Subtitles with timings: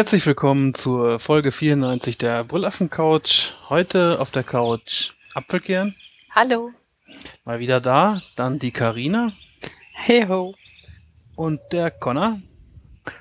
[0.00, 3.50] Herzlich willkommen zur Folge 94 der Brüllaffen Couch.
[3.68, 5.94] Heute auf der Couch Apfelkern.
[6.30, 6.70] Hallo.
[7.44, 8.22] Mal wieder da.
[8.34, 9.34] Dann die Karina
[9.92, 10.54] Hey ho.
[11.36, 12.40] und der Connor.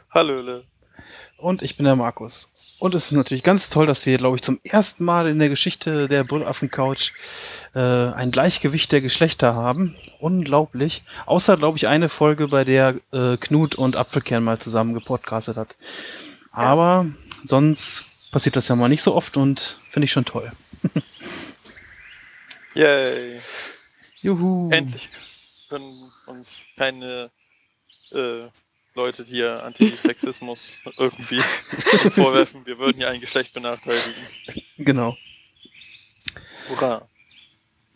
[0.09, 0.63] Hallöle.
[1.37, 2.49] Und ich bin der Markus.
[2.79, 5.49] Und es ist natürlich ganz toll, dass wir, glaube ich, zum ersten Mal in der
[5.49, 7.11] Geschichte der Brüllaffen Couch
[7.75, 9.97] äh, ein Gleichgewicht der Geschlechter haben.
[10.21, 11.03] Unglaublich.
[11.25, 15.75] Außer, glaube ich, eine Folge, bei der äh, Knut und Apfelkern mal zusammen gepodcastet hat.
[16.59, 17.05] Aber
[17.45, 20.51] sonst passiert das ja mal nicht so oft und finde ich schon toll.
[22.75, 23.41] Yay.
[24.21, 24.69] Juhu.
[24.71, 25.09] Endlich
[25.69, 27.29] können uns keine
[28.11, 28.47] äh,
[28.95, 31.41] Leute hier Antisexismus irgendwie
[32.03, 32.65] uns vorwerfen.
[32.65, 34.13] Wir würden ja ein Geschlecht benachteiligen.
[34.77, 35.15] Genau.
[36.67, 37.07] Hurra.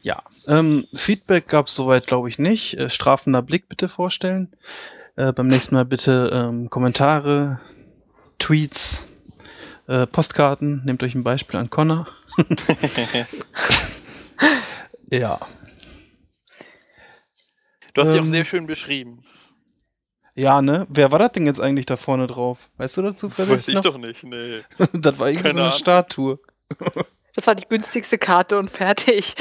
[0.01, 0.21] Ja.
[0.47, 2.75] Ähm, Feedback gab es soweit, glaube ich, nicht.
[2.75, 4.53] Äh, strafender Blick bitte vorstellen.
[5.15, 7.59] Äh, beim nächsten Mal bitte ähm, Kommentare,
[8.43, 9.07] Tweets,
[9.87, 10.83] äh, Postkarten.
[10.83, 12.07] Nehmt euch ein Beispiel an Connor.
[15.09, 15.39] Ja.
[17.93, 18.25] Du hast die auch Ähm.
[18.25, 19.23] sehr schön beschrieben.
[20.33, 20.87] Ja, ne?
[20.89, 22.57] Wer war das denn jetzt eigentlich da vorne drauf?
[22.77, 23.83] Weißt du dazu Weiß ich noch?
[23.83, 24.63] doch nicht, nee.
[24.93, 25.77] das war irgendwie Keine so eine Ahnung.
[25.77, 26.39] Statue.
[27.35, 29.35] Das war die günstigste Karte und fertig.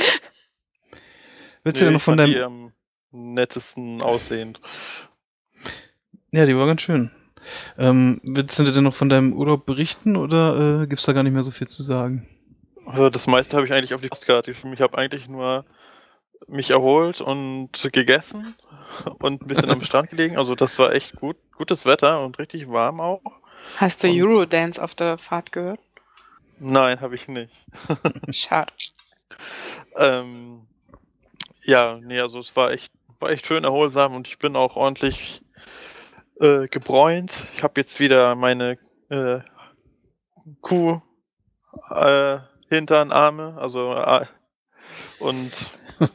[1.64, 2.32] Willst du nee denn noch von deinem...
[2.32, 2.72] die am
[3.10, 4.60] nettesten aussehend.
[6.32, 7.10] Ja, die war ganz schön.
[7.78, 11.32] Ähm, willst du denn noch von deinem Urlaub berichten oder äh, gibt's da gar nicht
[11.32, 12.26] mehr so viel zu sagen?
[12.86, 14.74] Also das meiste habe ich eigentlich auf die Postkarte geschrieben.
[14.74, 15.64] Ich habe eigentlich nur
[16.48, 18.54] mich erholt und gegessen
[19.20, 20.36] und ein bisschen am Strand gelegen.
[20.36, 21.36] Also das war echt gut.
[21.56, 23.20] Gutes Wetter und richtig warm auch.
[23.76, 25.78] Hast du Und- Eurodance auf der Fahrt gehört?
[26.58, 27.52] Nein, habe ich nicht.
[28.30, 28.72] Schade.
[29.96, 30.62] Ähm,
[31.64, 35.42] ja, nee, also es war echt, war echt schön erholsam und ich bin auch ordentlich
[36.42, 37.46] äh, gebräunt.
[37.56, 39.40] Ich habe jetzt wieder meine äh,
[40.60, 41.00] Kuh
[41.90, 42.38] äh,
[42.68, 44.26] Hintern, Arme, also äh,
[45.20, 45.70] und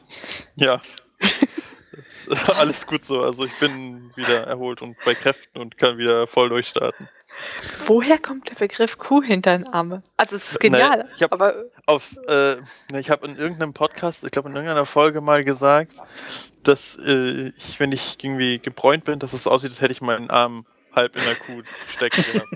[0.56, 0.80] ja,
[2.56, 3.22] alles gut so.
[3.22, 7.08] Also ich bin wieder erholt und bei Kräften und kann wieder voll durchstarten.
[7.86, 10.02] Woher kommt der Begriff Kuh hinter den Arme?
[10.16, 11.54] Also es ist genial, Naja, ich hab- aber
[11.86, 12.56] auf, äh,
[12.98, 15.94] ich habe in irgendeinem Podcast, ich glaube in irgendeiner Folge mal gesagt,
[16.68, 20.30] dass äh, ich, wenn ich irgendwie gebräunt bin, dass es aussieht, als hätte ich meinen
[20.30, 22.48] Arm halb in der Kuh stecken gehabt.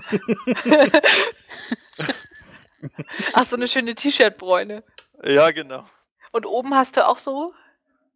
[3.33, 4.83] ach so eine schöne T-Shirt-Bräune.
[5.23, 5.85] ja, genau.
[6.31, 7.53] Und oben hast du auch so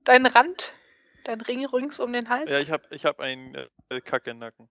[0.03, 0.73] deinen Rand,
[1.25, 2.49] deinen Ring rings um den Hals.
[2.49, 3.55] Ja, ich habe ich hab einen
[3.89, 4.69] äh, Kack im Nacken.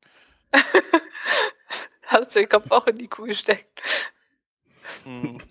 [2.03, 3.81] hast du den Kopf auch in die Kuh gesteckt.
[5.04, 5.41] Hm.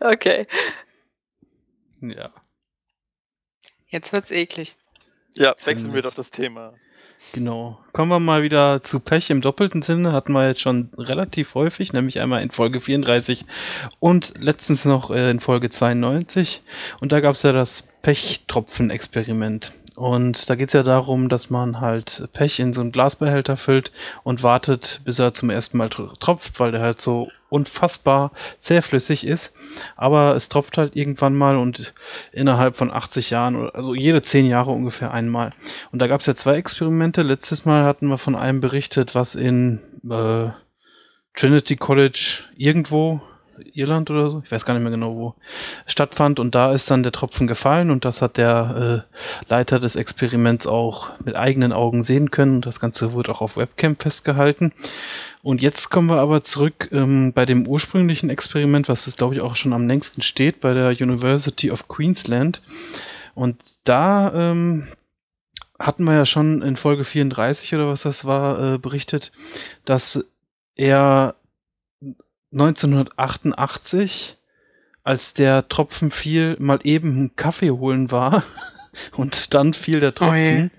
[0.00, 0.46] Okay.
[2.00, 2.32] Ja.
[3.92, 4.74] Jetzt wird's eklig.
[5.36, 6.72] Ja, wechseln wir doch das Thema.
[7.34, 7.78] Genau.
[7.92, 10.12] Kommen wir mal wieder zu Pech im doppelten Sinne.
[10.12, 13.44] Hatten wir jetzt schon relativ häufig, nämlich einmal in Folge 34
[14.00, 16.62] und letztens noch äh, in Folge 92.
[17.00, 19.72] Und da gab es ja das Pechtropfen-Experiment.
[19.96, 23.92] Und da geht es ja darum, dass man halt Pech in so einen Glasbehälter füllt
[24.22, 29.26] und wartet, bis er zum ersten Mal tr- tropft, weil der halt so unfassbar zähflüssig
[29.26, 29.54] ist.
[29.96, 31.92] Aber es tropft halt irgendwann mal und
[32.32, 35.52] innerhalb von 80 Jahren, also jede 10 Jahre ungefähr einmal.
[35.92, 37.20] Und da gab es ja zwei Experimente.
[37.22, 40.48] Letztes Mal hatten wir von einem berichtet, was in äh,
[41.34, 43.20] Trinity College irgendwo,
[43.72, 45.34] Irland oder so, ich weiß gar nicht mehr genau wo,
[45.86, 46.40] stattfand.
[46.40, 50.66] Und da ist dann der Tropfen gefallen und das hat der äh, Leiter des Experiments
[50.66, 52.60] auch mit eigenen Augen sehen können.
[52.60, 54.72] Das Ganze wurde auch auf Webcam festgehalten.
[55.42, 59.40] Und jetzt kommen wir aber zurück ähm, bei dem ursprünglichen Experiment, was es glaube ich
[59.40, 62.62] auch schon am längsten steht, bei der University of Queensland.
[63.34, 64.88] Und da ähm,
[65.78, 69.32] hatten wir ja schon in Folge 34 oder was das war, äh, berichtet,
[69.84, 70.24] dass
[70.76, 71.34] er
[72.52, 74.36] 1988,
[75.04, 78.44] als der Tropfen fiel, mal eben einen Kaffee holen war
[79.16, 80.12] und dann fiel der Oh.
[80.12, 80.70] Tropfen.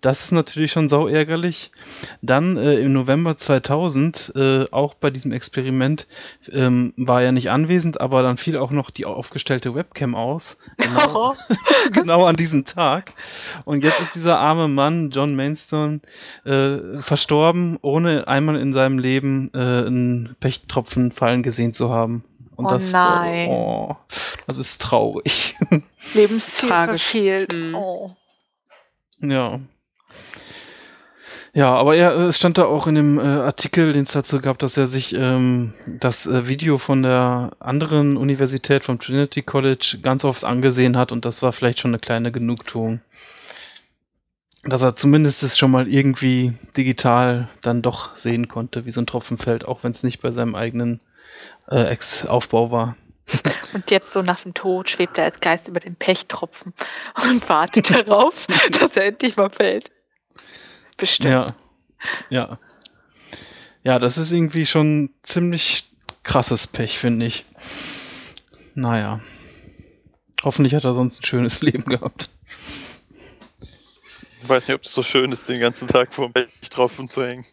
[0.00, 1.70] das ist natürlich schon sau ärgerlich.
[2.22, 6.06] Dann äh, im November 2000, äh, auch bei diesem Experiment,
[6.50, 10.56] ähm, war er nicht anwesend, aber dann fiel auch noch die aufgestellte Webcam aus.
[10.78, 11.36] Genau,
[11.92, 13.12] genau an diesem Tag.
[13.64, 16.00] Und jetzt ist dieser arme Mann, John Mainstone,
[16.44, 22.24] äh, verstorben, ohne einmal in seinem Leben äh, einen Pechttropfen fallen gesehen zu haben.
[22.58, 23.48] Und Oh das, nein.
[23.50, 23.96] Oh,
[24.48, 25.56] das ist traurig.
[26.12, 27.02] Lebensziel Tragisch.
[27.04, 27.54] verfehlt.
[27.54, 27.74] Mhm.
[27.74, 28.16] Oh.
[29.20, 29.60] ja.
[31.54, 34.58] Ja, aber er, es stand da auch in dem äh, Artikel, den es dazu gab,
[34.58, 40.24] dass er sich ähm, das äh, Video von der anderen Universität, vom Trinity College, ganz
[40.24, 43.00] oft angesehen hat und das war vielleicht schon eine kleine Genugtuung.
[44.64, 49.06] dass er zumindest es schon mal irgendwie digital dann doch sehen konnte, wie so ein
[49.06, 51.00] Tropfen fällt, auch wenn es nicht bei seinem eigenen
[51.70, 52.96] äh, Ex-Aufbau war.
[53.72, 56.72] Und jetzt so nach dem Tod schwebt er als Geist über den Pechtropfen
[57.30, 58.46] und wartet darauf,
[58.80, 59.90] dass er endlich mal fällt.
[60.96, 61.30] Bestimmt.
[61.30, 61.54] Ja.
[62.30, 62.58] Ja.
[63.82, 65.90] Ja, das ist irgendwie schon ziemlich
[66.22, 67.44] krasses Pech, finde ich.
[68.74, 69.20] Naja.
[70.42, 72.30] Hoffentlich hat er sonst ein schönes Leben gehabt.
[74.40, 77.24] Ich weiß nicht, ob es so schön ist, den ganzen Tag vor dem drauf zu
[77.24, 77.44] hängen.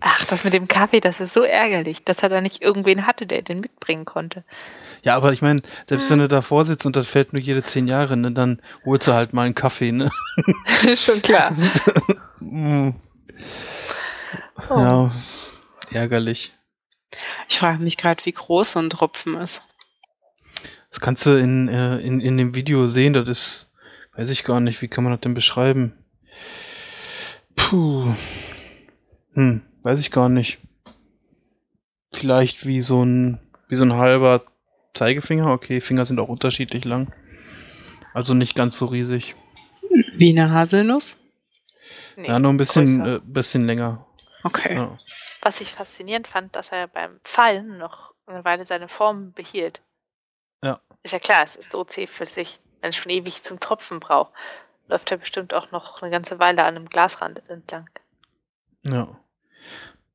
[0.00, 3.26] Ach, das mit dem Kaffee, das ist so ärgerlich, dass er da nicht irgendwen hatte,
[3.26, 4.44] der den mitbringen konnte.
[5.02, 7.86] Ja, aber ich meine, selbst wenn du davor sitzt und das fällt nur jede zehn
[7.88, 10.10] Jahre, ne, dann holst du halt mal einen Kaffee, ne?
[10.96, 11.56] Schon klar.
[12.40, 12.90] Mm,
[14.70, 14.78] Oh.
[14.78, 15.12] Ja,
[15.90, 16.52] ärgerlich.
[17.48, 19.62] Ich frage mich gerade, wie groß so ein Tropfen ist.
[20.90, 23.72] Das kannst du in, äh, in, in dem Video sehen, das ist,
[24.16, 26.04] weiß ich gar nicht, wie kann man das denn beschreiben?
[27.54, 28.14] Puh.
[29.36, 30.58] Hm, weiß ich gar nicht.
[32.12, 33.38] Vielleicht wie so ein,
[33.68, 34.44] wie so ein halber
[34.94, 35.52] Zeigefinger.
[35.52, 37.12] Okay, Finger sind auch unterschiedlich lang.
[38.14, 39.34] Also nicht ganz so riesig.
[40.14, 41.18] Wie eine Haselnuss?
[42.16, 44.06] Nee, Ja, nur ein bisschen, äh, bisschen länger.
[44.42, 44.74] Okay.
[44.74, 44.98] Ja.
[45.42, 49.82] Was ich faszinierend fand, dass er beim Fallen noch eine Weile seine Form behielt.
[50.62, 50.80] Ja.
[51.02, 52.58] Ist ja klar, es ist so zähflüssig.
[52.80, 54.32] Wenn es schon ewig zum Tropfen braucht,
[54.88, 57.90] läuft er bestimmt auch noch eine ganze Weile an einem Glasrand entlang.
[58.82, 59.18] Ja.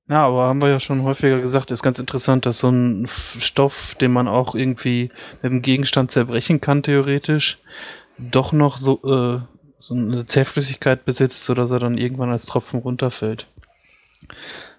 [0.09, 3.07] Ja, aber haben wir ja schon häufiger gesagt, ist ganz interessant, dass so ein
[3.39, 5.09] Stoff, den man auch irgendwie
[5.41, 7.59] mit dem Gegenstand zerbrechen kann, theoretisch,
[8.17, 9.39] doch noch so, äh,
[9.79, 13.47] so eine Zähflüssigkeit besitzt, sodass er dann irgendwann als Tropfen runterfällt.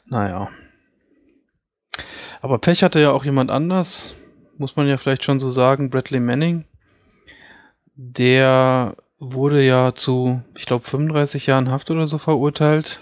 [0.06, 0.50] Naja.
[2.42, 4.14] Aber Pech hatte ja auch jemand anders,
[4.58, 6.64] muss man ja vielleicht schon so sagen, Bradley Manning.
[7.94, 13.00] Der wurde ja zu, ich glaube, 35 Jahren Haft oder so verurteilt,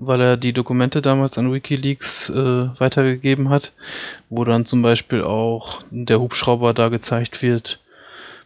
[0.00, 2.34] weil er die Dokumente damals an Wikileaks äh,
[2.80, 3.72] weitergegeben hat,
[4.30, 7.80] wo dann zum Beispiel auch der Hubschrauber da gezeigt wird,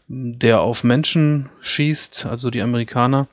[0.08, 3.28] der auf Menschen schießt, also die Amerikaner.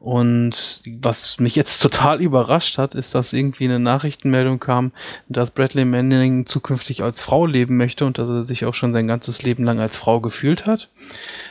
[0.00, 4.92] Und was mich jetzt total überrascht hat, ist, dass irgendwie eine Nachrichtenmeldung kam,
[5.28, 9.06] dass Bradley Manning zukünftig als Frau leben möchte und dass er sich auch schon sein
[9.06, 10.88] ganzes Leben lang als Frau gefühlt hat.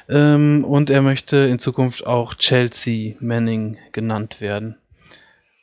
[0.09, 4.75] Ähm, und er möchte in Zukunft auch Chelsea Manning genannt werden.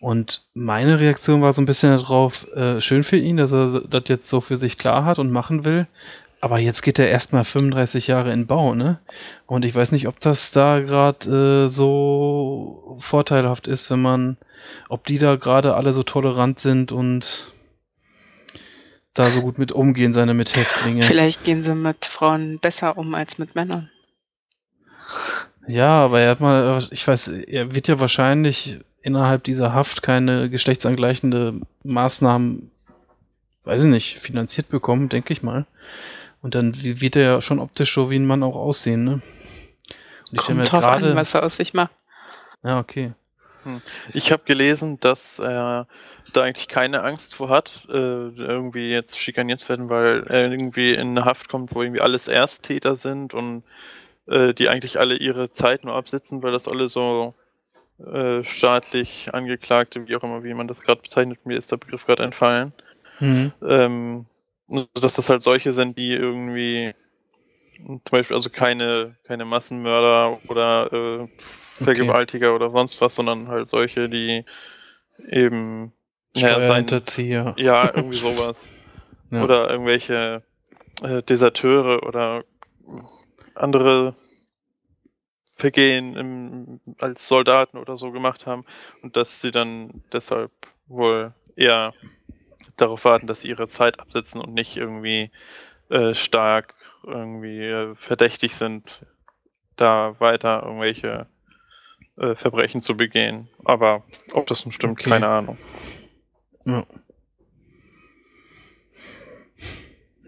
[0.00, 4.04] Und meine Reaktion war so ein bisschen darauf, äh, schön für ihn, dass er das
[4.06, 5.86] jetzt so für sich klar hat und machen will.
[6.40, 9.00] Aber jetzt geht er erstmal 35 Jahre in Bau, ne?
[9.46, 14.36] Und ich weiß nicht, ob das da gerade äh, so vorteilhaft ist, wenn man,
[14.88, 17.52] ob die da gerade alle so tolerant sind und
[19.14, 21.02] da so gut mit umgehen, seine Mithäftlinge.
[21.02, 23.90] Vielleicht gehen sie mit Frauen besser um als mit Männern.
[25.66, 28.78] Ja, aber er hat mal, ich weiß, er wird ja wahrscheinlich
[29.08, 32.70] innerhalb dieser Haft keine geschlechtsangleichende Maßnahmen,
[33.64, 35.66] weiß ich nicht, finanziert bekommen, denke ich mal.
[36.40, 39.12] Und dann wi- wird er ja schon optisch so wie ein Mann auch aussehen, ne?
[39.14, 39.22] Und
[40.32, 41.90] ich Kommt drauf gerade- an, was er aus sich macht.
[42.62, 43.12] Ja, okay.
[44.14, 45.88] Ich habe gelesen, dass er
[46.32, 50.92] da eigentlich keine Angst vor hat, äh, irgendwie jetzt schikaniert zu werden, weil er irgendwie
[50.94, 53.64] in eine Haft kommt, wo irgendwie alles Ersttäter sind und
[54.26, 57.34] äh, die eigentlich alle ihre Zeit nur absitzen, weil das alle so
[57.98, 62.06] äh, staatlich Angeklagte, wie auch immer, wie man das gerade bezeichnet, mir ist der Begriff
[62.06, 62.72] gerade entfallen,
[63.20, 63.52] Mhm.
[63.66, 64.26] ähm,
[64.94, 66.94] dass das halt solche sind, die irgendwie
[67.84, 74.08] zum Beispiel also keine, keine Massenmörder oder äh, Vergewaltiger oder sonst was, sondern halt solche,
[74.08, 74.44] die
[75.28, 75.92] eben
[76.34, 77.54] ja, Steuerhinterzieher.
[77.56, 78.70] ja irgendwie sowas.
[79.30, 79.44] Ja.
[79.44, 80.42] Oder irgendwelche
[81.02, 82.44] äh, Deserteure oder
[83.54, 84.14] andere
[85.58, 88.64] Vergehen im, als Soldaten oder so gemacht haben
[89.02, 90.52] und dass sie dann deshalb
[90.86, 91.94] wohl eher
[92.76, 95.32] darauf warten, dass sie ihre Zeit absitzen und nicht irgendwie
[95.90, 99.04] äh, stark irgendwie äh, verdächtig sind,
[99.74, 101.26] da weiter irgendwelche
[102.18, 103.48] äh, Verbrechen zu begehen.
[103.64, 105.10] Aber ob das nun stimmt, Okay.
[105.10, 105.58] keine Ahnung.
[106.66, 106.86] Ja.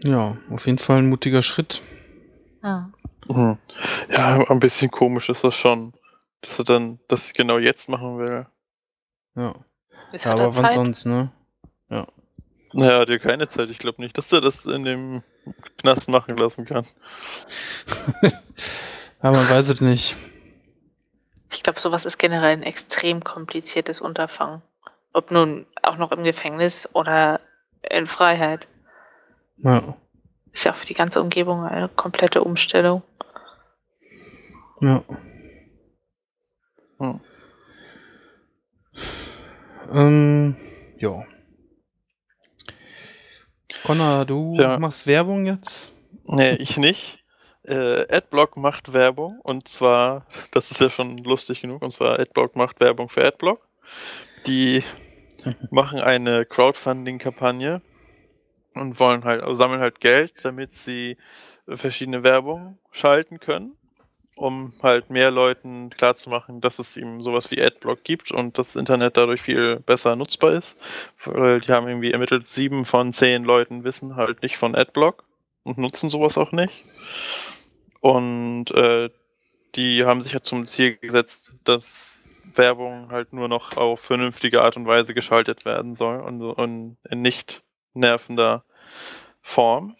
[0.03, 1.81] ja, auf jeden Fall ein mutiger Schritt.
[2.63, 2.91] Ja.
[3.27, 3.57] Mhm.
[4.09, 5.93] Ja, ein bisschen komisch ist das schon,
[6.41, 8.45] dass er dann das genau jetzt machen will.
[9.35, 9.55] Ja.
[10.11, 11.31] Ist Ja, er aber wann sonst, ne?
[12.73, 13.69] Naja, hat ja keine Zeit.
[13.69, 15.23] Ich glaube nicht, dass der das in dem
[15.77, 16.85] Knast machen lassen kann.
[19.23, 20.15] Ja, man weiß es nicht.
[21.51, 24.63] Ich glaube, sowas ist generell ein extrem kompliziertes Unterfangen.
[25.13, 27.39] Ob nun auch noch im Gefängnis oder
[27.87, 28.67] in Freiheit.
[29.57, 29.95] Ja,
[30.51, 33.03] Ist ja auch für die ganze Umgebung eine komplette Umstellung.
[34.81, 35.03] ja.
[36.99, 37.19] Hm.
[39.91, 40.55] Ähm,
[40.97, 41.23] ja.
[43.83, 44.77] Connor, du Ja.
[44.77, 45.91] machst Werbung jetzt?
[46.25, 47.23] Nee, ich nicht.
[47.63, 52.55] Äh, Adblock macht Werbung und zwar, das ist ja schon lustig genug, und zwar Adblock
[52.55, 53.67] macht Werbung für Adblock.
[54.47, 54.83] Die
[55.71, 57.81] machen eine Crowdfunding-Kampagne
[58.73, 61.17] und wollen halt, also sammeln halt Geld, damit sie
[61.67, 63.77] verschiedene Werbung schalten können,
[64.35, 69.17] um halt mehr Leuten klarzumachen, dass es eben sowas wie Adblock gibt und das Internet
[69.17, 70.79] dadurch viel besser nutzbar ist.
[71.25, 75.23] Weil die haben irgendwie ermittelt, sieben von zehn Leuten wissen halt nicht von Adblock
[75.63, 76.73] und nutzen sowas auch nicht.
[77.99, 79.09] Und äh,
[79.75, 84.75] die haben sich ja zum Ziel gesetzt, dass Werbung halt nur noch auf vernünftige Art
[84.75, 87.63] und Weise geschaltet werden soll und, und nicht
[87.93, 88.63] nervender
[89.41, 89.95] Form.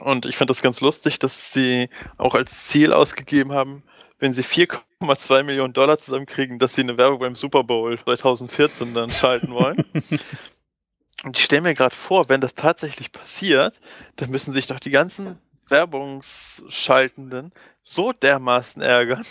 [0.00, 3.82] Und ich finde das ganz lustig, dass sie auch als Ziel ausgegeben haben,
[4.18, 9.10] wenn sie 4,2 Millionen Dollar zusammenkriegen, dass sie eine Werbung beim Super Bowl 2014 dann
[9.10, 9.84] schalten wollen.
[11.24, 13.80] Und ich stelle mir gerade vor, wenn das tatsächlich passiert,
[14.16, 19.24] dann müssen sich doch die ganzen Werbungsschaltenden so dermaßen ärgern,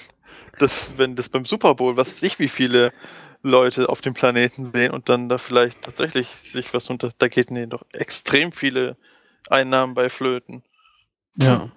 [0.60, 2.92] dass wenn das beim Super Bowl, was weiß ich, wie viele
[3.44, 7.50] Leute auf dem Planeten sehen und dann da vielleicht tatsächlich sich was unter, da geht
[7.50, 8.98] denen doch extrem viele
[9.50, 10.64] Einnahmen bei Flöten.
[11.36, 11.70] Ja.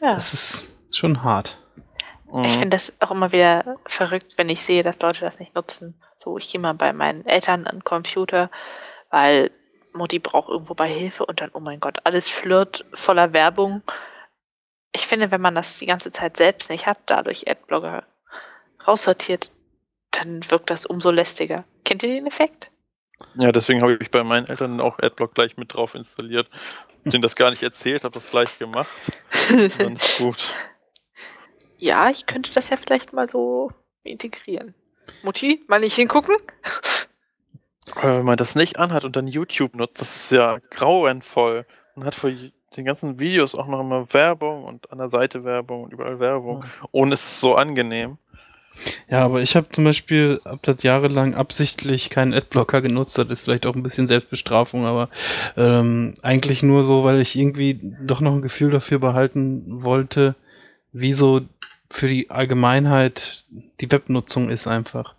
[0.00, 0.14] Ja.
[0.14, 1.58] Das ist schon hart.
[2.32, 2.44] Mhm.
[2.44, 6.00] Ich finde das auch immer wieder verrückt, wenn ich sehe, dass Leute das nicht nutzen.
[6.18, 8.50] So, ich gehe mal bei meinen Eltern an den Computer,
[9.10, 9.50] weil
[9.92, 13.82] Mutti braucht irgendwo bei Hilfe und dann, oh mein Gott, alles flirt voller Werbung.
[14.92, 18.04] Ich finde, wenn man das die ganze Zeit selbst nicht hat, dadurch Adblogger
[18.86, 19.50] raussortiert,
[20.10, 21.64] dann wirkt das umso lästiger.
[21.84, 22.70] Kennt ihr den Effekt?
[23.34, 26.50] Ja, deswegen habe ich bei meinen Eltern auch Adblock gleich mit drauf installiert.
[27.04, 28.88] Denen das gar nicht erzählt, habe das gleich gemacht.
[29.78, 30.48] Dann ist gut.
[31.78, 33.70] ja, ich könnte das ja vielleicht mal so
[34.04, 34.74] integrieren.
[35.22, 36.36] Mutti, mal nicht hingucken?
[37.94, 41.66] Aber wenn man das nicht anhat und dann YouTube nutzt, das ist ja grauenvoll.
[41.94, 45.84] Man hat vor den ganzen Videos auch noch immer Werbung und an der Seite Werbung
[45.84, 46.64] und überall Werbung.
[46.90, 48.18] Und es ist so angenehm.
[49.08, 53.18] Ja, aber ich habe zum Beispiel ab das jahrelang absichtlich keinen Adblocker genutzt.
[53.18, 55.08] Das ist vielleicht auch ein bisschen Selbstbestrafung, aber
[55.56, 60.34] ähm, eigentlich nur so, weil ich irgendwie doch noch ein Gefühl dafür behalten wollte,
[60.92, 61.42] wie so
[61.90, 63.44] für die Allgemeinheit
[63.80, 65.14] die Webnutzung ist einfach.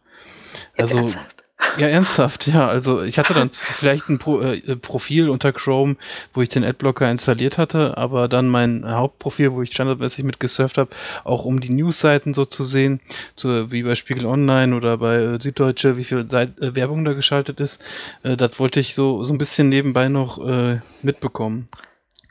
[0.78, 1.43] Jetzt Also ernsthaft?
[1.78, 2.68] Ja, ernsthaft, ja.
[2.68, 5.96] Also ich hatte dann vielleicht ein Pro äh, Profil unter Chrome,
[6.34, 10.78] wo ich den Adblocker installiert hatte, aber dann mein Hauptprofil, wo ich standardmäßig mit gesurft
[10.78, 10.92] habe,
[11.24, 13.00] auch um die Newsseiten so zu sehen,
[13.36, 17.14] so wie bei Spiegel Online oder bei äh, Süddeutsche, wie viel Seit äh, Werbung da
[17.14, 17.84] geschaltet ist,
[18.24, 21.68] äh, das wollte ich so, so ein bisschen nebenbei noch äh, mitbekommen.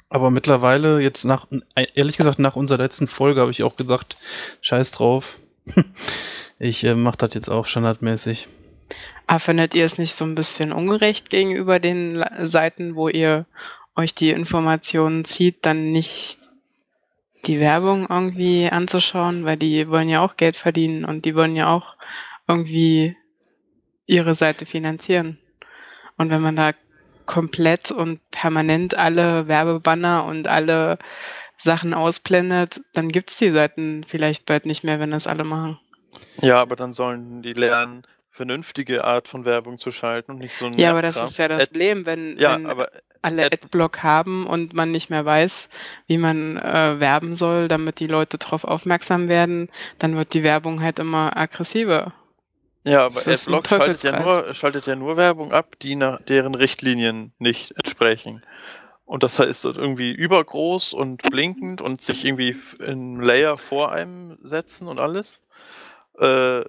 [0.09, 4.19] Aber mittlerweile, jetzt nach, äh, ehrlich gesagt, nach unserer letzten Folge habe ich auch gesagt,
[4.61, 5.25] scheiß drauf.
[6.59, 8.47] ich äh, mache das jetzt auch standardmäßig.
[9.27, 13.47] Aber findet ihr es nicht so ein bisschen ungerecht gegenüber den Seiten, wo ihr
[13.97, 16.39] euch die Informationen zieht, dann nicht
[17.47, 21.69] die Werbung irgendwie anzuschauen, weil die wollen ja auch Geld verdienen und die wollen ja
[21.69, 21.97] auch
[22.47, 23.17] irgendwie
[24.07, 25.39] ihre Seite finanzieren.
[26.17, 26.73] Und wenn man da
[27.27, 30.99] komplett und permanent alle Werbebanner und alle
[31.57, 35.79] Sachen ausblendet, dann gibt's die Seiten vielleicht bald nicht mehr, wenn das alle machen.
[36.39, 38.03] Ja, aber dann sollen die lernen,
[38.33, 41.49] vernünftige Art von Werbung zu schalten und nicht so ein Ja, aber das ist ja
[41.49, 45.25] das Ad- Problem, wenn, Ja, wenn aber alle Ad- Adblock haben und man nicht mehr
[45.25, 45.69] weiß,
[46.07, 50.83] wie man äh, werben soll, damit die Leute darauf aufmerksam werden, dann wird die Werbung
[50.83, 52.15] halt immer aggressiver.
[52.85, 56.55] Ja, aber ist Adblock schaltet ja, nur, schaltet ja nur Werbung ab, die nach deren
[56.55, 58.43] Richtlinien nicht entsprechen.
[59.05, 64.39] Und das heißt dort irgendwie übergroß und blinkend und sich irgendwie in Layer vor einem
[64.43, 65.45] setzen und alles.
[66.19, 66.63] Äh,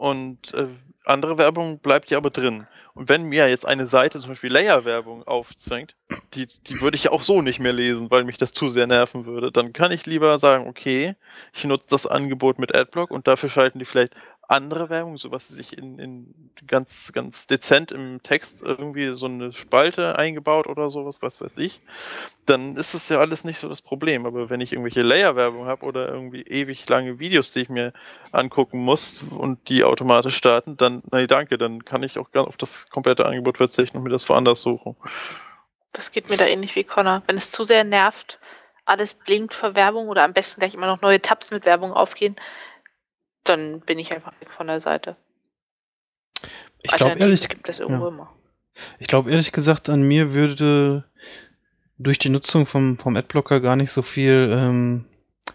[0.00, 0.66] und äh,
[1.04, 2.66] andere Werbung bleibt ja aber drin.
[2.94, 5.94] Und wenn mir jetzt eine Seite zum Beispiel Layer-Werbung aufzwängt,
[6.32, 8.86] die, die würde ich ja auch so nicht mehr lesen, weil mich das zu sehr
[8.86, 9.52] nerven würde.
[9.52, 11.16] Dann kann ich lieber sagen, okay,
[11.52, 14.14] ich nutze das Angebot mit Adblock und dafür schalten die vielleicht
[14.50, 16.34] andere Werbung, so was sie sich in, in
[16.66, 21.80] ganz, ganz dezent im Text irgendwie so eine Spalte eingebaut oder sowas, was weiß ich,
[22.46, 24.26] dann ist das ja alles nicht so das Problem.
[24.26, 27.92] Aber wenn ich irgendwelche Layer-Werbung habe oder irgendwie ewig lange Videos, die ich mir
[28.32, 32.90] angucken muss und die automatisch starten, dann, nein, danke, dann kann ich auch auf das
[32.90, 34.96] komplette Angebot verzichten und mir das woanders suchen.
[35.92, 37.22] Das geht mir da ähnlich wie Connor.
[37.26, 38.40] Wenn es zu sehr nervt,
[38.84, 42.34] alles blinkt vor Werbung oder am besten gleich immer noch neue Tabs mit Werbung aufgehen,
[43.44, 45.16] dann bin ich einfach weg von der Seite.
[46.82, 48.08] Ich glaube ehrlich, gibt es irgendwo ja.
[48.08, 48.32] immer.
[48.98, 51.04] ich glaube ehrlich gesagt, an mir würde
[51.98, 55.04] durch die Nutzung vom, vom Adblocker gar nicht so viel ähm,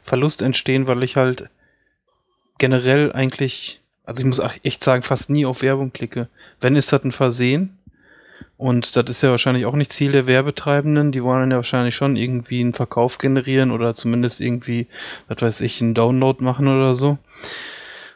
[0.03, 1.49] Verlust entstehen, weil ich halt
[2.59, 6.29] generell eigentlich, also ich muss echt sagen, fast nie auf Werbung klicke.
[6.61, 7.77] Wenn ist das ein Versehen.
[8.57, 11.11] Und das ist ja wahrscheinlich auch nicht Ziel der Werbetreibenden.
[11.11, 14.87] Die wollen ja wahrscheinlich schon irgendwie einen Verkauf generieren oder zumindest irgendwie,
[15.27, 17.17] was weiß ich, einen Download machen oder so.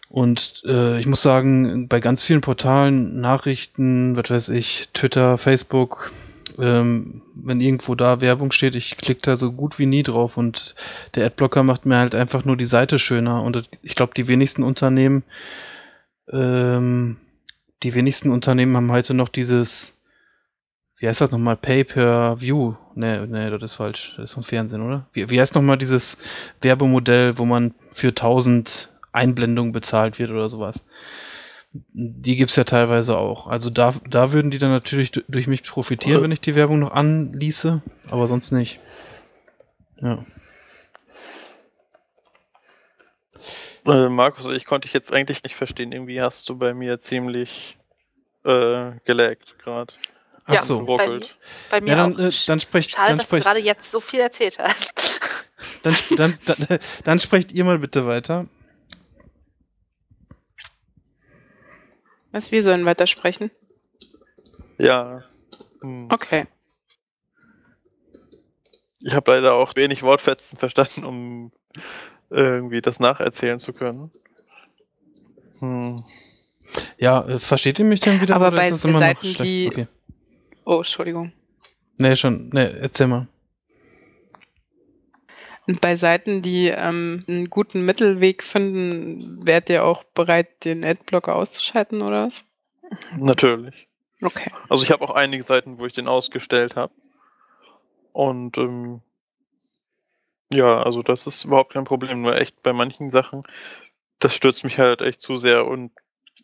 [0.07, 6.11] Und äh, ich muss sagen, bei ganz vielen Portalen, Nachrichten, was weiß ich, Twitter, Facebook,
[6.57, 10.73] ähm, wenn irgendwo da Werbung steht, ich klicke da so gut wie nie drauf und
[11.15, 13.43] der Adblocker macht mir halt einfach nur die Seite schöner.
[13.43, 15.23] Und ich glaube, die wenigsten Unternehmen,
[16.31, 17.17] ähm,
[17.83, 19.98] die wenigsten Unternehmen haben heute noch dieses,
[20.99, 22.75] wie heißt das nochmal, Pay-per-View?
[22.95, 24.13] Nee, nee, das ist falsch.
[24.17, 25.07] Das ist vom Fernsehen, oder?
[25.13, 26.21] Wie, wie heißt nochmal dieses
[26.61, 30.83] Werbemodell, wo man für 1000 Einblendung bezahlt wird oder sowas.
[31.71, 33.47] Die gibt es ja teilweise auch.
[33.47, 36.91] Also da, da würden die dann natürlich durch mich profitieren, wenn ich die Werbung noch
[36.91, 38.79] anließe, aber sonst nicht.
[40.01, 40.25] Ja.
[43.85, 45.91] Äh, Markus, ich konnte dich jetzt eigentlich nicht verstehen.
[45.91, 47.77] Irgendwie hast du bei mir ziemlich
[48.43, 49.93] äh, gelaggt gerade.
[50.49, 50.81] Ach ja, so.
[50.83, 51.21] Bei mir,
[51.69, 52.19] bei mir ja, dann, auch.
[52.19, 54.91] äh, dann sprecht, Schade, dann dass sprecht, du gerade jetzt so viel erzählt hast.
[55.83, 58.47] Dann, dann, dann, dann sprecht ihr mal bitte weiter.
[62.31, 63.51] Was, wir sollen weitersprechen?
[64.77, 65.23] Ja.
[65.81, 66.07] Hm.
[66.11, 66.45] Okay.
[69.01, 71.51] Ich habe leider auch wenig Wortfetzen verstanden, um
[72.29, 74.11] irgendwie das nacherzählen zu können.
[75.59, 76.03] Hm.
[76.97, 78.35] Ja, äh, versteht ihr mich denn wieder?
[78.35, 79.87] Aber oder bei ist das immer Seiten, die- Okay.
[80.69, 81.31] Oh, Entschuldigung.
[81.97, 82.49] Nee, schon.
[82.49, 83.27] Nee, erzähl mal.
[85.65, 91.35] Und bei Seiten, die ähm, einen guten Mittelweg finden, wärt ihr auch bereit, den Adblocker
[91.35, 92.45] auszuschalten oder was?
[93.17, 93.87] Natürlich.
[94.21, 94.51] Okay.
[94.69, 96.93] Also ich habe auch einige Seiten, wo ich den ausgestellt habe.
[98.11, 99.01] Und ähm,
[100.53, 102.21] ja, also das ist überhaupt kein Problem.
[102.21, 103.41] Nur echt bei manchen Sachen,
[104.19, 105.65] das stürzt mich halt echt zu sehr.
[105.65, 105.91] Und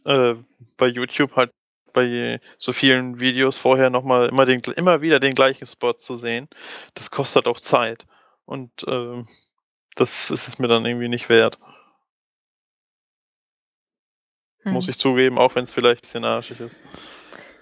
[0.04, 0.34] äh,
[0.78, 1.52] bei YouTube halt
[1.96, 6.48] bei so vielen Videos vorher nochmal immer, den, immer wieder den gleichen Spot zu sehen,
[6.94, 8.06] das kostet auch Zeit.
[8.46, 9.26] Und ähm,
[9.96, 11.58] das ist es mir dann irgendwie nicht wert,
[14.66, 14.92] muss Hm.
[14.92, 16.80] ich zugeben, auch wenn es vielleicht ein bisschen arschig ist.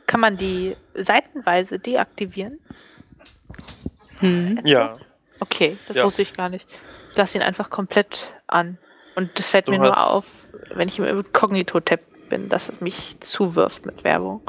[0.08, 2.60] Kann man die seitenweise deaktivieren?
[4.19, 4.60] Hm.
[4.65, 4.98] Ja,
[5.39, 6.06] Okay, das Ja.
[6.06, 6.65] wusste ich gar nicht.
[7.10, 8.78] Ich lasse ihn einfach komplett an.
[9.15, 12.00] Und das fällt Du mir nur auf, wenn ich im Inkognito-Tab
[12.34, 14.41] bin, dass es mich zuwirft mit Werbung.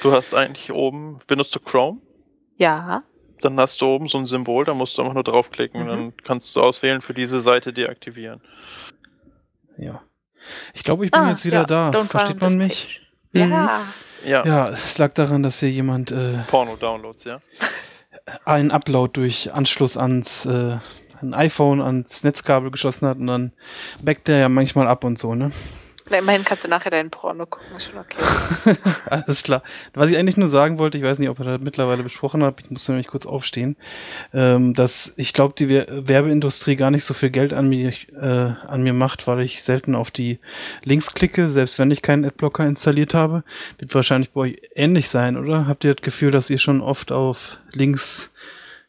[0.00, 2.00] du hast eigentlich oben, benutzt du Chrome?
[2.56, 3.02] Ja.
[3.40, 5.90] Dann hast du oben so ein Symbol, da musst du einfach nur draufklicken und Mhm.
[5.90, 8.40] dann kannst du auswählen für diese Seite deaktivieren.
[9.76, 10.02] Ja.
[10.74, 11.90] Ich glaube, ich bin Ah, jetzt wieder ja, da.
[11.90, 13.00] don't Versteht man mich?
[13.32, 13.40] Mhm.
[13.40, 13.80] Ja.
[14.24, 17.40] Ja, Ja, es lag daran, dass hier jemand äh, Porno-Downloads, ja.
[18.44, 20.78] einen Upload durch Anschluss ans äh,
[21.20, 23.52] ein iPhone ans Netzkabel geschossen hat und dann
[24.02, 25.50] backt der ja manchmal ab und so, ne?
[26.10, 28.76] Na, immerhin kannst du nachher deinen Porno gucken, ist schon okay.
[29.10, 29.62] Alles klar.
[29.94, 32.62] Was ich eigentlich nur sagen wollte, ich weiß nicht, ob ihr das mittlerweile besprochen habt,
[32.62, 33.76] ich muss nämlich kurz aufstehen,
[34.32, 38.26] ähm, dass ich glaube, die Wer- Werbeindustrie gar nicht so viel Geld an mir, äh,
[38.66, 40.38] an mir macht, weil ich selten auf die
[40.82, 43.44] Links klicke, selbst wenn ich keinen Adblocker installiert habe.
[43.78, 45.66] Wird wahrscheinlich bei euch ähnlich sein, oder?
[45.66, 48.32] Habt ihr das Gefühl, dass ihr schon oft auf Links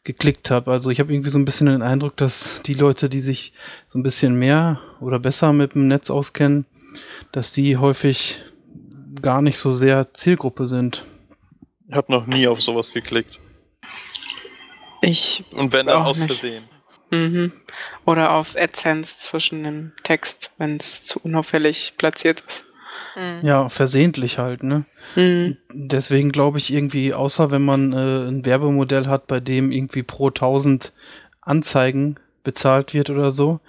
[0.04, 0.68] geklickt habt?
[0.68, 3.52] Also ich habe irgendwie so ein bisschen den Eindruck, dass die Leute, die sich
[3.86, 6.64] so ein bisschen mehr oder besser mit dem Netz auskennen,
[7.32, 8.40] dass die häufig
[9.20, 11.04] gar nicht so sehr Zielgruppe sind.
[11.88, 13.38] Ich habe noch nie auf sowas geklickt.
[15.02, 15.44] Ich.
[15.52, 16.28] Und wenn dann Auch aus nicht.
[16.28, 16.64] Versehen.
[17.10, 17.52] Mhm.
[18.04, 22.64] Oder auf AdSense zwischen dem Text, wenn es zu unauffällig platziert ist.
[23.14, 23.46] Hm.
[23.46, 24.84] Ja, versehentlich halt, ne?
[25.16, 25.56] Mhm.
[25.72, 30.28] Deswegen glaube ich irgendwie, außer wenn man äh, ein Werbemodell hat, bei dem irgendwie pro
[30.28, 30.92] 1000
[31.40, 33.60] Anzeigen bezahlt wird oder so,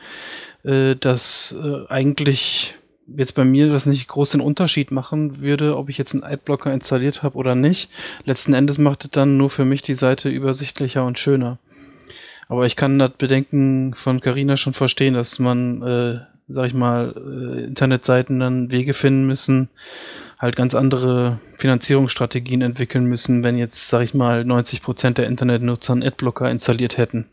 [0.64, 2.76] äh, dass äh, eigentlich
[3.17, 6.74] jetzt bei mir das nicht groß den Unterschied machen würde, ob ich jetzt einen Adblocker
[6.74, 7.89] installiert habe oder nicht.
[8.26, 11.58] Letzten Endes macht es dann nur für mich die Seite übersichtlicher und schöner.
[12.47, 16.19] Aber ich kann das Bedenken von Carina schon verstehen, dass man, äh,
[16.50, 19.69] sag ich mal, äh, Internetseiten dann Wege finden müssen,
[20.38, 26.04] halt ganz andere Finanzierungsstrategien entwickeln müssen, wenn jetzt, sag ich mal, 90% der Internetnutzer einen
[26.04, 27.28] Adblocker installiert hätten.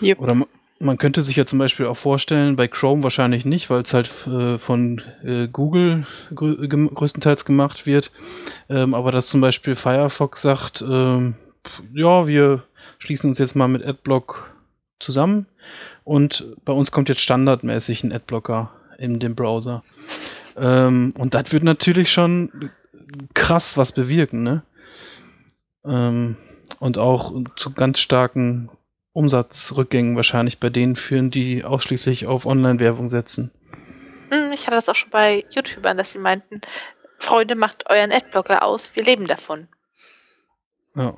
[0.00, 0.20] Jupp.
[0.20, 0.46] Oder
[0.78, 4.10] man könnte sich ja zum Beispiel auch vorstellen, bei Chrome wahrscheinlich nicht, weil es halt
[4.26, 8.12] äh, von äh, Google grö größtenteils gemacht wird.
[8.68, 11.34] Ähm, aber dass zum Beispiel Firefox sagt, ähm,
[11.92, 12.62] ja, wir
[12.98, 14.54] schließen uns jetzt mal mit Adblock
[15.00, 15.46] zusammen
[16.04, 19.82] und bei uns kommt jetzt standardmäßig ein Adblocker in dem Browser.
[20.56, 22.70] Ähm, und das wird natürlich schon
[23.34, 24.62] krass was bewirken, ne?
[25.84, 26.36] Ähm,
[26.80, 28.68] und auch zu ganz starken
[29.16, 33.50] Umsatzrückgängen wahrscheinlich bei denen führen, die ausschließlich auf Online-Werbung setzen.
[34.30, 36.60] Hm, Ich hatte das auch schon bei YouTubern, dass sie meinten,
[37.18, 39.68] Freunde, macht euren Adblocker aus, wir leben davon.
[40.94, 41.14] Ja.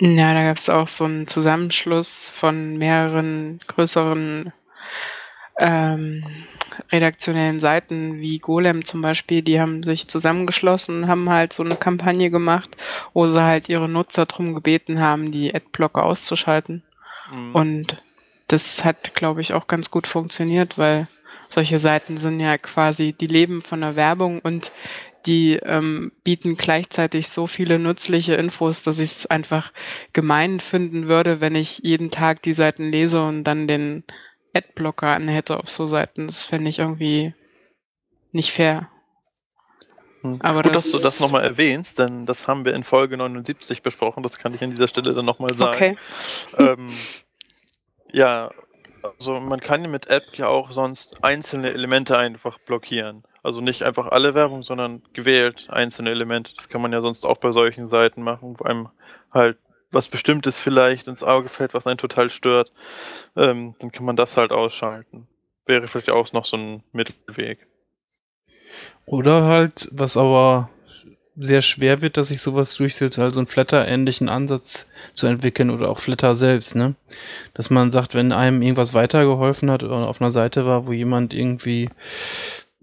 [0.00, 4.52] Ja, da gab es auch so einen Zusammenschluss von mehreren größeren
[5.58, 6.24] ähm,
[6.92, 12.30] redaktionellen Seiten wie Golem zum Beispiel, die haben sich zusammengeschlossen, haben halt so eine Kampagne
[12.30, 12.76] gemacht,
[13.12, 16.82] wo sie halt ihre Nutzer darum gebeten haben, die Adblocker auszuschalten.
[17.32, 17.54] Mhm.
[17.54, 18.02] Und
[18.46, 21.08] das hat, glaube ich, auch ganz gut funktioniert, weil
[21.48, 24.70] solche Seiten sind ja quasi, die leben von der Werbung und
[25.26, 29.72] die ähm, bieten gleichzeitig so viele nützliche Infos, dass ich es einfach
[30.12, 34.04] gemein finden würde, wenn ich jeden Tag die Seiten lese und dann den
[34.54, 36.26] Adblocker anhätte auf so Seiten.
[36.26, 37.34] Das fände ich irgendwie
[38.32, 38.88] nicht fair.
[40.22, 40.40] Hm.
[40.42, 43.82] Aber Gut, das- dass du das nochmal erwähnst, denn das haben wir in Folge 79
[43.82, 44.22] besprochen.
[44.22, 45.74] Das kann ich an dieser Stelle dann nochmal sagen.
[45.76, 45.96] Okay.
[46.58, 46.90] ähm,
[48.12, 48.50] ja,
[49.18, 53.22] also man kann mit App ja auch sonst einzelne Elemente einfach blockieren.
[53.42, 56.52] Also nicht einfach alle Werbung, sondern gewählt einzelne Elemente.
[56.56, 58.88] Das kann man ja sonst auch bei solchen Seiten machen, wo einem
[59.32, 59.58] halt
[59.90, 62.72] was Bestimmtes vielleicht ins Auge fällt, was einen total stört.
[63.36, 65.26] Ähm, dann kann man das halt ausschalten.
[65.66, 67.66] Wäre vielleicht auch noch so ein Mittelweg.
[69.06, 70.70] Oder halt, was aber
[71.40, 76.00] sehr schwer wird, dass sich sowas durchsetzt, also einen Flatter-ähnlichen Ansatz zu entwickeln oder auch
[76.00, 76.96] Flatter selbst, ne?
[77.54, 81.32] Dass man sagt, wenn einem irgendwas weitergeholfen hat oder auf einer Seite war, wo jemand
[81.32, 81.90] irgendwie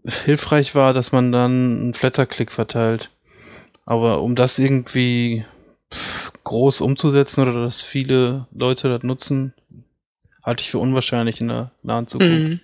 [0.05, 3.09] hilfreich war, dass man dann einen Flatter-Klick verteilt.
[3.85, 5.45] Aber um das irgendwie
[6.43, 9.53] groß umzusetzen oder dass viele Leute das nutzen,
[10.43, 12.49] halte ich für unwahrscheinlich in der nahen Zukunft.
[12.49, 12.59] Mhm.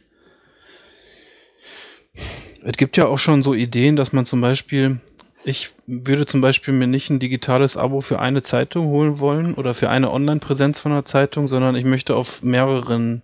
[2.64, 5.00] Es gibt ja auch schon so Ideen, dass man zum Beispiel,
[5.44, 9.74] ich würde zum Beispiel mir nicht ein digitales Abo für eine Zeitung holen wollen oder
[9.74, 13.24] für eine Online-Präsenz von einer Zeitung, sondern ich möchte auf mehreren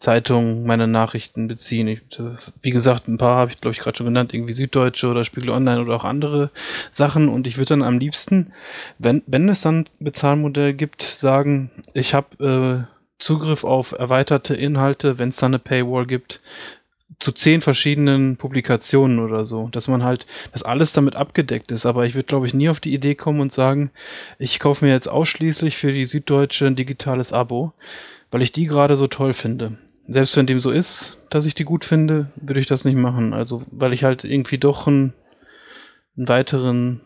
[0.00, 1.88] Zeitungen meine Nachrichten beziehen.
[1.88, 5.08] Ich, äh, wie gesagt, ein paar habe ich, glaube ich, gerade schon genannt, irgendwie Süddeutsche
[5.08, 6.50] oder Spiegel Online oder auch andere
[6.90, 7.28] Sachen.
[7.28, 8.52] Und ich würde dann am liebsten,
[8.98, 15.18] wenn, wenn es dann ein Bezahlmodell gibt, sagen, ich habe äh, Zugriff auf erweiterte Inhalte,
[15.18, 16.40] wenn es dann eine Paywall gibt,
[17.18, 21.86] zu zehn verschiedenen Publikationen oder so, dass man halt, dass alles damit abgedeckt ist.
[21.86, 23.90] Aber ich würde, glaube ich, nie auf die Idee kommen und sagen,
[24.38, 27.72] ich kaufe mir jetzt ausschließlich für die Süddeutsche ein digitales Abo,
[28.30, 29.78] weil ich die gerade so toll finde.
[30.06, 33.34] Selbst wenn dem so ist, dass ich die gut finde, würde ich das nicht machen.
[33.34, 35.12] Also, weil ich halt irgendwie doch einen,
[36.16, 37.00] einen weiteren,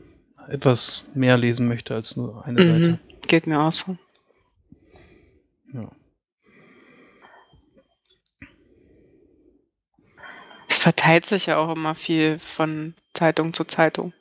[0.49, 2.89] etwas mehr lesen möchte als nur eine Seite.
[2.89, 2.99] Mhm.
[3.27, 3.97] Geht mir auch so.
[5.73, 5.91] Ja.
[10.73, 14.15] Es verteilt sich ja auch immer viel von Zeitung zu Zeitung.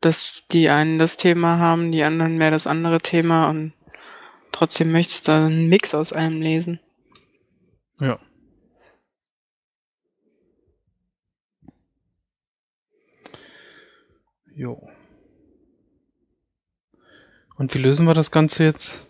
[0.00, 3.72] Dass die einen das Thema haben, die anderen mehr das andere Thema und
[4.50, 6.80] trotzdem möchtest du einen Mix aus allem lesen.
[8.00, 8.18] Ja.
[14.52, 14.88] Jo.
[17.54, 19.06] Und wie lösen wir das Ganze jetzt?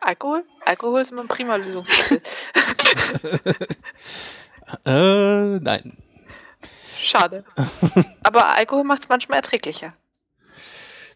[0.00, 0.44] Alkohol?
[0.64, 2.20] Alkohol ist immer ein prima Lösungsmittel.
[4.86, 5.96] äh, nein.
[6.98, 7.44] Schade.
[8.22, 9.92] Aber Alkohol macht es manchmal erträglicher.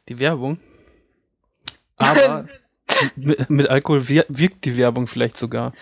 [0.09, 0.59] Die Werbung.
[1.97, 2.47] Aber
[3.16, 5.73] mit, mit Alkohol wir, wirkt die Werbung vielleicht sogar.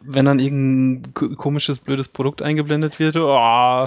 [0.00, 3.16] Wenn dann irgendein ko- komisches, blödes Produkt eingeblendet wird.
[3.16, 3.84] Oh.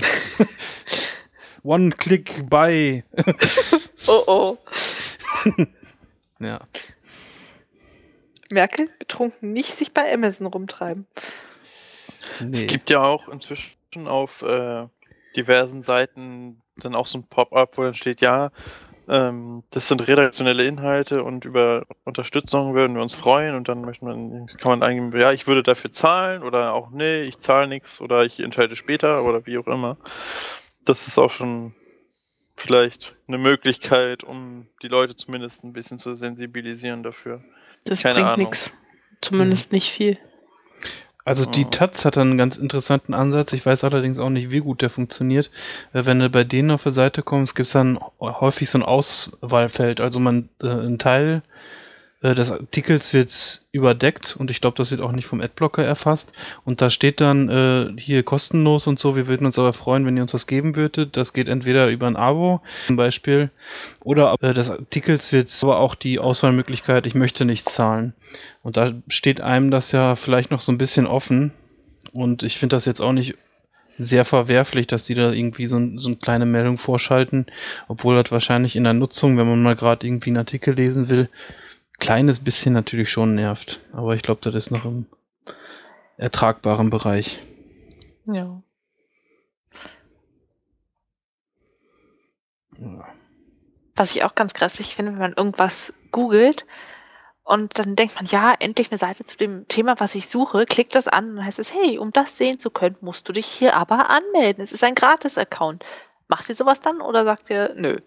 [1.63, 3.03] One click buy.
[4.07, 4.57] Oh oh.
[6.39, 6.61] Ja.
[8.49, 11.07] Merkel, betrunken nicht sich bei Amazon rumtreiben.
[12.39, 12.57] Nee.
[12.57, 14.87] Es gibt ja auch inzwischen auf äh,
[15.35, 18.51] diversen Seiten dann auch so ein Pop-up, wo dann steht, ja,
[19.07, 24.05] ähm, das sind redaktionelle Inhalte und über Unterstützung würden wir uns freuen und dann möchte
[24.05, 28.01] man, kann man eingeben, ja, ich würde dafür zahlen oder auch nee, ich zahle nichts
[28.01, 29.97] oder ich entscheide später oder wie auch immer.
[30.85, 31.73] Das ist auch schon
[32.55, 37.43] vielleicht eine Möglichkeit, um die Leute zumindest ein bisschen zu sensibilisieren dafür.
[37.85, 38.73] Das Keine bringt nichts.
[39.21, 40.17] Zumindest nicht viel.
[41.25, 41.69] Also die Oh.
[41.69, 43.53] Taz hat einen ganz interessanten Ansatz.
[43.53, 45.51] Ich weiß allerdings auch nicht, wie gut der funktioniert.
[45.93, 48.83] Äh, Wenn du bei denen auf der Seite kommst, gibt es dann häufig so ein
[48.83, 50.01] Auswahlfeld.
[50.01, 51.43] Also man äh, ein Teil
[52.21, 56.33] äh, des Artikels wird überdeckt und ich glaube, das wird auch nicht vom Adblocker erfasst.
[56.65, 59.15] Und da steht dann äh, hier kostenlos und so.
[59.15, 61.15] Wir würden uns aber freuen, wenn ihr uns was geben würdet.
[61.15, 63.51] Das geht entweder über ein Abo zum Beispiel
[64.01, 68.13] oder äh, des Artikels wird aber auch die Auswahlmöglichkeit, ich möchte nicht zahlen.
[68.63, 71.53] Und da steht einem das ja vielleicht noch so ein bisschen offen.
[72.11, 73.35] Und ich finde das jetzt auch nicht
[73.97, 77.45] sehr verwerflich, dass die da irgendwie so, so eine kleine Meldung vorschalten,
[77.87, 81.29] obwohl das wahrscheinlich in der Nutzung, wenn man mal gerade irgendwie einen Artikel lesen will,
[81.99, 83.79] kleines bisschen natürlich schon nervt.
[83.93, 85.05] Aber ich glaube, das ist noch im
[86.17, 87.39] ertragbaren Bereich.
[88.25, 88.61] Ja.
[92.77, 93.07] Ja.
[93.95, 96.65] Was ich auch ganz grässlich finde, wenn man irgendwas googelt
[97.43, 100.95] und dann denkt man, ja, endlich eine Seite zu dem Thema, was ich suche, klickt
[100.95, 103.45] das an und dann heißt es, hey, um das sehen zu können, musst du dich
[103.47, 104.61] hier aber anmelden.
[104.61, 105.83] Es ist ein Gratis-Account.
[106.27, 107.97] Macht ihr sowas dann oder sagt ihr, nö?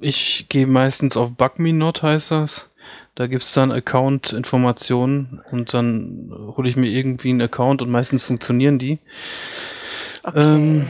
[0.00, 2.70] Ich gehe meistens auf BugMeNot, heißt das.
[3.14, 8.24] Da gibt es dann Account-Informationen und dann hole ich mir irgendwie einen Account und meistens
[8.24, 8.98] funktionieren die.
[10.24, 10.40] Okay.
[10.56, 10.86] Ähm,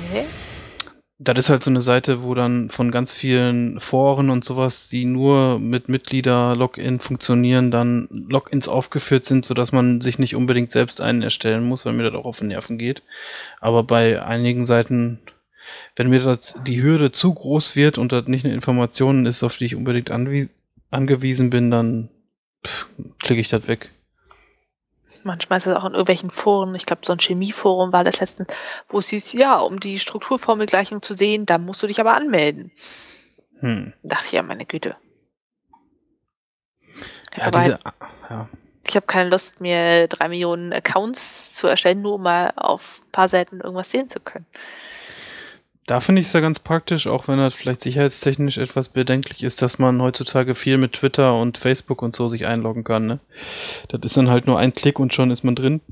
[1.19, 5.05] Das ist halt so eine Seite, wo dann von ganz vielen Foren und sowas, die
[5.05, 11.23] nur mit Mitglieder-Login funktionieren, dann Logins aufgeführt sind, sodass man sich nicht unbedingt selbst einen
[11.23, 13.03] erstellen muss, weil mir das auch auf den Nerven geht.
[13.61, 15.21] Aber bei einigen Seiten,
[15.96, 19.57] wenn mir das die Hürde zu groß wird und das nicht eine Information ist, auf
[19.57, 22.09] die ich unbedingt angewiesen bin, dann
[22.66, 22.87] pff,
[23.20, 23.90] klicke ich das weg.
[25.25, 28.48] Manchmal ist es auch in irgendwelchen Foren, ich glaube, so ein Chemieforum war das letztens,
[28.88, 32.72] wo es hieß, ja, um die Strukturformelgleichung zu sehen, da musst du dich aber anmelden.
[33.61, 33.92] Hm.
[34.03, 34.96] Da dachte ich, ja, meine Güte.
[37.37, 37.79] Ja, aber diese,
[38.29, 38.48] ja.
[38.87, 43.12] ich habe keine Lust, mir drei Millionen Accounts zu erstellen, nur um mal auf ein
[43.12, 44.46] paar Seiten irgendwas sehen zu können.
[45.92, 49.61] Da finde ich es ja ganz praktisch, auch wenn das vielleicht sicherheitstechnisch etwas bedenklich ist,
[49.61, 53.07] dass man heutzutage viel mit Twitter und Facebook und so sich einloggen kann.
[53.07, 53.18] Ne?
[53.88, 55.83] Das ist dann halt nur ein Klick und schon ist man drin.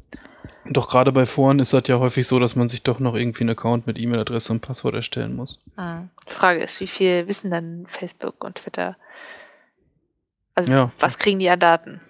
[0.64, 3.42] Doch gerade bei Foren ist das ja häufig so, dass man sich doch noch irgendwie
[3.42, 5.60] einen Account mit E-Mail-Adresse und Passwort erstellen muss.
[5.76, 6.08] Hm.
[6.26, 8.96] Die Frage ist, wie viel wissen dann Facebook und Twitter?
[10.54, 10.92] Also, Ja.
[10.98, 12.00] was kriegen die an Daten?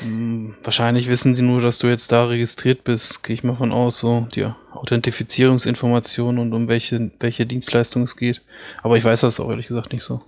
[0.00, 3.72] Hm, wahrscheinlich wissen die nur, dass du jetzt da registriert bist, gehe ich mal von
[3.72, 8.42] aus, so die Authentifizierungsinformationen und um welche, welche Dienstleistung es geht.
[8.82, 10.22] Aber ich weiß das auch ehrlich gesagt nicht so.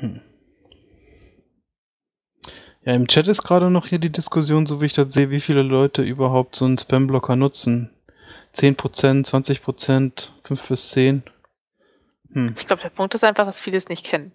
[0.00, 0.20] Hm.
[2.84, 5.40] Ja, im Chat ist gerade noch hier die Diskussion, so wie ich das sehe, wie
[5.40, 7.90] viele Leute überhaupt so einen Spam-Blocker nutzen.
[8.56, 11.22] 10%, 20%, 5 bis 10.
[12.32, 12.54] Hm.
[12.56, 14.32] Ich glaube, der Punkt ist einfach, dass viele es nicht kennen.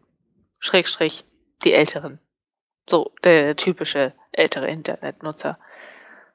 [0.59, 1.23] Schrägstrich,
[1.63, 2.19] die Älteren.
[2.89, 5.59] So, der typische ältere Internetnutzer.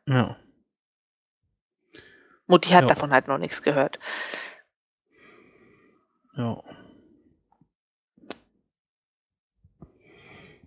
[0.06, 0.36] Ja.
[2.46, 2.88] Mutti hat Ja.
[2.88, 3.98] davon halt noch nichts gehört.
[6.36, 6.62] Ja.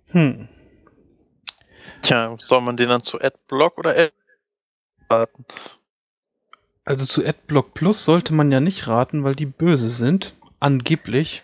[0.07, 0.47] Hm.
[2.01, 4.13] Tja, soll man den dann zu Adblock oder Ad
[5.09, 5.45] raten?
[6.85, 10.36] Also zu AdBlock Plus sollte man ja nicht raten, weil die böse sind.
[10.59, 11.43] Angeblich.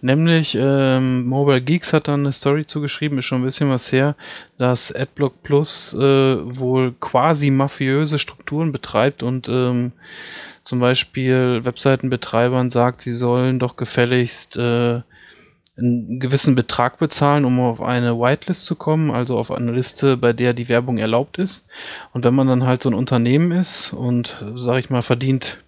[0.00, 4.16] Nämlich, ähm, Mobile Geeks hat dann eine Story zugeschrieben, ist schon ein bisschen was her,
[4.58, 9.92] dass AdBlock Plus äh, wohl quasi mafiöse Strukturen betreibt und ähm,
[10.64, 15.02] zum Beispiel Webseitenbetreibern sagt, sie sollen doch gefälligst äh,
[15.78, 20.32] einen gewissen Betrag bezahlen, um auf eine Whitelist zu kommen, also auf eine Liste, bei
[20.32, 21.64] der die Werbung erlaubt ist.
[22.12, 25.58] Und wenn man dann halt so ein Unternehmen ist und, sag ich mal, verdient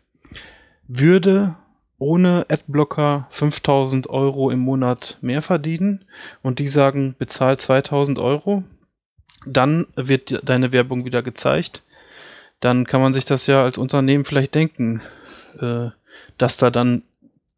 [0.88, 1.54] würde
[2.00, 6.04] ohne Adblocker 5000 Euro im Monat mehr verdienen
[6.42, 8.64] und die sagen, bezahl 2000 Euro,
[9.46, 11.82] dann wird deine Werbung wieder gezeigt.
[12.58, 15.02] Dann kann man sich das ja als Unternehmen vielleicht denken,
[15.60, 15.90] äh,
[16.38, 17.02] dass da dann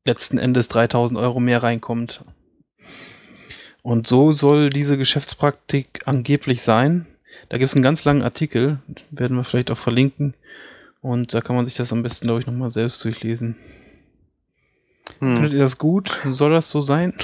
[0.05, 2.25] letzten Endes 3000 Euro mehr reinkommt.
[3.83, 7.07] Und so soll diese Geschäftspraktik angeblich sein.
[7.49, 8.79] Da gibt es einen ganz langen Artikel,
[9.11, 10.35] werden wir vielleicht auch verlinken.
[11.01, 13.57] Und da kann man sich das am besten, glaube ich, nochmal selbst durchlesen.
[15.19, 15.57] Findet Hm.
[15.57, 16.21] ihr das gut?
[16.31, 17.15] Soll das so sein?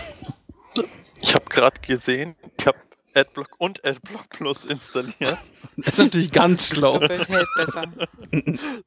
[1.21, 2.79] Ich habe gerade gesehen, ich habe
[3.15, 5.39] Adblock und Adblock Plus installiert.
[5.77, 7.01] Das ist natürlich ganz schlau.
[7.01, 7.85] Hält besser.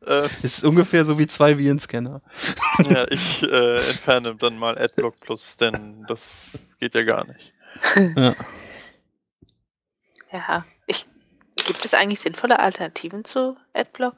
[0.05, 2.21] äh, Ist ungefähr so wie zwei Virenscanner.
[2.83, 6.51] ja, ich äh, entferne dann mal Adblock Plus, denn das
[6.81, 7.53] geht ja gar nicht.
[8.17, 8.35] Ja.
[10.33, 10.65] Ja.
[10.85, 11.05] Ich,
[11.65, 14.15] gibt es eigentlich sinnvolle Alternativen zu Adblock?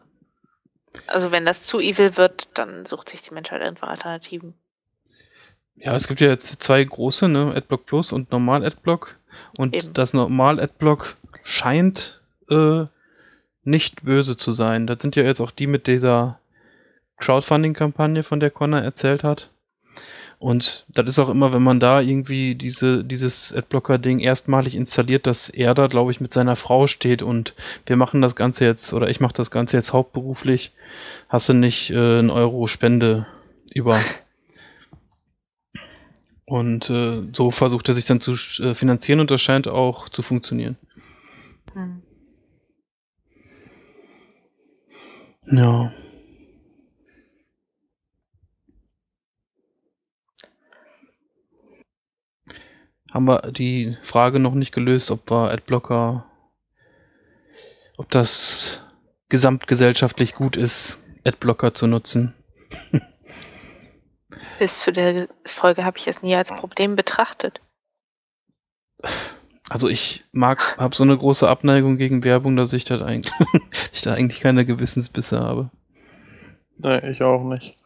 [1.05, 4.55] Also wenn das zu evil wird, dann sucht sich die Menschheit einfach Alternativen.
[5.75, 7.53] Ja, es gibt ja jetzt zwei große, ne?
[7.55, 9.15] Adblock Plus und Normal Adblock.
[9.57, 9.93] Und Eben.
[9.93, 12.86] das Normal Adblock scheint äh,
[13.63, 14.88] nicht böse zu sein.
[14.88, 16.39] Das sind ja jetzt auch die mit dieser
[17.17, 19.49] Crowdfunding-Kampagne, von der Connor erzählt hat.
[20.39, 25.47] Und das ist auch immer, wenn man da irgendwie diese, dieses Adblocker-Ding erstmalig installiert, dass
[25.47, 27.53] er da, glaube ich, mit seiner Frau steht und
[27.86, 30.73] wir machen das Ganze jetzt, oder ich mache das Ganze jetzt hauptberuflich,
[31.29, 33.25] hast du nicht äh, einen Euro Spende
[33.73, 33.97] über.
[36.45, 40.21] Und äh, so versucht er sich dann zu äh, finanzieren und das scheint auch zu
[40.21, 40.77] funktionieren.
[41.73, 42.01] Hm.
[45.45, 45.93] Ja.
[53.12, 56.25] Haben wir die Frage noch nicht gelöst, ob wir Adblocker,
[57.97, 58.82] ob das
[59.29, 62.34] gesamtgesellschaftlich gut ist, Adblocker zu nutzen.
[64.59, 67.61] Bis zu der Folge habe ich es nie als Problem betrachtet.
[69.69, 73.33] Also ich mag, habe so eine große Abneigung gegen Werbung, dass ich, das eigentlich,
[73.93, 75.69] ich da eigentlich keine Gewissensbisse habe.
[76.77, 77.77] Nee, ich auch nicht.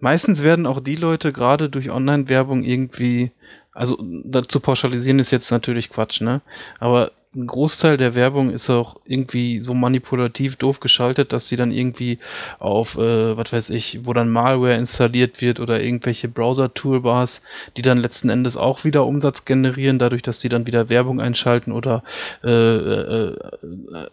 [0.00, 3.32] Meistens werden auch die Leute gerade durch Online-Werbung irgendwie,
[3.72, 6.40] also dazu pauschalisieren ist jetzt natürlich Quatsch, ne?
[6.78, 11.70] Aber ein Großteil der Werbung ist auch irgendwie so manipulativ doof geschaltet, dass sie dann
[11.70, 12.18] irgendwie
[12.58, 17.42] auf, äh, was weiß ich, wo dann Malware installiert wird oder irgendwelche Browser-Toolbars,
[17.76, 21.70] die dann letzten Endes auch wieder Umsatz generieren, dadurch, dass die dann wieder Werbung einschalten
[21.70, 22.02] oder,
[22.42, 24.06] äh, äh, äh,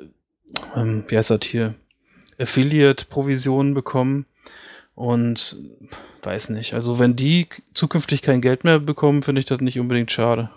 [0.75, 1.73] äh wie heißt das hier,
[2.37, 4.25] Affiliate-Provisionen bekommen.
[4.93, 5.55] Und
[6.23, 10.11] weiß nicht, also wenn die zukünftig kein Geld mehr bekommen, finde ich das nicht unbedingt
[10.11, 10.49] schade.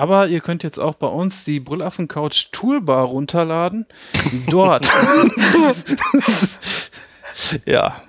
[0.00, 3.84] Aber ihr könnt jetzt auch bei uns die Brüllaffen Couch Toolbar runterladen.
[4.48, 4.90] Dort.
[7.66, 8.02] ja.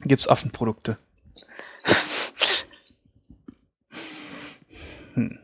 [0.00, 0.96] Gibt's Affenprodukte.
[5.12, 5.38] Hm.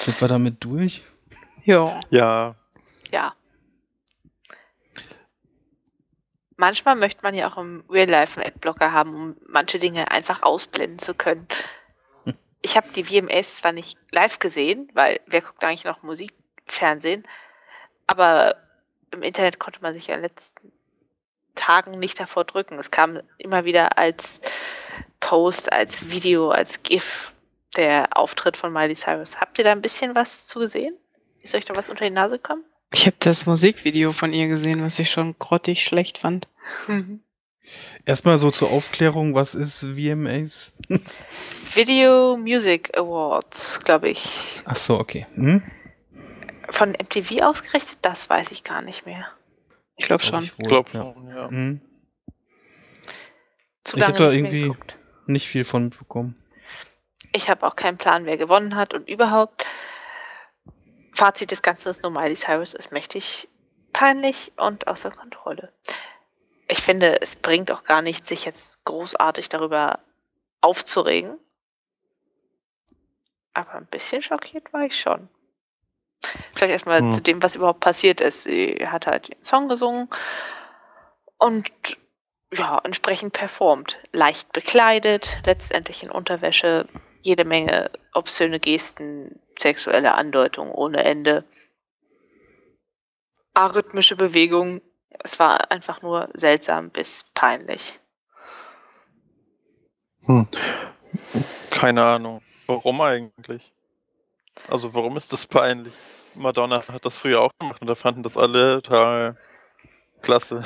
[0.00, 1.04] Sind wir damit durch?
[1.64, 2.00] Ja.
[2.10, 2.56] Ja.
[3.12, 3.34] Ja.
[6.56, 10.42] Manchmal möchte man ja auch im Real Life einen Adblocker haben, um manche Dinge einfach
[10.42, 11.46] ausblenden zu können
[12.62, 17.26] ich habe die VMAs zwar nicht live gesehen, weil wer guckt eigentlich noch Musikfernsehen,
[18.06, 18.56] aber
[19.10, 20.72] im Internet konnte man sich ja in den letzten
[21.54, 22.78] Tagen nicht davor drücken.
[22.78, 24.40] Es kam immer wieder als
[25.20, 27.32] Post, als Video, als GIF
[27.76, 29.40] der Auftritt von Miley Cyrus.
[29.40, 30.96] Habt ihr da ein bisschen was zu gesehen?
[31.42, 32.64] Ist euch da was unter die Nase kommen?
[32.92, 36.48] Ich habe das Musikvideo von ihr gesehen, was ich schon grottig schlecht fand.
[36.86, 37.22] Mhm.
[38.04, 40.74] Erstmal so zur Aufklärung, was ist VMAs?
[41.74, 44.62] Video Music Awards, glaube ich.
[44.64, 45.26] Ach so, okay.
[45.34, 45.62] Hm?
[46.70, 47.98] Von MTV ausgerichtet?
[48.02, 49.26] Das weiß ich gar nicht mehr.
[49.96, 50.44] Ich glaube schon.
[50.44, 51.36] Ich glaube schon, ja.
[51.36, 51.50] ja.
[51.50, 51.80] Hm.
[53.84, 54.72] Zu ich habe da irgendwie
[55.26, 56.36] nicht viel von bekommen.
[57.32, 59.66] Ich habe auch keinen Plan, wer gewonnen hat und überhaupt.
[61.12, 63.48] Fazit des Ganzen ist nur, Miley Cyrus ist mächtig
[63.92, 65.72] peinlich und außer Kontrolle
[66.68, 70.00] ich finde, es bringt auch gar nichts, sich jetzt großartig darüber
[70.60, 71.38] aufzuregen.
[73.54, 75.28] Aber ein bisschen schockiert war ich schon.
[76.54, 77.12] Vielleicht erstmal hm.
[77.12, 78.42] zu dem, was überhaupt passiert ist.
[78.42, 80.08] Sie hat halt den Song gesungen
[81.38, 81.70] und
[82.52, 83.98] ja, entsprechend performt.
[84.12, 86.86] Leicht bekleidet, letztendlich in Unterwäsche,
[87.20, 91.44] jede Menge obszöne Gesten, sexuelle Andeutungen ohne Ende,
[93.54, 97.98] arrhythmische Bewegungen es war einfach nur seltsam bis peinlich.
[100.26, 100.46] Hm.
[101.70, 102.42] Keine Ahnung.
[102.66, 103.72] Warum eigentlich?
[104.68, 105.94] Also warum ist das peinlich?
[106.34, 109.36] Madonna hat das früher auch gemacht und da fanden das alle total
[110.20, 110.62] klasse.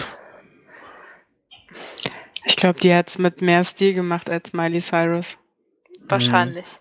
[2.44, 5.38] Ich glaube, die hat es mit mehr Stil gemacht als Miley Cyrus.
[6.08, 6.66] Wahrscheinlich.
[6.66, 6.78] Hm.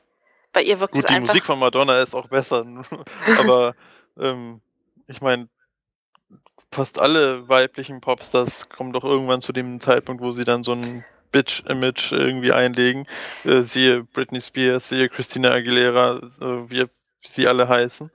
[0.54, 1.28] Bei ihr wirkt Gut, es die einfach...
[1.28, 2.65] Musik von Madonna ist auch besser.
[3.39, 3.76] Aber
[4.17, 4.62] ähm,
[5.08, 5.47] ich meine,
[6.72, 11.06] fast alle weiblichen Popstars kommen doch irgendwann zu dem Zeitpunkt, wo sie dann so ein
[11.32, 13.08] Bitch-Image irgendwie einlegen.
[13.44, 16.86] Äh, siehe Britney Spears, siehe Christina Aguilera, äh, wie
[17.22, 18.12] sie alle heißen.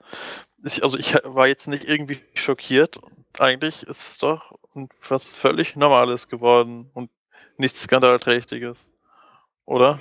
[0.63, 2.99] Ich, also ich war jetzt nicht irgendwie schockiert.
[3.39, 4.57] Eigentlich ist es doch
[5.07, 7.09] was völlig Normales geworden und
[7.57, 8.91] nichts Skandalträchtiges.
[9.65, 9.99] Oder?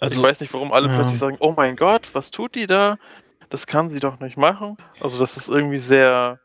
[0.00, 0.94] Also, ich weiß nicht, warum alle ja.
[0.94, 2.98] plötzlich sagen, oh mein Gott, was tut die da?
[3.50, 4.76] Das kann sie doch nicht machen.
[5.00, 6.40] Also das ist irgendwie sehr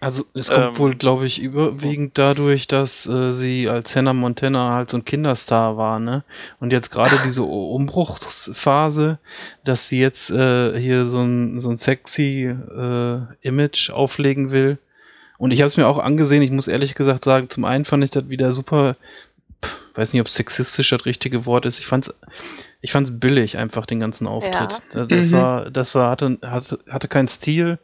[0.00, 4.74] also es kommt ähm, wohl, glaube ich, überwiegend dadurch, dass äh, sie als Hannah Montana
[4.74, 6.22] halt so ein Kinderstar war, ne?
[6.60, 9.18] Und jetzt gerade diese Umbruchsphase,
[9.64, 14.78] dass sie jetzt äh, hier so ein, so ein sexy äh, Image auflegen will.
[15.36, 18.04] Und ich habe es mir auch angesehen, ich muss ehrlich gesagt sagen, zum einen fand
[18.04, 18.96] ich das wieder super,
[19.94, 21.78] weiß nicht, ob sexistisch das richtige Wort ist.
[21.78, 22.12] Ich fand's,
[22.80, 24.80] ich fand's billig einfach, den ganzen Auftritt.
[24.94, 25.06] Ja.
[25.06, 25.36] Das, mhm.
[25.36, 27.78] war, das war, hatte, hatte, hatte keinen Stil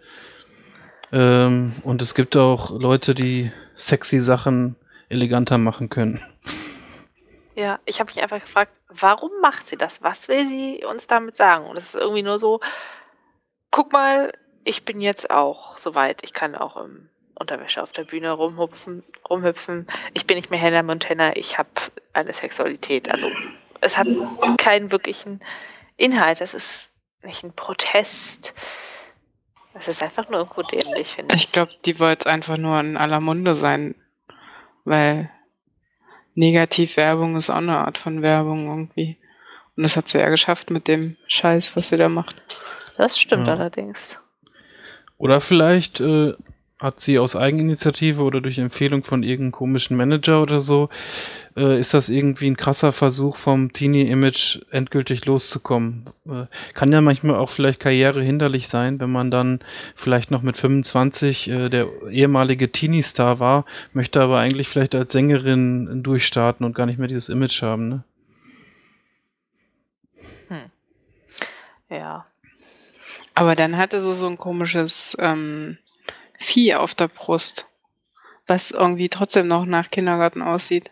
[1.14, 4.74] ähm, und es gibt auch Leute, die sexy Sachen
[5.08, 6.20] eleganter machen können.
[7.54, 10.02] Ja, ich habe mich einfach gefragt, warum macht sie das?
[10.02, 11.66] Was will sie uns damit sagen?
[11.66, 12.60] Und es ist irgendwie nur so,
[13.70, 14.32] guck mal,
[14.64, 16.24] ich bin jetzt auch soweit.
[16.24, 19.86] Ich kann auch im Unterwäsche auf der Bühne rumhupfen, rumhüpfen.
[20.14, 21.70] Ich bin nicht mehr Hannah Montana, ich habe
[22.12, 23.08] eine Sexualität.
[23.08, 23.30] Also
[23.80, 24.08] es hat
[24.58, 25.40] keinen wirklichen
[25.96, 26.40] Inhalt.
[26.40, 26.90] Es ist
[27.22, 28.52] nicht ein Protest.
[29.74, 31.44] Das ist einfach nur irgendwo dämlich, finde ich.
[31.44, 33.94] Ich glaube, die wollte einfach nur in aller Munde sein,
[34.84, 35.30] weil
[36.34, 39.18] Negativwerbung ist auch eine Art von Werbung irgendwie.
[39.76, 42.42] Und das hat sie ja geschafft mit dem Scheiß, was sie da macht.
[42.96, 43.54] Das stimmt Ja.
[43.54, 44.20] allerdings.
[45.18, 46.34] Oder vielleicht äh,
[46.84, 50.90] hat sie aus Eigeninitiative oder durch Empfehlung von irgendeinem komischen Manager oder so,
[51.56, 56.04] äh, ist das irgendwie ein krasser Versuch vom Teenie-Image endgültig loszukommen.
[56.26, 59.60] Äh, kann ja manchmal auch vielleicht Karriere hinderlich sein, wenn man dann
[59.96, 66.02] vielleicht noch mit 25 äh, der ehemalige Teenie-Star war, möchte aber eigentlich vielleicht als Sängerin
[66.02, 67.88] durchstarten und gar nicht mehr dieses Image haben.
[67.88, 68.04] Ne?
[71.88, 72.26] Ja.
[73.34, 75.78] Aber dann hatte sie so ein komisches ähm,
[76.44, 77.66] Vieh auf der Brust,
[78.46, 80.90] was irgendwie trotzdem noch nach Kindergarten aussieht.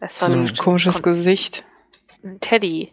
[0.00, 1.64] Das So ein komisches Kon Gesicht.
[2.22, 2.92] ein Teddy.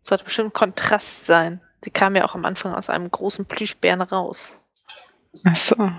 [0.00, 1.60] Das sollte bestimmt Kontrast sein.
[1.82, 4.58] Sie kam ja auch am Anfang aus einem großen Plüschbären raus.
[5.44, 5.90] Ach so.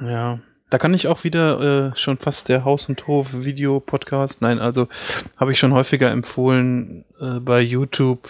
[0.00, 0.38] Ja,
[0.70, 4.88] da kann ich auch wieder äh, schon fast der Haus- und Hof-Video-Podcast, nein, also
[5.36, 8.28] habe ich schon häufiger empfohlen äh, bei YouTube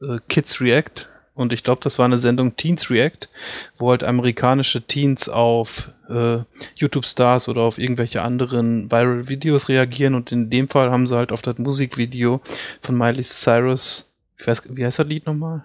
[0.00, 3.28] äh, Kids React und ich glaube, das war eine Sendung Teens React,
[3.78, 6.38] wo halt amerikanische Teens auf äh,
[6.76, 11.42] YouTube-Stars oder auf irgendwelche anderen Viral-Videos reagieren und in dem Fall haben sie halt auf
[11.42, 12.40] das Musikvideo
[12.82, 15.64] von Miley Cyrus, ich weiß, wie heißt das Lied nochmal?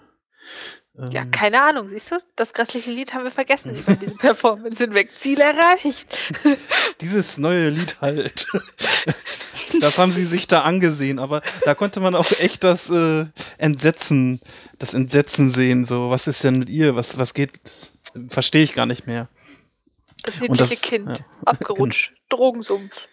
[1.12, 2.18] Ja, Ähm, keine Ahnung, siehst du?
[2.36, 5.12] Das grässliche Lied haben wir vergessen über diese Performance hinweg.
[5.18, 6.08] Ziel erreicht.
[7.02, 8.46] Dieses neue Lied halt.
[9.80, 13.26] das haben sie sich da angesehen, aber da konnte man auch echt das äh,
[13.58, 14.42] Entsetzen,
[14.78, 15.86] das Entsetzen sehen.
[15.86, 16.96] So, was ist denn mit ihr?
[16.96, 17.60] Was, was geht?
[18.30, 19.30] Verstehe ich gar nicht mehr.
[20.24, 21.08] Das niedliche das- Kind.
[21.08, 21.26] ja.
[21.46, 22.14] Abgerutscht.
[22.30, 23.08] Drogensumpf.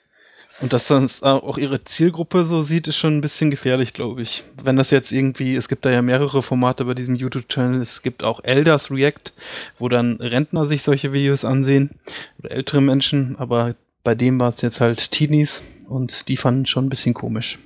[0.61, 4.23] Und dass das äh, auch ihre Zielgruppe so sieht, ist schon ein bisschen gefährlich, glaube
[4.23, 4.43] ich.
[4.63, 7.83] Wenn das jetzt irgendwie, es gibt da ja mehrere Formate bei diesem YouTube-Channel.
[7.83, 9.33] Es gibt auch Elders React,
[9.79, 11.91] wo dann Rentner sich solche Videos ansehen
[12.39, 16.87] oder ältere Menschen, aber bei dem war es jetzt halt Teenies und die fanden schon
[16.87, 17.59] ein bisschen komisch.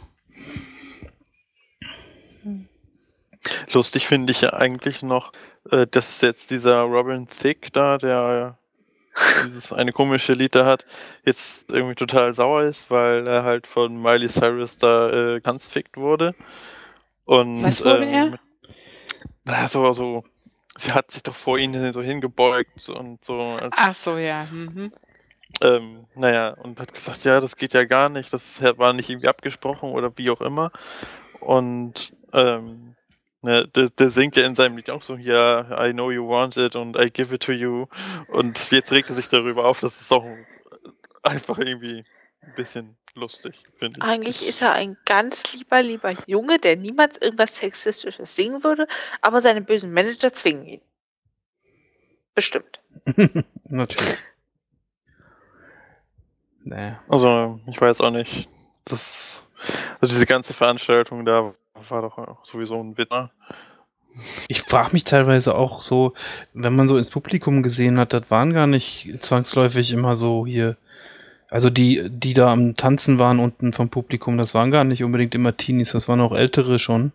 [3.72, 5.32] Lustig finde ich ja eigentlich noch,
[5.70, 8.59] äh, dass jetzt dieser Robin Thicke da, der
[9.45, 10.87] dieses eine komische Lied da hat,
[11.25, 16.35] jetzt irgendwie total sauer ist, weil er halt von Miley Cyrus da äh, gehandfickt wurde.
[17.25, 18.25] Und, Was wurde er?
[18.27, 18.39] ähm,
[19.45, 20.25] Na, so, so,
[20.77, 23.39] sie hat sich doch vor ihnen so hingebeugt und so.
[23.39, 24.47] Als, Ach so, ja.
[24.51, 24.93] Mhm.
[25.61, 29.29] ähm, naja, und hat gesagt, ja, das geht ja gar nicht, das war nicht irgendwie
[29.29, 30.73] abgesprochen oder wie auch immer.
[31.41, 32.95] Und ähm,
[33.43, 36.57] ne, der, der singt ja in seinem Lied auch so, ja, I know you want
[36.57, 37.86] it und I give it to you.
[38.28, 40.24] Und jetzt regt er sich darüber auf, das ist auch
[41.22, 42.05] einfach irgendwie
[42.43, 44.03] ein bisschen lustig, finde ich.
[44.03, 48.86] Eigentlich ist er ein ganz lieber, lieber Junge, der niemals irgendwas Sexistisches singen würde,
[49.20, 50.80] aber seine bösen Manager zwingen ihn.
[52.34, 52.80] Bestimmt.
[53.64, 54.18] Natürlich.
[56.62, 57.01] Naja.
[57.09, 58.49] Also, ich weiß auch nicht.
[58.84, 59.43] Das,
[60.01, 61.55] also diese ganze Veranstaltung da
[61.89, 63.11] war doch auch sowieso ein Witz.
[64.49, 66.14] Ich frage mich teilweise auch so,
[66.53, 70.76] wenn man so ins Publikum gesehen hat, das waren gar nicht zwangsläufig immer so hier,
[71.49, 75.35] also die, die da am Tanzen waren unten vom Publikum, das waren gar nicht unbedingt
[75.35, 77.12] immer Teenies, das waren auch ältere schon.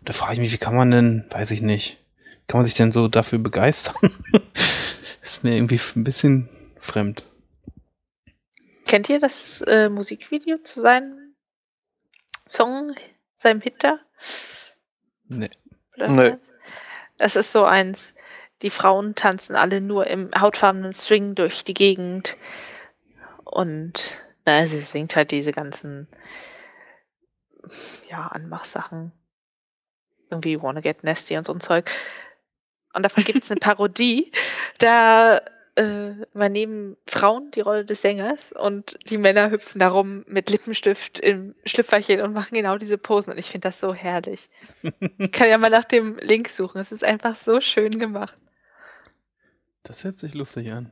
[0.00, 2.66] Und da frage ich mich, wie kann man denn, weiß ich nicht, wie kann man
[2.66, 4.10] sich denn so dafür begeistern?
[5.22, 6.48] ist mir irgendwie ein bisschen
[6.80, 7.24] fremd.
[8.86, 11.34] Kennt ihr das äh, Musikvideo zu seinem
[12.46, 12.94] Song,
[13.40, 13.98] seinem Hit da?
[15.28, 15.50] Nee.
[15.96, 16.36] Oder Nee.
[17.16, 18.14] Das ist so eins.
[18.62, 22.36] Die Frauen tanzen alle nur im hautfarbenen String durch die Gegend.
[23.44, 26.08] Und na, sie singt halt diese ganzen
[28.08, 29.12] ja, Anmachsachen.
[30.30, 31.90] Irgendwie Wanna Get Nasty und so ein Zeug.
[32.92, 34.32] Und davon gibt es eine Parodie.
[34.78, 35.40] Da
[35.76, 41.54] äh, übernehmen Frauen die Rolle des Sängers und die Männer hüpfen darum mit Lippenstift im
[41.64, 43.32] Schlüpferchen und machen genau diese Posen.
[43.32, 44.50] Und ich finde das so herrlich.
[45.18, 46.80] Ich kann ja mal nach dem Link suchen.
[46.80, 48.36] Es ist einfach so schön gemacht.
[49.82, 50.90] Das hört sich lustig an.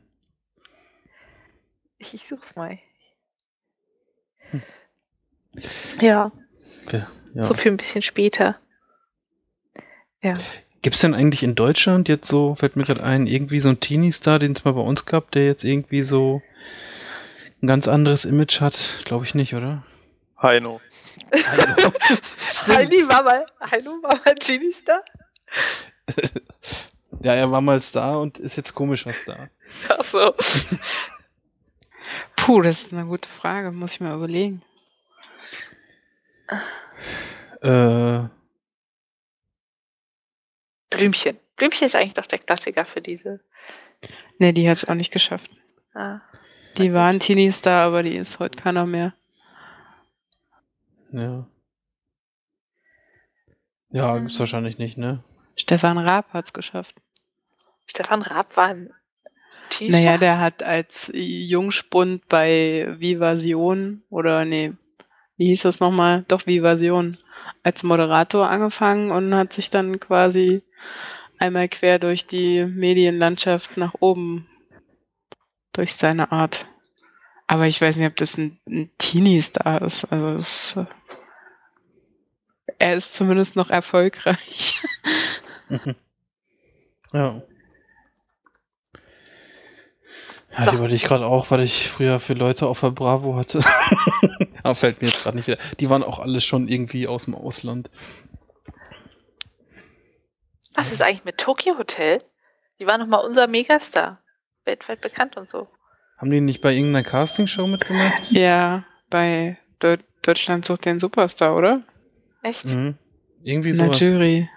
[1.99, 2.79] Ich, ich such's mal.
[4.51, 4.63] Hm.
[6.01, 6.31] Ja,
[6.93, 7.43] Ja.
[7.43, 8.59] so für ein bisschen später.
[10.23, 10.39] Ja.
[10.83, 13.81] Gibt es denn eigentlich in Deutschland jetzt so, fällt mir gerade ein, irgendwie so einen
[13.81, 16.41] Teenie-Star, den es mal bei uns gab, der jetzt irgendwie so
[17.61, 19.03] ein ganz anderes Image hat?
[19.05, 19.83] Glaube ich nicht, oder?
[20.41, 20.81] Heino.
[22.69, 25.03] Heidi war mal, Hallo war mal Genie Star?
[27.21, 29.49] Ja, er war mal Star und ist jetzt komischer Star.
[29.89, 30.35] Ach so.
[32.37, 34.63] Puh, das ist eine gute Frage, muss ich mir überlegen.
[37.61, 38.29] Äh,
[40.91, 41.39] Blümchen.
[41.57, 43.41] Blümchen ist eigentlich doch der Klassiker für diese.
[44.39, 45.51] Ne, die hat es auch nicht geschafft.
[45.95, 46.21] Ah.
[46.77, 49.15] Die war ein Teenie-Star, aber die ist heute keiner mehr.
[51.13, 51.47] Ja.
[53.91, 54.23] Ja, Mhm.
[54.27, 55.25] gibt's wahrscheinlich nicht, ne?
[55.57, 56.97] Stefan Raab hat es geschafft.
[57.87, 58.93] Stefan Raab war ein
[59.71, 59.91] Teenie.
[59.91, 64.73] Naja, der hat als Jungspund bei Vivasion oder nee,
[65.37, 66.25] wie hieß das nochmal?
[66.29, 67.17] Doch, Vivasion.
[67.63, 70.63] Als Moderator angefangen und hat sich dann quasi
[71.39, 74.49] einmal quer durch die Medienlandschaft nach oben
[75.73, 76.67] durch seine Art.
[77.47, 80.05] Aber ich weiß nicht, ob das ein, ein Teenie-Star ist.
[80.07, 80.85] Also es, äh,
[82.79, 84.81] er ist zumindest noch erfolgreich.
[87.15, 87.41] Ja.
[90.53, 90.73] Ja, So.
[90.73, 93.61] die wollte ich gerade auch, weil ich früher für Leute auf der Bravo hatte.
[94.63, 95.59] Aber fällt mir jetzt gerade nicht wieder.
[95.81, 97.91] Die waren auch alle schon irgendwie aus dem Ausland.
[100.75, 102.23] Was ist eigentlich mit Tokyo Hotel?
[102.79, 104.23] Die war noch mal unser Megastar.
[104.65, 105.69] Weltweit bekannt und so.
[106.19, 108.31] Haben die nicht bei irgendeiner Castingshow mitgemacht?
[108.31, 111.83] ja, bei Deu- Deutschland sucht den Superstar, oder?
[112.43, 112.67] Echt?
[112.67, 112.97] Mhm.
[113.43, 114.01] Irgendwie In der sowas.
[114.01, 114.49] Jury.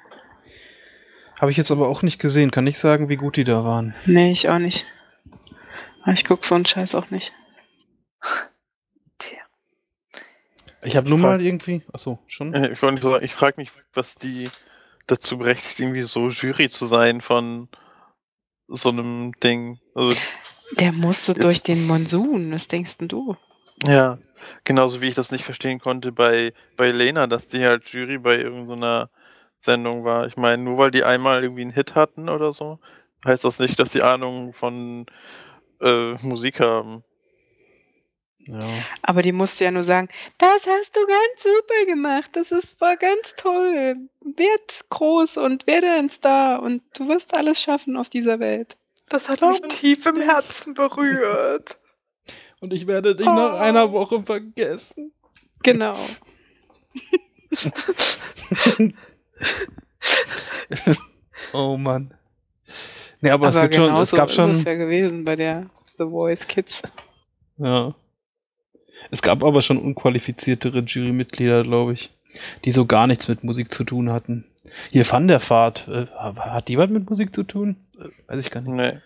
[1.40, 2.52] Habe ich jetzt aber auch nicht gesehen.
[2.52, 3.96] Kann nicht sagen, wie gut die da waren.
[4.06, 4.86] Nee, ich auch nicht.
[6.08, 7.32] Ich guck so einen Scheiß auch nicht.
[9.18, 9.40] Tja.
[10.84, 11.84] Ich habe nur mal irgendwie.
[11.94, 12.54] Achso, schon?
[12.54, 14.50] Äh, Ich wollte nicht sagen, ich frage mich, was die
[15.08, 17.68] dazu berechtigt, irgendwie so Jury zu sein von
[18.68, 19.80] so einem Ding.
[19.96, 20.16] Also,
[20.80, 22.52] Der musste Jetzt- durch den Monsun.
[22.52, 23.36] Was denkst denn du?
[23.88, 24.20] ja,
[24.64, 28.38] genauso wie ich das nicht verstehen konnte bei, bei Lena, dass die halt Jury bei
[28.38, 29.10] irgendeiner
[29.58, 30.28] Sendung war.
[30.28, 32.80] Ich meine, nur weil die einmal irgendwie einen Hit hatten oder so,
[33.26, 35.06] heißt das nicht, dass die Ahnung von
[35.82, 37.04] äh, Musik haben.
[38.48, 38.60] Ja.
[39.02, 42.32] Aber die musste ja nur sagen, das hast du ganz super gemacht.
[42.34, 43.96] Das ist, war ganz toll.
[44.36, 48.78] Werd groß und werde ein Star und du wirst alles schaffen auf dieser Welt.
[49.10, 51.78] Das hat mich tief im Herzen berührt.
[52.62, 53.34] Und ich werde dich Oh.
[53.34, 55.12] nach einer Woche vergessen.
[55.64, 55.98] Genau.
[61.54, 62.14] oh Mann.
[63.22, 64.52] Nee, aber, Aber, es gibt schon, es gab ist schon.
[64.52, 65.66] es ja gewesen bei der
[65.98, 66.82] The Voice Kids.
[67.58, 67.94] Ja.
[69.10, 72.12] Es gab aber schon unqualifiziertere Jurymitglieder, glaube ich,
[72.66, 74.46] die so gar nichts mit Musik zu tun hatten.
[74.92, 77.76] Hier Van der Fahrt, äh, hat die was mit Musik zu tun?
[78.00, 78.72] Äh, Weiß ich gar nicht.
[78.74, 79.00] Nee.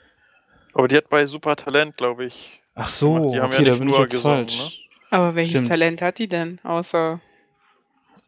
[0.74, 2.62] Aber die hat bei Super Talent, glaube ich.
[2.76, 4.60] Ach so, Die haben ja okay, da nicht bin ich nur jetzt gesungen, falsch.
[4.60, 4.72] ne?
[5.12, 5.70] Aber welches Stimmt.
[5.70, 6.60] Talent hat die denn?
[6.64, 7.22] Außer.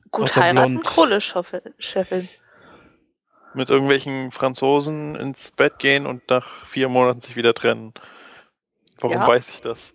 [0.09, 0.85] Gut Außer heiraten, blond.
[0.87, 1.73] Kohle scheffeln.
[1.79, 2.29] scheffeln.
[3.53, 7.93] Mit irgendwelchen Franzosen ins Bett gehen und nach vier Monaten sich wieder trennen.
[8.99, 9.27] Warum Ja.
[9.27, 9.93] weiß ich das?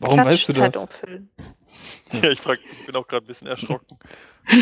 [0.00, 0.96] Warum weißt du Klatschzeitung das?
[0.98, 1.30] füllen.
[2.12, 3.98] Ja, ich, frag, ich bin auch gerade ein bisschen erschrocken.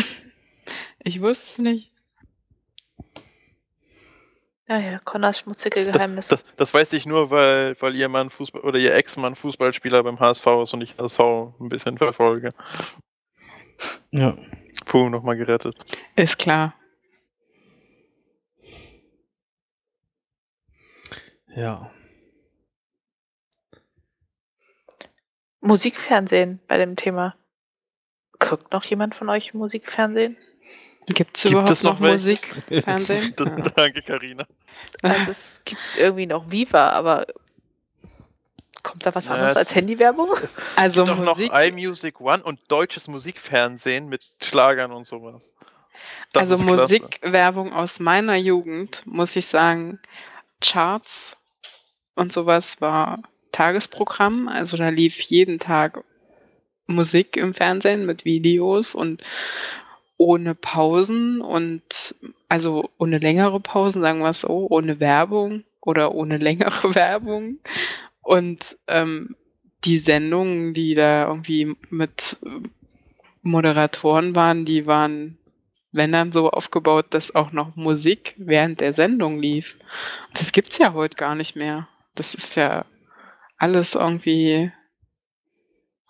[1.01, 1.91] Ich wusste es nicht.
[4.67, 6.27] Ja, ja, Connors schmutzige Das, Geheimnis.
[6.27, 10.19] das, das weiß ich nur, weil, weil ihr Mann Fußball oder ihr Ex-Mann Fußballspieler beim
[10.19, 12.51] HSV ist und ich HSV ein bisschen verfolge.
[14.11, 14.37] Ja.
[14.85, 15.75] Puh, nochmal gerettet.
[16.17, 16.75] Ist klar.
[21.55, 21.91] Ja.
[25.61, 27.35] Musikfernsehen bei dem Thema.
[28.39, 30.37] Guckt noch jemand von euch Musikfernsehen?
[31.07, 32.13] Gibt es Gibt überhaupt es noch noch welche?
[32.13, 32.83] Musik?
[32.83, 33.35] Fernsehen?
[33.37, 33.55] D- Ja.
[33.75, 34.45] Danke, Karina.
[35.01, 37.25] Also es gibt irgendwie noch Viva, aber
[38.83, 40.29] kommt da was Ja, anderes es- als Handywerbung?
[40.75, 45.51] Also Doch noch Musik, iMusic One und deutsches Musikfernsehen mit Schlagern und sowas.
[46.31, 46.63] Das also.
[46.63, 49.99] Musikwerbung aus meiner Jugend, muss ich sagen,
[50.61, 51.35] Charts
[52.15, 53.19] und sowas war
[53.59, 54.47] Tagesprogramm.
[54.47, 56.05] Also da lief jeden Tag
[56.87, 59.21] Musik im Fernsehen mit Videos und
[60.15, 62.15] ohne Pausen und
[62.47, 67.59] also ohne längere Pausen, sagen wir es so, ohne Werbung oder ohne längere Werbung.
[68.21, 69.35] Und ähm,
[69.83, 72.61] die Sendungen, die da irgendwie mit äh,
[73.41, 75.37] Moderatoren waren, die waren,
[75.91, 79.77] wenn dann so aufgebaut, dass auch noch Musik während der Sendung lief.
[80.33, 81.89] Das gibt's ja heute gar nicht mehr.
[82.15, 82.85] Das ist ja
[83.59, 84.71] alles irgendwie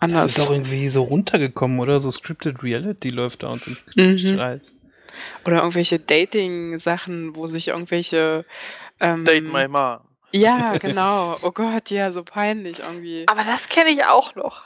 [0.00, 0.24] Das anders.
[0.38, 2.00] ist auch irgendwie so runtergekommen, oder?
[2.00, 4.18] So Scripted Reality läuft da und so ein Mhm.
[4.18, 4.76] Scheiß.
[5.44, 8.46] Oder irgendwelche Dating-Sachen, wo sich irgendwelche
[9.00, 10.04] ähm, Date My Ma.
[10.32, 11.36] Ja, genau.
[11.42, 13.26] Oh Gott, ja, so peinlich irgendwie.
[13.28, 14.62] Aber das kenne ich auch noch.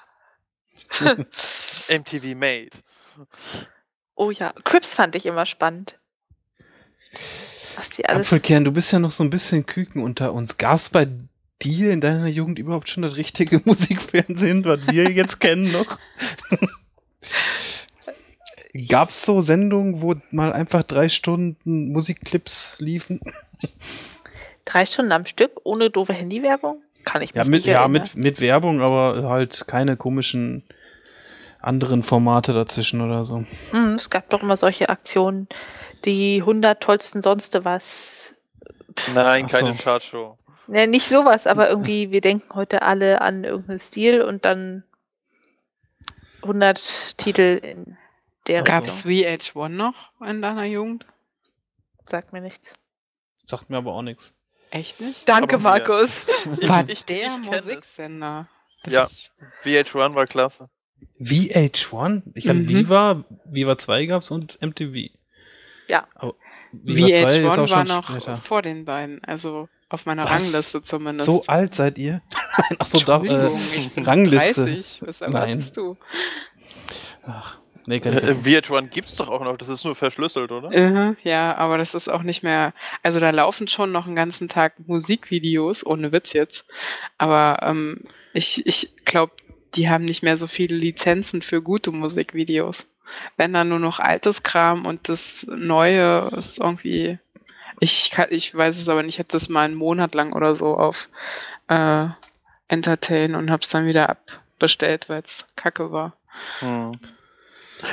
[1.88, 2.70] MTV Made.
[4.14, 5.98] Oh ja, Crips fand ich immer spannend.
[7.76, 8.26] Was die alles.
[8.26, 10.58] Apfelkern, du bist ja noch so ein bisschen Küken unter uns.
[10.58, 11.08] Gab es bei
[11.62, 15.98] dir in deiner Jugend überhaupt schon das richtige Musikfernsehen, was wir jetzt kennen noch?
[18.88, 23.20] Gab es so Sendungen, wo mal einfach drei Stunden Musikclips liefen?
[24.64, 26.82] Drei Stunden am Stück ohne doofe Handywerbung?
[27.04, 28.02] Kann ich mich Ja, mit, nicht ja erinnern.
[28.02, 30.64] mit, mit Werbung, aber halt keine komischen
[31.60, 33.44] anderen Formate dazwischen oder so.
[33.70, 35.48] Hm, es gab doch immer solche Aktionen,
[36.04, 38.34] die 100 tollsten sonst was.
[39.14, 39.82] Nein, Ach keine so.
[39.82, 40.38] Chartshow.
[40.66, 44.84] Ne, nicht sowas, aber irgendwie, wir denken heute alle an irgendeinen Stil und dann
[46.42, 47.96] 100 Titel in
[48.46, 49.30] der Gab's Richtung.
[49.62, 51.06] VH1 noch in deiner Jugend?
[52.06, 52.72] Sagt mir nichts.
[53.46, 54.34] Sagt mir aber auch nichts.
[54.70, 55.28] Echt nicht?
[55.28, 55.64] Danke, Aber.
[55.64, 56.26] Markus.
[56.62, 57.64] War ich- der ich es.
[57.64, 58.48] Musiksender.
[58.86, 59.04] Ja.
[59.62, 60.68] VH1 war klasse.
[61.20, 62.22] VH1?
[62.34, 62.68] Ich glaube, Mhm.
[62.68, 65.10] Viva, Viva 2 gab's und MTV.
[65.88, 66.06] Ja.
[66.14, 66.34] Aber
[66.72, 68.36] Viva 2 ist auch VH1 war noch später.
[68.36, 70.32] vor den beiden, also auf meiner Was?
[70.32, 71.26] Rangliste zumindest.
[71.26, 72.22] So alt seid ihr?
[72.78, 74.64] Achso, da, äh, ich bin Rangliste.
[74.64, 75.02] 30.
[75.04, 75.96] Was erwartest du?
[77.26, 80.70] ach, nee, kann ich Äh, VH1 gibt's doch auch noch, das ist nur verschlüsselt, oder?
[80.70, 82.72] Mhm, ja, aber das ist auch nicht mehr.
[83.02, 86.64] Also da laufen schon noch einen ganzen Tag Musikvideos, ohne Witz jetzt.
[87.18, 89.32] Aber ähm, ich, ich glaube,
[89.74, 92.86] die haben nicht mehr so viele Lizenzen für gute Musikvideos.
[93.36, 97.18] Wenn dann nur noch altes Kram und das Neue ist irgendwie.
[97.80, 100.54] Ich, kann, ich weiß es aber nicht, ich hatte das mal einen Monat lang oder
[100.56, 101.08] so auf
[101.68, 102.06] äh,
[102.68, 106.14] Entertain und hab's dann wieder abbestellt, weil es kacke war.
[106.60, 106.98] Hm.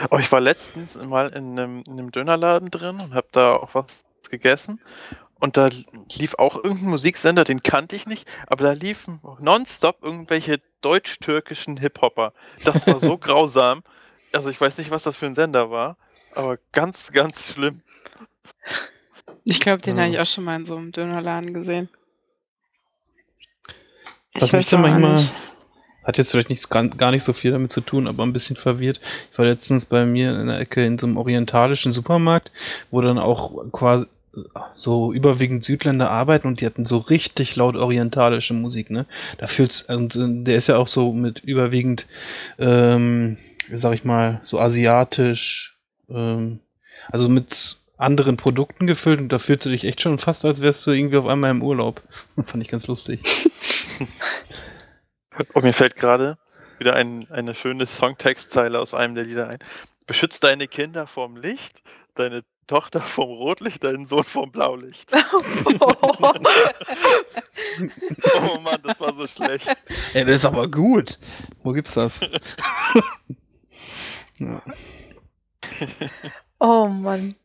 [0.10, 3.74] Oh, ich war letztens mal in einem, in einem Dönerladen drin und habe da auch
[3.74, 4.80] was gegessen.
[5.40, 5.70] Und da
[6.16, 12.34] lief auch irgendein Musiksender, den kannte ich nicht, aber da liefen nonstop irgendwelche deutsch-türkischen Hip-Hopper.
[12.64, 13.82] Das war so grausam.
[14.34, 15.98] Also ich weiß nicht, was das für ein Sender war,
[16.36, 17.82] aber ganz, ganz schlimm.
[19.44, 20.04] Ich glaube, den Ja.
[20.04, 21.90] habe ich auch schon mal in so einem Dönerladen gesehen.
[24.34, 25.34] Was Ich mich dann manchmal, nicht.
[26.04, 28.56] hat jetzt vielleicht nicht, gar, gar nicht so viel damit zu tun, aber ein bisschen
[28.56, 29.02] verwirrt.
[29.32, 32.52] Ich war letztens bei mir in der Ecke in so einem orientalischen Supermarkt,
[32.92, 34.06] wo dann auch quasi
[34.78, 39.06] so überwiegend Südländer arbeiten und die hatten so richtig laut orientalische Musik, ne?
[39.40, 42.06] Da fühlt's, und äh, der ist ja auch so mit überwiegend,
[42.58, 43.38] ähm,
[43.74, 45.76] sag ich mal, so asiatisch,
[46.10, 46.62] ähm,
[47.10, 50.92] also mit anderen Produkten gefüllt und da fühlte dich echt schon fast, als wärst du
[50.92, 52.02] irgendwie auf einmal im Urlaub.
[52.46, 53.50] Fand ich ganz lustig.
[55.54, 56.38] Und mir fällt gerade
[56.80, 59.60] wieder ein, eine schöne Songtextzeile aus einem der Lieder ein.
[60.08, 61.84] Beschützt deine Kinder vom Licht,
[62.16, 65.12] deine Tochter vom Rotlicht, deinen Sohn vom Blaulicht.
[68.36, 69.68] Oh Mann, das war so schlecht.
[70.14, 71.20] Ey, das ist aber gut.
[71.64, 72.20] Wo gibt's das?
[74.40, 74.62] ja.
[76.60, 77.36] Oh Mann.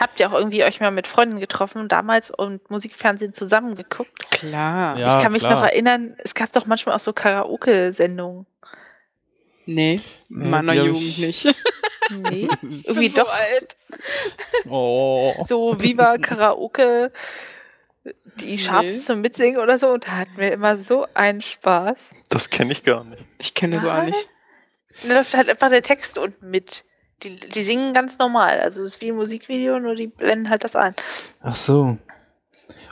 [0.00, 4.30] Habt ihr auch irgendwie euch mal mit Freunden getroffen damals und Musikfernsehen zusammengeguckt?
[4.30, 4.98] Klar.
[4.98, 5.54] Ja, ich kann mich klar.
[5.54, 8.46] noch erinnern, es gab doch manchmal auch so Karaoke-Sendungen.
[9.66, 11.56] Nee, Nee, in meiner Jugend ich- nicht.
[12.10, 12.48] Nee,
[12.84, 13.76] irgendwie doch alt.
[14.68, 15.32] Oh.
[15.46, 17.12] so Viva Karaoke,
[18.40, 18.98] die Charts Nee.
[18.98, 19.88] zum Mitsingen oder so.
[19.90, 21.96] Und da hatten wir immer so einen Spaß.
[22.28, 23.24] Das kenne ich gar nicht.
[23.38, 24.28] Ich kenne so auch nicht.
[25.06, 26.84] Da läuft halt einfach der Text unten mit.
[27.24, 28.60] Die, die singen ganz normal.
[28.60, 30.94] Also es ist wie ein Musikvideo, nur die blenden halt das ein.
[31.40, 31.98] Ach so.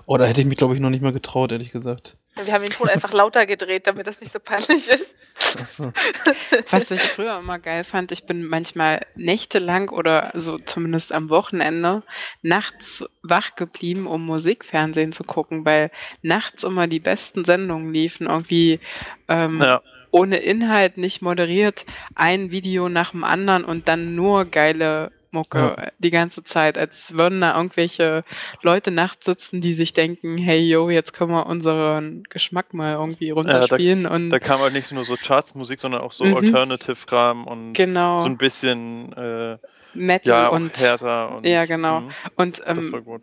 [0.06, 2.16] Oh, da hätte ich mich, glaube ich, noch nicht mal getraut, ehrlich gesagt.
[2.34, 5.14] Wir haben den Ton einfach lauter gedreht, damit das nicht so peinlich ist.
[5.60, 5.92] Ach so.
[6.70, 12.02] Was ich früher immer geil fand, ich bin manchmal nächtelang oder so zumindest am Wochenende
[12.40, 15.90] nachts wach geblieben, um Musikfernsehen zu gucken, weil
[16.22, 18.80] nachts immer die besten Sendungen liefen, irgendwie
[19.28, 19.82] ähm, Ja,
[20.12, 21.84] ohne Inhalt, nicht moderiert,
[22.14, 27.40] ein Video nach dem anderen und dann nur geile Mucke die ganze Zeit, als würden
[27.40, 28.22] da irgendwelche
[28.60, 33.30] Leute nachts sitzen, die sich denken, hey yo, jetzt können wir unseren Geschmack mal irgendwie
[33.30, 36.36] runterspielen und da kam halt nicht nur so Chartsmusik, sondern auch so Mhm.
[36.36, 39.56] Alternative-Kram und genau, so ein bisschen äh,
[39.94, 42.00] Metal ja, und härter und Ja, genau.
[42.00, 43.22] Mhm, Und das ähm, war gut.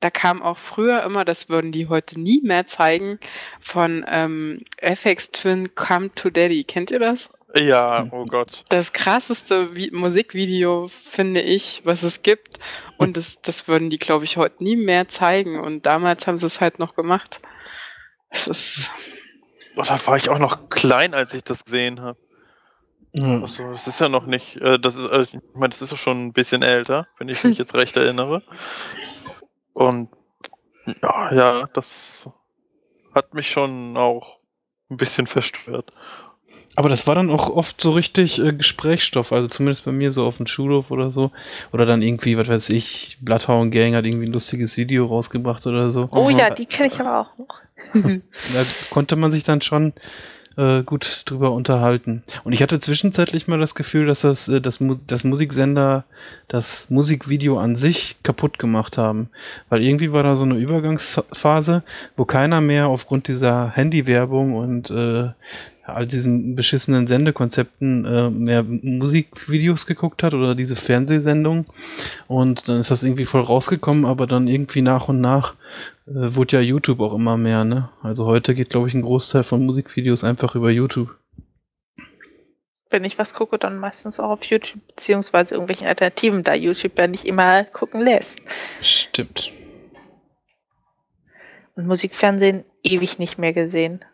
[0.00, 3.18] Da kam auch früher immer, das würden die heute nie mehr zeigen,
[3.60, 6.64] von ähm, FX Twin Come to Daddy.
[6.64, 7.30] Kennt ihr das?
[7.54, 8.12] Ja, Mhm.
[8.12, 8.64] oh Gott.
[8.68, 12.58] Das krasseste Vi Musikvideo, finde ich, was es gibt.
[12.98, 15.58] Und das, das würden die, glaube ich, heute nie mehr zeigen.
[15.58, 17.40] Und damals haben sie es halt noch gemacht.
[18.30, 18.92] Es ist,
[19.76, 22.18] Oh, da war ich auch noch klein, als ich das gesehen habe.
[23.12, 23.42] Ja.
[23.42, 25.96] Achso, das ist ja noch nicht, äh, das ist, äh, ich meine, das ist doch
[25.96, 28.42] schon ein bisschen älter, wenn ich mich jetzt recht erinnere.
[29.78, 30.08] Und
[31.02, 32.28] ja, ja, das
[33.14, 34.38] hat mich schon auch
[34.90, 35.92] ein bisschen verstört.
[36.74, 40.26] Aber das war dann auch oft so richtig äh, Gesprächsstoff, also zumindest bei mir so
[40.26, 41.30] auf dem Schulhof oder so.
[41.72, 45.90] Oder dann irgendwie, was weiß ich, Bloodhound Gang hat irgendwie ein lustiges Video rausgebracht oder
[45.90, 46.08] so.
[46.10, 46.38] Oh Mhm.
[46.38, 47.62] ja, die kenne ich aber auch noch.
[48.52, 49.92] Da konnte man sich dann schon
[50.58, 52.24] äh, gut drüber unterhalten.
[52.44, 56.04] Und ich hatte zwischenzeitlich mal das Gefühl, dass das, äh, das, Mu das Musiksender
[56.48, 59.30] das Musikvideo an sich kaputt gemacht haben.
[59.68, 61.82] Weil irgendwie war da so eine Übergangsphase,
[62.16, 65.30] wo keiner mehr aufgrund dieser Handywerbung und äh,
[65.88, 71.66] all diesen beschissenen Sendekonzepten äh, mehr Musikvideos geguckt hat oder diese Fernsehsendung.
[72.26, 75.54] Und dann ist das irgendwie voll rausgekommen, aber dann irgendwie nach und nach
[76.06, 77.90] äh, wurde ja YouTube auch immer mehr, ne?
[78.02, 81.16] Also heute geht, glaube ich, ein Großteil von Musikvideos einfach über YouTube.
[82.90, 87.06] Wenn ich was gucke, dann meistens auch auf YouTube, beziehungsweise irgendwelchen Alternativen, da YouTube ja
[87.06, 88.40] nicht immer gucken lässt.
[88.80, 89.52] Stimmt.
[91.74, 94.04] Und Musikfernsehen ewig nicht mehr gesehen.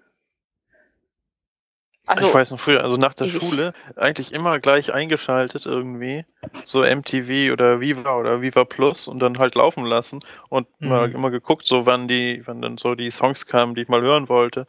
[2.07, 6.27] Also, ich weiß noch früher, also nach der Schule eigentlich immer gleich eingeschaltet irgendwie.
[6.63, 10.89] So MTV oder Viva oder Viva Plus und dann halt laufen lassen und mhm.
[10.89, 14.03] mal immer geguckt, so wann die, wann dann so die Songs kamen, die ich mal
[14.03, 14.67] hören wollte.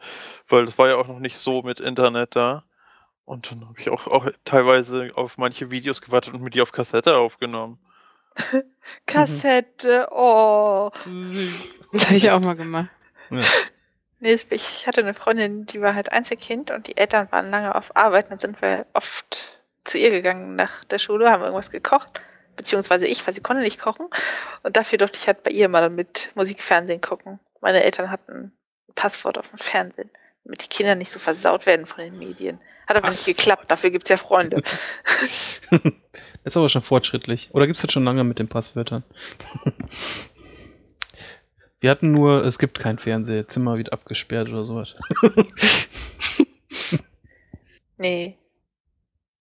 [0.48, 2.64] Weil das war ja auch noch nicht so mit Internet da.
[3.26, 6.72] Und dann habe ich auch, auch teilweise auf manche Videos gewartet und mir die auf
[6.72, 7.78] Kassette aufgenommen.
[9.06, 10.90] Kassette, oh.
[11.92, 12.88] Das habe ich auch mal gemacht.
[13.30, 13.40] Ja.
[14.18, 17.94] Nee, ich hatte eine Freundin, die war halt Einzelkind und die Eltern waren lange auf
[17.94, 18.30] Arbeit.
[18.30, 22.20] Dann sind wir oft zu ihr gegangen nach der Schule, haben irgendwas gekocht.
[22.56, 24.06] Beziehungsweise ich, weil sie konnte nicht kochen.
[24.62, 27.38] Und dafür durfte ich halt bei ihr mal mit Musikfernsehen gucken.
[27.60, 28.52] Meine Eltern hatten ein
[28.94, 30.10] Passwort auf dem Fernsehen,
[30.44, 32.58] damit die Kinder nicht so versaut werden von den Medien.
[32.86, 33.26] Hat aber Was?
[33.26, 34.62] nicht geklappt, dafür gibt's ja Freunde.
[36.44, 37.50] ist aber schon fortschrittlich.
[37.52, 39.02] Oder gibt's das schon lange mit den Passwörtern?
[41.80, 44.94] Wir hatten nur, es gibt kein Fernsehzimmer, wird abgesperrt oder sowas.
[47.98, 48.38] nee.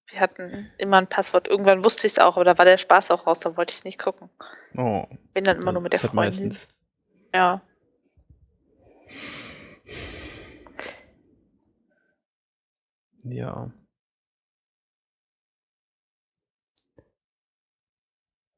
[0.07, 1.47] Wir hatten immer ein Passwort.
[1.47, 3.77] Irgendwann wusste ich es auch, aber da war der Spaß auch raus, da wollte ich
[3.77, 4.29] es nicht gucken.
[4.77, 5.05] Oh.
[5.33, 6.15] Bin dann immer nur mit der Freundin.
[6.15, 6.67] Meistens.
[7.33, 7.61] Ja.
[13.23, 13.71] Ja.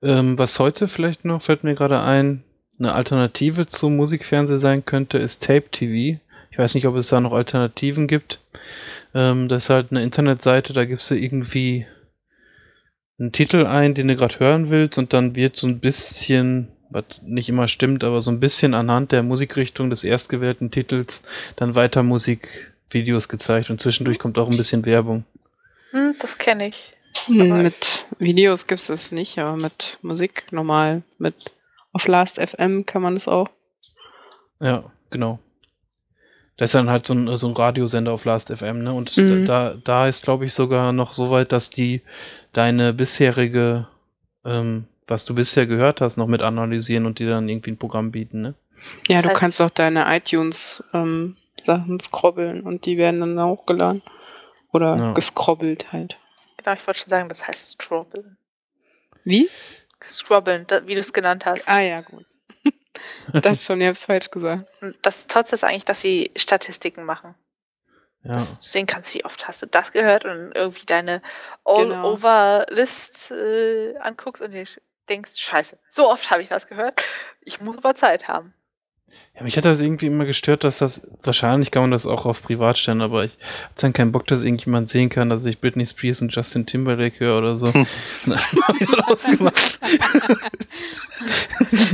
[0.01, 2.43] Ähm, was heute vielleicht noch, fällt mir gerade ein,
[2.79, 6.19] eine Alternative zum Musikfernsehen sein könnte, ist Tape TV.
[6.51, 8.39] Ich weiß nicht, ob es da noch Alternativen gibt.
[9.13, 11.85] Ähm, das ist halt eine Internetseite, da gibst du irgendwie
[13.19, 17.05] einen Titel ein, den du gerade hören willst, und dann wird so ein bisschen, was
[17.23, 21.23] nicht immer stimmt, aber so ein bisschen anhand der Musikrichtung des erstgewählten Titels
[21.55, 25.25] dann weiter Musikvideos gezeigt und zwischendurch kommt auch ein bisschen Werbung.
[25.91, 26.93] Hm, das kenne ich.
[27.25, 31.51] Hm, mit Videos gibt es das nicht, aber mit Musik normal, mit
[31.97, 33.49] auf Last FM kann man das auch.
[34.59, 35.39] Ja, genau.
[36.57, 38.93] Das ist dann halt so ein, so ein Radiosender auf Last FM, ne?
[38.93, 39.45] Und mhm.
[39.45, 42.01] da, da ist, glaube ich, sogar noch so weit, dass die
[42.53, 43.87] deine bisherige,
[44.45, 48.11] ähm, was du bisher gehört hast, noch mit analysieren und dir dann irgendwie ein Programm
[48.11, 48.53] bieten, ne?
[49.07, 51.35] Ja, das du heißt, kannst auch deine iTunes-Sachen
[51.89, 54.03] ähm, scrobbeln und die werden dann hochgeladen.
[54.71, 55.13] Oder ja.
[55.13, 56.19] gescrobbelt halt.
[56.57, 58.37] Genau, ich wollte schon sagen, das heißt Scrobbeln.
[59.23, 59.49] Wie?
[60.03, 61.67] Scrobbeln, wie du es genannt hast.
[61.67, 62.25] Ah ja, gut.
[63.33, 64.67] das schon, ich hab's falsch gesagt.
[65.01, 67.35] Das Tollste ist eigentlich, dass sie Statistiken machen.
[68.23, 68.33] Ja.
[68.33, 71.21] Dass du sehen kannst, wie oft hast du das gehört und irgendwie deine
[71.63, 74.65] All-Over-List äh, anguckst und dir
[75.07, 77.01] denkst, scheiße, so oft habe ich das gehört.
[77.41, 78.53] Ich muss aber Zeit haben.
[79.37, 82.41] Ja, mich hat das irgendwie immer gestört, dass das, wahrscheinlich kann man das auch auf
[82.41, 85.85] privat stellen, aber ich habe dann keinen Bock, dass irgendjemand sehen kann, dass ich Britney
[85.85, 87.67] Spears und Justin Timberlake höre oder so.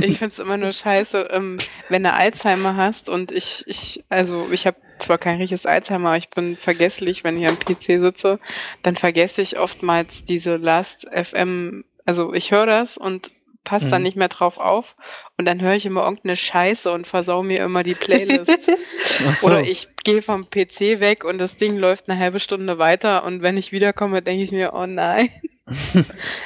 [0.00, 1.58] ich finde es immer nur scheiße, ähm,
[1.90, 6.18] wenn du Alzheimer hast und ich, ich, also ich habe zwar kein richtiges Alzheimer, aber
[6.18, 8.38] ich bin vergesslich, wenn ich am PC sitze,
[8.82, 13.32] dann vergesse ich oftmals diese Last FM, also ich höre das und
[13.64, 13.90] passt mhm.
[13.90, 14.96] dann nicht mehr drauf auf
[15.36, 18.70] und dann höre ich immer irgendeine Scheiße und versau mir immer die Playlist.
[19.40, 19.46] so.
[19.46, 23.42] Oder ich gehe vom PC weg und das Ding läuft eine halbe Stunde weiter und
[23.42, 25.28] wenn ich wiederkomme, denke ich mir, oh nein.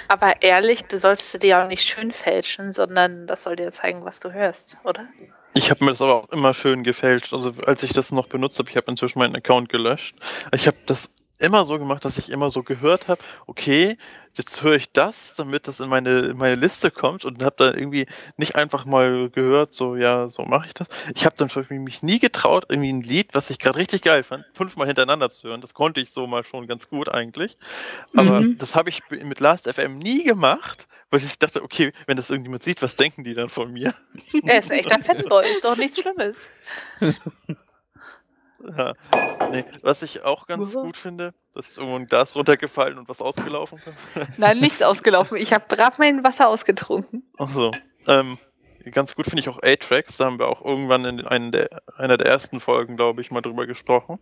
[0.09, 4.05] Aber ehrlich, du sollst du dir auch nicht schön fälschen, sondern das soll dir zeigen,
[4.05, 5.07] was du hörst, oder?
[5.55, 7.33] Ich habe mir das aber auch immer schön gefälscht.
[7.33, 10.17] Also als ich das noch benutzt habe, ich habe inzwischen meinen Account gelöscht.
[10.53, 13.97] Ich habe das immer so gemacht, dass ich immer so gehört habe, okay,
[14.35, 17.75] jetzt höre ich das, damit das in meine, in meine Liste kommt und habe dann
[17.75, 20.89] irgendwie nicht einfach mal gehört, so, ja, so mache ich das.
[21.15, 21.51] Ich habe dann
[21.83, 25.49] mich nie getraut, irgendwie ein Lied, was ich gerade richtig geil fand, fünfmal hintereinander zu
[25.49, 25.61] hören.
[25.61, 27.57] Das konnte ich so mal schon ganz gut eigentlich.
[28.15, 28.59] Aber mhm.
[28.59, 32.63] das habe ich mit Last FM nie gemacht, weil ich dachte, okay, wenn das irgendjemand
[32.63, 33.95] sieht, was denken die dann von mir?
[34.45, 36.49] Er ist echt ein Fanboy, ist doch nichts Schlimmes.
[38.77, 38.95] Ja.
[39.51, 43.23] Nee, was ich auch ganz gut finde, dass ist irgendwo ein Glas runtergefallen und was
[43.23, 43.81] ausgelaufen.
[44.37, 45.37] Nein, nichts ausgelaufen.
[45.39, 47.31] Ich habe brav mein Wasser ausgetrunken.
[47.39, 47.71] Ach so.
[48.07, 48.39] Ähm,
[48.91, 50.17] ganz gut finde ich auch A-Tracks.
[50.17, 53.41] Da haben wir auch irgendwann in einen der, einer der ersten Folgen, glaube ich, mal
[53.41, 54.19] drüber gesprochen.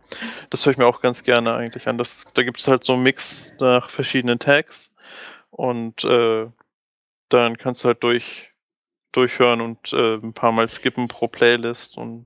[0.49, 1.97] Das höre ich mir auch ganz gerne eigentlich an.
[1.97, 4.91] Das, da gibt es halt so einen Mix nach verschiedenen Tags
[5.49, 6.47] und äh,
[7.29, 8.51] dann kannst du halt durch,
[9.11, 12.25] durchhören und äh, ein paar Mal skippen pro Playlist und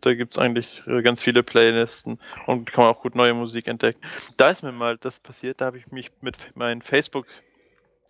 [0.00, 3.68] da gibt es eigentlich äh, ganz viele Playlisten und kann man auch gut neue Musik
[3.68, 4.00] entdecken.
[4.36, 7.26] Da ist mir mal das passiert, da habe ich mich mit meinen Facebook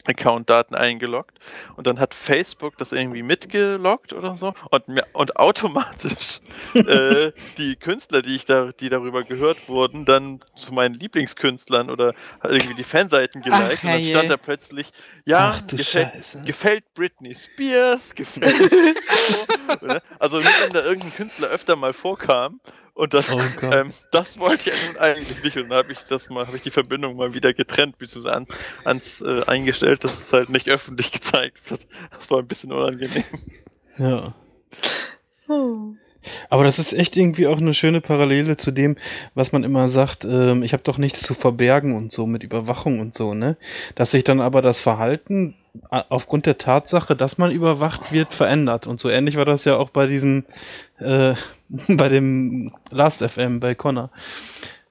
[0.09, 1.39] Account-Daten eingeloggt
[1.77, 6.41] und dann hat Facebook das irgendwie mitgeloggt oder so und und automatisch
[6.75, 12.15] äh, die Künstler, die ich da, die darüber gehört wurden, dann zu meinen Lieblingskünstlern oder
[12.43, 14.93] irgendwie die Fanseiten geliked Ach, und dann stand da plötzlich,
[15.25, 16.13] ja, Ach, gefällt,
[16.45, 18.47] gefällt, Britney Spears, gefällt
[20.19, 22.61] also wenn da irgendein Künstler öfter mal vorkam
[22.97, 25.57] und das, oh ähm, das wollte ich ja nun eigentlich nicht.
[25.59, 28.47] Und dann habe ich das mal, habe ich die Verbindung mal wieder getrennt, bis an,
[28.85, 31.87] ans äh, eingestellt, dass es halt nicht öffentlich gezeigt wird.
[32.11, 33.25] Das war ein bisschen unangenehm.
[33.99, 34.35] Ja.
[36.49, 38.97] Aber das ist echt irgendwie auch eine schöne Parallele zu dem,
[39.35, 43.01] was man immer sagt, ähm, ich habe doch nichts zu verbergen und so mit Überwachung
[43.01, 43.59] und so, ne?
[43.95, 45.55] Dass sich dann aber das Verhalten
[45.91, 48.87] aufgrund der Tatsache, dass man überwacht wird, verändert.
[48.87, 50.47] Und so ähnlich war das ja auch bei diesem,
[50.99, 51.35] äh,
[51.89, 54.11] bei dem Last FM, bei Connor.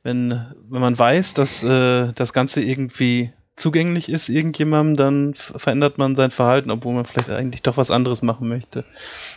[0.03, 6.15] Wenn, wenn man weiß, dass äh, das Ganze irgendwie zugänglich ist irgendjemandem, dann verändert man
[6.15, 8.85] sein Verhalten, obwohl man vielleicht eigentlich doch was anderes machen möchte.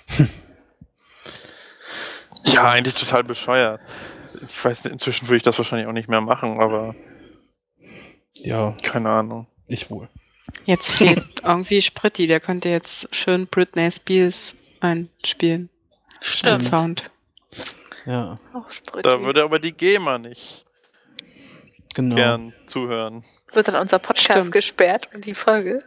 [2.45, 3.81] ja, eigentlich total bescheuert.
[4.47, 6.95] Ich weiß, inzwischen würde ich das wahrscheinlich auch nicht mehr machen, aber
[8.35, 9.47] ja, keine Ahnung.
[9.67, 10.09] Ich wohl.
[10.65, 15.69] Jetzt fehlt irgendwie Spritti, der könnte jetzt schön Britney Spears einspielen.
[16.21, 16.65] Stimmt.
[16.65, 17.11] Sound.
[18.07, 18.39] Ja.
[18.53, 18.69] Auch
[19.03, 20.65] Da würde aber die GEMA nicht
[21.95, 22.17] genau.
[22.17, 23.25] gern zuhören.
[23.53, 24.53] Wird dann unser Podcast Stimmt.
[24.53, 25.79] gesperrt und die Folge?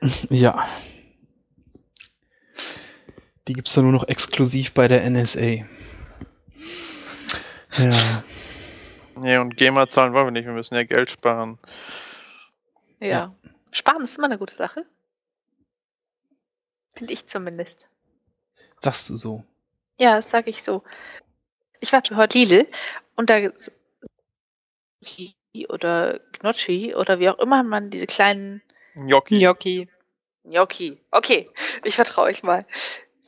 [0.28, 0.68] Ja.
[3.48, 5.64] Die gibt es dann nur noch exklusiv bei der NSA.
[7.76, 8.24] Ja.
[9.16, 11.58] Nee, und GEMA zahlen wollen wir nicht, wir müssen ja Geld sparen.
[13.00, 13.08] Ja.
[13.08, 13.34] ja.
[13.72, 14.84] Sparen ist immer eine gute Sache.
[16.94, 17.88] Finde ich zumindest.
[18.78, 19.44] Sagst du so?
[20.00, 20.82] Ja, das sage ich so.
[21.80, 22.66] Ich war heute Lidl
[23.16, 23.38] und da
[25.68, 28.62] oder Gnocchi oder wie auch immer man diese kleinen
[28.94, 29.40] Gnocchi.
[29.40, 29.88] Gnocchi.
[30.44, 30.98] Gnocchi.
[31.10, 31.50] Okay,
[31.84, 32.64] ich vertraue euch mal.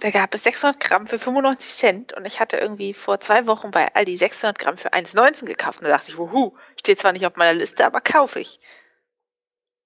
[0.00, 3.70] Da gab es 600 Gramm für 95 Cent und ich hatte irgendwie vor zwei Wochen
[3.70, 5.80] bei Aldi 600 Gramm für 1,19 gekauft.
[5.80, 8.60] Und da dachte ich, wuhu, steht zwar nicht auf meiner Liste, aber kaufe ich.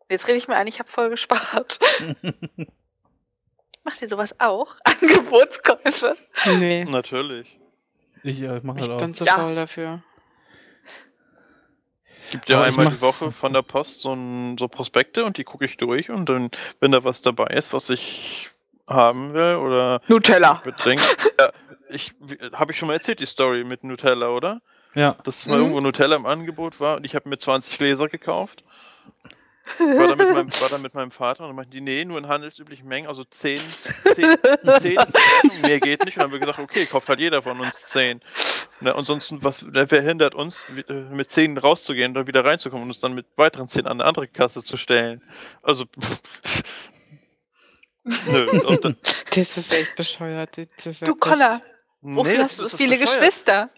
[0.08, 1.80] Jetzt rede ich mir ein, ich habe voll gespart.
[3.86, 4.74] Macht ihr sowas auch?
[4.84, 6.16] Angebotskäufe?
[6.58, 6.84] Nee.
[6.86, 7.56] Natürlich.
[8.24, 8.98] Ich, ja, mache ich auch.
[8.98, 9.34] bin zu ja.
[9.34, 10.02] faul dafür.
[12.32, 15.64] Gibt ja einmal die Woche von der Post so, ein, so Prospekte und die gucke
[15.64, 18.48] ich durch und dann, wenn da was dabei ist, was ich
[18.88, 20.54] haben will oder Nutella.
[20.64, 21.04] Bedenke,
[21.38, 21.52] ja,
[21.88, 22.12] ich
[22.54, 24.62] habe ich schon mal erzählt die Story mit Nutella, oder?
[24.94, 25.16] Ja.
[25.22, 25.62] Dass mal mhm.
[25.62, 28.64] irgendwo Nutella im Angebot war und ich habe mir 20 Gläser gekauft.
[29.78, 32.18] War da mit meinem, war da mit meinem Vater und dann meinten die, nee, nur
[32.18, 33.60] in handelsüblichen Mengen, also 10,
[34.14, 34.36] 10,
[34.80, 36.16] 10 ist mehr geht nicht.
[36.16, 38.20] Und dann haben wir gesagt, okay, kauft halt jeder von uns 10.
[38.80, 40.64] Ne, ansonsten, was, wer hindert uns,
[41.10, 44.04] mit 10 rauszugehen und dann wieder reinzukommen und uns dann mit weiteren 10 an eine
[44.04, 45.22] andere Kasse zu stellen?
[45.62, 45.84] Also,
[48.26, 48.94] Nö.
[49.34, 50.56] Das ist echt bescheuert.
[50.56, 51.60] du Connor,
[52.00, 53.18] wofür nee, hast du so viele bescheuert.
[53.18, 53.70] Geschwister?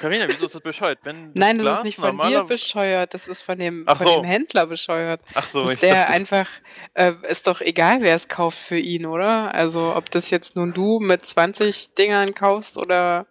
[0.00, 0.98] Karina, wieso ist das bescheuert?
[1.02, 4.16] Wenn Nein, das Glas ist nicht von dir bescheuert, das ist von dem, von so.
[4.16, 5.20] dem Händler bescheuert.
[5.34, 6.48] Ach so, ist der dachte, einfach,
[6.94, 9.54] äh, ist doch egal, wer es kauft für ihn, oder?
[9.54, 13.26] Also, ob das jetzt nun du mit 20 Dingern kaufst oder.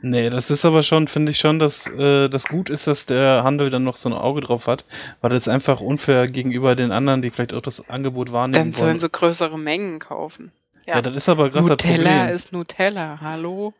[0.00, 3.42] Nee, das ist aber schon, finde ich schon, dass äh, das gut ist, dass der
[3.42, 4.84] Handel dann noch so ein Auge drauf hat,
[5.22, 8.88] weil das einfach unfair gegenüber den anderen, die vielleicht auch das Angebot wahrnehmen Dann sollen
[8.88, 9.00] wollen.
[9.00, 10.52] sie größere Mengen kaufen.
[10.86, 12.02] Ja, ja das ist aber gerade das Problem.
[12.02, 13.72] Nutella ist Nutella, hallo?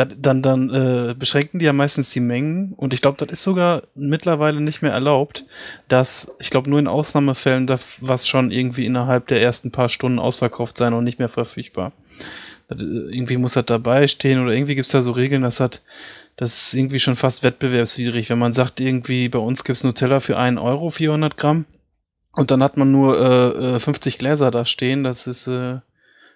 [0.00, 3.42] Dann, dann, dann äh, beschränken die ja meistens die Mengen und ich glaube, das ist
[3.42, 5.44] sogar mittlerweile nicht mehr erlaubt,
[5.88, 10.18] dass, ich glaube, nur in Ausnahmefällen darf was schon irgendwie innerhalb der ersten paar Stunden
[10.18, 11.92] ausverkauft sein und nicht mehr verfügbar.
[12.68, 15.60] Das, äh, irgendwie muss das dabei stehen oder irgendwie gibt es da so Regeln, dass
[15.60, 15.82] hat,
[16.36, 20.20] das ist irgendwie schon fast wettbewerbswidrig, wenn man sagt, irgendwie bei uns gibt es Nutella
[20.20, 21.66] für 1 Euro 400 Gramm
[22.32, 25.80] und dann hat man nur äh, 50 äh, Gläser da stehen, das ist äh,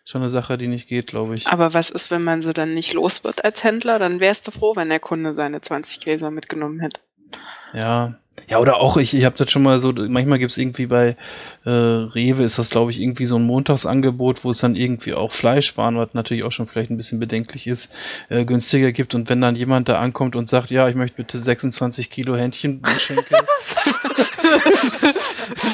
[0.04, 1.46] schon eine Sache, die nicht geht, glaube ich.
[1.46, 3.98] Aber was ist, wenn man sie dann nicht los wird als Händler?
[3.98, 7.00] Dann wärst du froh, wenn der Kunde seine 20 Gläser mitgenommen hätte.
[7.72, 8.14] Ja.
[8.48, 11.16] Ja, oder auch, ich, ich habe das schon mal so, manchmal gibt es irgendwie bei
[11.64, 15.32] äh, Rewe, ist das, glaube ich, irgendwie so ein Montagsangebot, wo es dann irgendwie auch
[15.32, 17.92] Fleischwaren, was natürlich auch schon vielleicht ein bisschen bedenklich ist,
[18.28, 19.14] äh, günstiger gibt.
[19.14, 23.38] Und wenn dann jemand da ankommt und sagt, ja, ich möchte bitte 26 Kilo Hähnchenschenkel,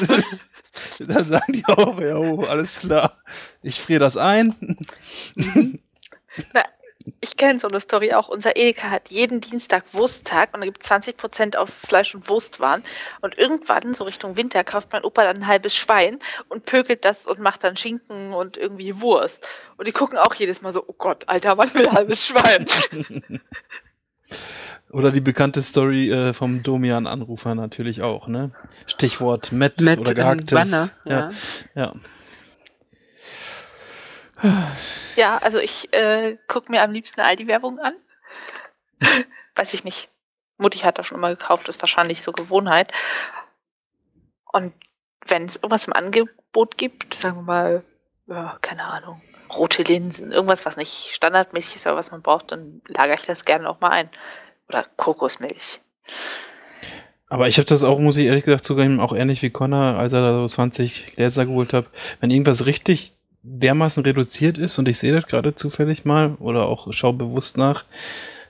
[0.98, 3.18] Dann sagen die auch, ja, oh, alles klar.
[3.62, 4.78] Ich friere das ein.
[6.52, 6.64] Na,
[7.20, 8.28] ich kenne so eine Story auch.
[8.28, 12.84] Unser Edeka hat jeden Dienstag Wursttag und da gibt es 20% auf Fleisch- und Wurstwaren.
[13.20, 16.18] Und irgendwann, so Richtung Winter, kauft mein Opa dann ein halbes Schwein
[16.48, 19.46] und pökelt das und macht dann Schinken und irgendwie Wurst.
[19.76, 22.66] Und die gucken auch jedes Mal so, oh Gott, Alter, was will ein halbes Schwein?
[24.92, 28.50] Oder die bekannte Story äh, vom Domian-Anrufer natürlich auch, ne?
[28.86, 30.52] Stichwort Met, Met oder gehacktes.
[30.52, 31.30] Wanne, ja.
[31.74, 31.94] ja.
[34.42, 34.72] ja.
[35.16, 37.94] Ja, also ich äh, gucke mir am liebsten all die Werbung an.
[39.54, 40.08] Weiß ich nicht.
[40.56, 42.92] Mutti hat das schon immer gekauft, ist wahrscheinlich so Gewohnheit.
[44.52, 44.72] Und
[45.26, 47.84] wenn es irgendwas im Angebot gibt, sagen wir mal,
[48.26, 49.22] ja, keine Ahnung,
[49.54, 53.44] rote Linsen, irgendwas, was nicht standardmäßig ist, aber was man braucht, dann lagere ich das
[53.44, 54.10] gerne auch mal ein.
[54.70, 55.80] Oder Kokosmilch.
[57.28, 60.12] Aber ich habe das auch, muss ich ehrlich gesagt, ihm auch ähnlich wie Connor, als
[60.12, 61.86] er da so 20 Gläser geholt hat.
[62.20, 66.86] Wenn irgendwas richtig dermaßen reduziert ist und ich sehe das gerade zufällig mal oder auch
[66.92, 67.84] schau bewusst nach,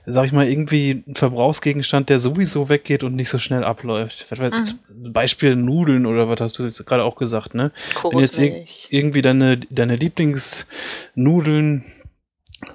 [0.05, 4.27] sag ich mal, irgendwie ein Verbrauchsgegenstand, der sowieso weggeht und nicht so schnell abläuft.
[4.29, 7.71] Ich, Beispiel Nudeln oder was hast du jetzt gerade auch gesagt, ne?
[8.03, 8.87] Wenn jetzt ir Kokosmilch.
[8.91, 11.85] irgendwie deine, deine Lieblingsnudeln,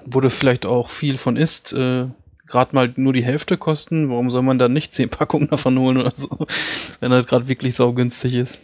[0.05, 2.07] wo du vielleicht auch viel von isst, äh,
[2.47, 5.99] gerade mal nur die Hälfte kosten, warum soll man dann nicht 10 Packungen davon holen
[5.99, 6.28] oder so,
[7.01, 8.61] wenn das gerade wirklich saugünstig ist?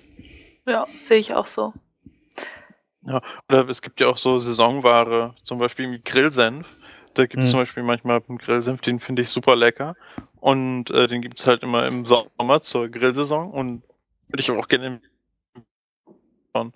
[0.66, 1.72] Ja, sehe ich auch so.
[3.04, 6.68] Oder es gibt ja auch so Saisonware, zum Beispiel wie Grillsenf.
[7.14, 7.50] Da gibt es Mhm.
[7.50, 9.96] zum Beispiel manchmal einen Grillsenf, den finde ich super lecker.
[10.36, 13.82] Und äh, den gibt es halt immer im Sommer zur Grillsaison und
[14.28, 15.00] würde ich auch gerne
[16.54, 16.72] im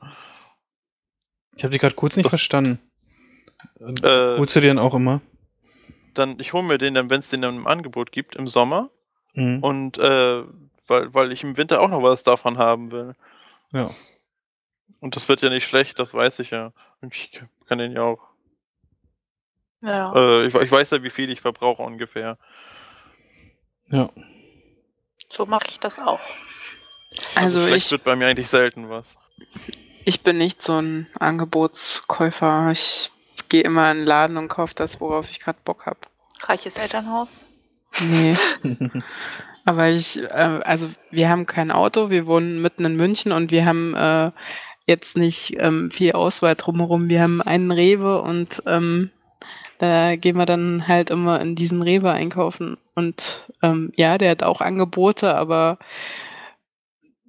[1.56, 2.80] Ich habe die gerade kurz nicht Das- verstanden.
[4.02, 5.20] äh, Holst du dir dann auch immer?
[6.18, 8.90] Dann, ich hole mir den dann, wenn es den dann im Angebot gibt, im Sommer.
[9.34, 9.62] Mhm.
[9.62, 10.42] Und äh,
[10.86, 13.14] weil, weil ich im Winter auch noch was davon haben will.
[13.72, 13.90] Ja.
[15.00, 16.72] Und das wird ja nicht schlecht, das weiß ich ja.
[17.00, 18.20] Und ich kann den ja auch.
[19.82, 20.14] Ja.
[20.14, 22.38] Äh, ich, ich weiß ja, wie viel ich verbrauche ungefähr.
[23.88, 24.10] Ja.
[25.28, 26.20] So mache ich das auch.
[27.34, 29.18] Also schlecht ich, wird bei mir eigentlich selten was.
[30.04, 32.70] ich bin nicht so ein Angebotskäufer.
[32.72, 33.10] Ich
[33.48, 35.98] gehe immer in den Laden und kaufe das, worauf ich gerade Bock habe.
[36.42, 37.44] Reiches Elternhaus.
[38.00, 38.34] Nee.
[39.64, 43.66] Aber ich, äh, also wir haben kein Auto, wir wohnen mitten in München und wir
[43.66, 44.30] haben äh,
[44.86, 47.08] jetzt nicht ähm, viel Auswahl drumherum.
[47.08, 49.10] Wir haben einen Rewe und ähm,
[49.78, 52.78] da gehen wir dann halt immer in diesen Rewe einkaufen.
[52.94, 55.78] Und ähm, ja, der hat auch Angebote, aber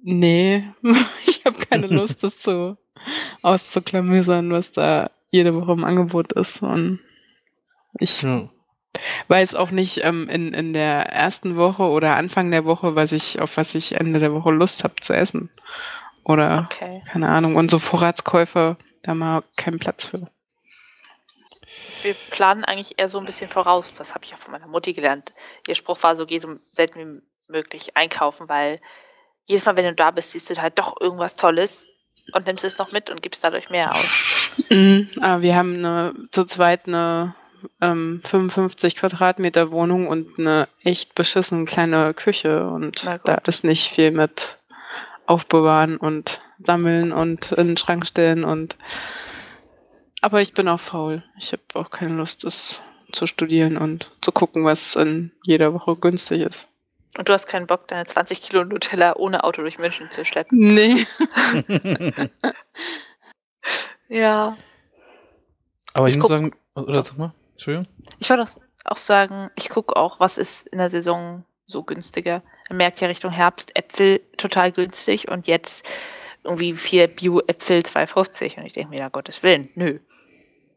[0.02, 0.64] nee,
[1.26, 2.76] ich habe keine Lust, das zu
[3.42, 6.62] auszuklamüsern, was da jede Woche im Angebot ist.
[6.62, 7.00] Und
[7.98, 8.48] ich ja.
[9.28, 13.40] weiß auch nicht ähm, in, in der ersten Woche oder Anfang der Woche, was ich,
[13.40, 15.50] auf was ich Ende der Woche Lust habe zu essen.
[16.24, 17.02] Oder Okay.
[17.10, 17.56] keine Ahnung.
[17.56, 20.28] Und so Vorratskäufe, da mal keinen Platz für.
[22.02, 23.94] Wir planen eigentlich eher so ein bisschen voraus.
[23.94, 25.32] Das habe ich auch von meiner Mutti gelernt.
[25.66, 28.80] Ihr Spruch war so, geh so selten wie möglich einkaufen, weil
[29.44, 31.86] jedes Mal, wenn du da bist, siehst du halt doch irgendwas Tolles
[32.32, 34.52] und nimmst es noch mit und gibst dadurch mehr aus.
[34.70, 37.34] Mhm, aber wir haben eine, zu zweit eine
[37.80, 42.68] ähm, 55 Quadratmeter Wohnung und eine echt beschissen kleine Küche.
[42.68, 44.58] Und da ist nicht viel mit
[45.26, 48.76] Aufbewahren und Sammeln und in den Schrank stellen und
[50.20, 51.22] aber ich bin auch faul.
[51.38, 52.80] Ich habe auch keine Lust, das
[53.12, 56.67] zu studieren und zu gucken, was in jeder Woche günstig ist.
[57.16, 60.58] Und du hast keinen Bock, deine 20 Kilo Nutella ohne Auto durch München zu schleppen.
[60.58, 61.06] Nee.
[64.08, 64.56] Ja.
[65.92, 67.86] Aber ich, Ich muss sagen, oder sag mal, Entschuldigung.
[68.18, 68.46] Ich würde
[68.84, 72.42] auch sagen, ich gucke auch, was ist in der Saison so günstiger.
[72.70, 75.84] Man merkt ja Richtung Herbst Äpfel total günstig und jetzt
[76.44, 78.58] irgendwie vier Bio-Äpfel 2,50.
[78.58, 79.98] Und ich denke mir, ja Gottes Willen, nö.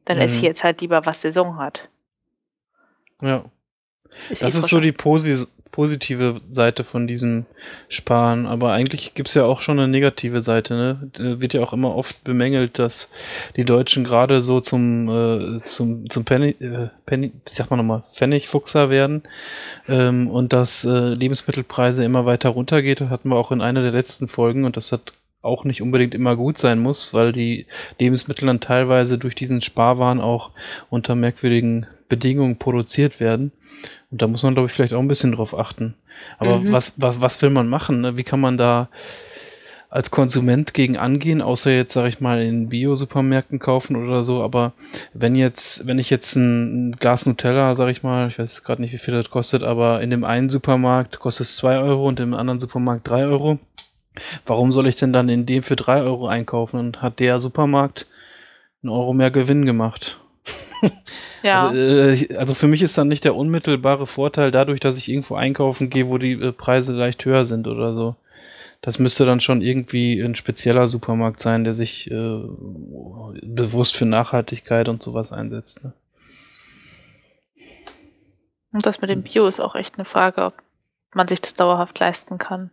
[0.06, 0.48] Dann esse ich Mhm.
[0.48, 1.88] jetzt halt lieber, was Saison hat.
[3.22, 3.46] Ja.
[4.30, 7.46] Ist Das eh ist so die posi positive Seite von diesem
[7.88, 11.40] Sparen, aber eigentlich gibt's ja auch schon eine negative Seite, ne?
[11.40, 13.10] Wird ja auch immer oft bemängelt, dass
[13.56, 18.04] die Deutschen gerade so zum, äh, zum, zum Penny, äh, Penny, wie sagt man nochmal,
[18.14, 19.24] Pfennigfuchser werden
[19.88, 23.02] ähm, und dass äh, Lebensmittelpreise immer weiter runtergeht.
[23.02, 26.14] Das hatten wir auch in einer der letzten Folgen und das hat auch nicht unbedingt
[26.14, 27.66] immer gut sein muss, weil die
[28.00, 30.52] Lebensmittel dann teilweise durch diesen Sparwahn auch
[30.90, 33.52] unter merkwürdigen Bedingungen produziert werden.
[34.12, 35.96] Und da muss man, glaube ich, vielleicht auch ein bisschen drauf achten.
[36.38, 36.72] Aber Mhm.
[36.72, 38.02] was, was, was will man machen?
[38.02, 38.18] Ne?
[38.18, 38.90] Wie kann man da
[39.90, 44.42] als Konsument gegen angehen, außer jetzt, sage ich mal, in Bio-Supermärkten kaufen oder so.
[44.42, 44.72] Aber
[45.14, 48.94] wenn jetzt, wenn ich jetzt ein, Glas Nutella, sage ich mal, ich weiß gerade nicht,
[48.94, 52.34] wie viel das kostet, aber in dem einen Supermarkt kostet es 2 Euro und im
[52.34, 53.60] anderen Supermarkt 3 Euro.
[54.46, 56.78] Warum soll ich denn dann in dem für 3 Euro einkaufen?
[56.94, 58.08] Dann hat der Supermarkt
[58.82, 60.21] einen Euro mehr Gewinn gemacht.
[61.44, 61.68] Ja.
[61.68, 65.36] Also, äh, also für mich ist dann nicht der unmittelbare Vorteil dadurch, dass ich irgendwo
[65.36, 68.16] einkaufen gehe, wo die äh, Preise leicht höher sind oder so.
[68.82, 72.42] Das müsste dann schon irgendwie ein spezieller Supermarkt sein, der sich äh,
[73.44, 75.84] bewusst für Nachhaltigkeit und sowas einsetzt.
[75.84, 75.94] Ne?
[78.72, 80.54] Und das mit dem Bio ist auch echt eine Frage, ob
[81.14, 82.72] man sich das dauerhaft leisten kann.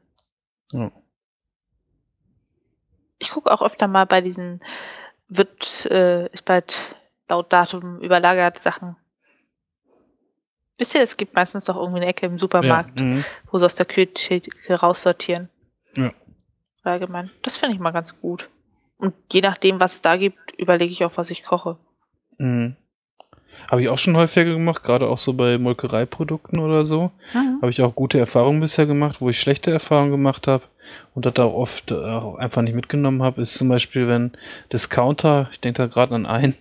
[0.73, 0.93] Ja.
[3.19, 4.61] Ich gucke auch öfter mal bei diesen
[5.29, 6.97] wird äh, ist bald
[7.29, 8.97] laut Datum überlagert Sachen.
[10.79, 13.24] Wisst ihr, es gibt meistens doch irgendwie eine Ecke im Supermarkt, Ja, mhm.
[13.51, 15.49] wo sie aus der Kühltheke raussortieren.
[15.95, 16.12] Ja.
[16.85, 17.31] Allgemein.
[17.43, 18.49] Das finde ich mal ganz gut.
[18.97, 21.79] Und je nachdem, was es da gibt, überlege ich auch, was ich koche.
[22.39, 22.76] Mhm.
[23.71, 27.11] Habe ich auch schon häufiger gemacht, gerade auch so bei Molkereiprodukten oder so.
[27.35, 27.59] Mhm.
[27.61, 30.65] Habe ich auch gute Erfahrungen bisher gemacht, wo ich schlechte Erfahrungen gemacht habe
[31.15, 34.33] und das auch oft äh, auch einfach nicht mitgenommen habe, ist zum Beispiel, wenn
[34.73, 36.55] Discounter, ich denke da gerade an einen,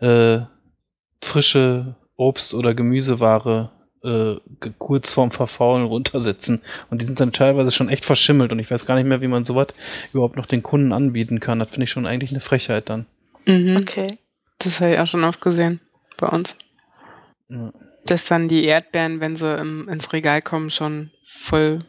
[0.00, 0.46] äh,
[1.22, 3.70] frische Obst- oder Gemüseware
[4.02, 4.36] äh,
[4.78, 6.62] kurz vorm Verfaulen runtersetzen.
[6.90, 9.28] Und die sind dann teilweise schon echt verschimmelt und ich weiß gar nicht mehr, wie
[9.28, 9.68] man sowas
[10.12, 11.58] überhaupt noch den Kunden anbieten kann.
[11.58, 13.06] Das finde ich schon eigentlich eine Frechheit dann.
[13.46, 13.76] Mhm.
[13.76, 14.18] Okay.
[14.58, 15.80] Das habe ich auch schon oft gesehen
[16.16, 16.56] bei uns.
[17.48, 17.72] Ja.
[18.06, 21.84] Dass dann die Erdbeeren, wenn sie im, ins Regal kommen, schon voll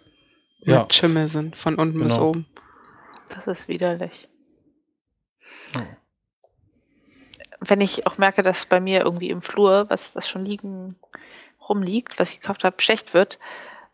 [0.60, 0.82] Ja.
[0.82, 2.30] mit Schimmel sind, von unten bis Genau.
[2.30, 2.46] oben.
[3.30, 4.30] Das ist widerlich.
[5.76, 5.82] Ja.
[7.60, 10.96] Wenn ich auch merke, dass bei mir irgendwie im Flur, was, was schon liegen,
[11.68, 13.40] rumliegt, was ich gekauft habe, schlecht wird,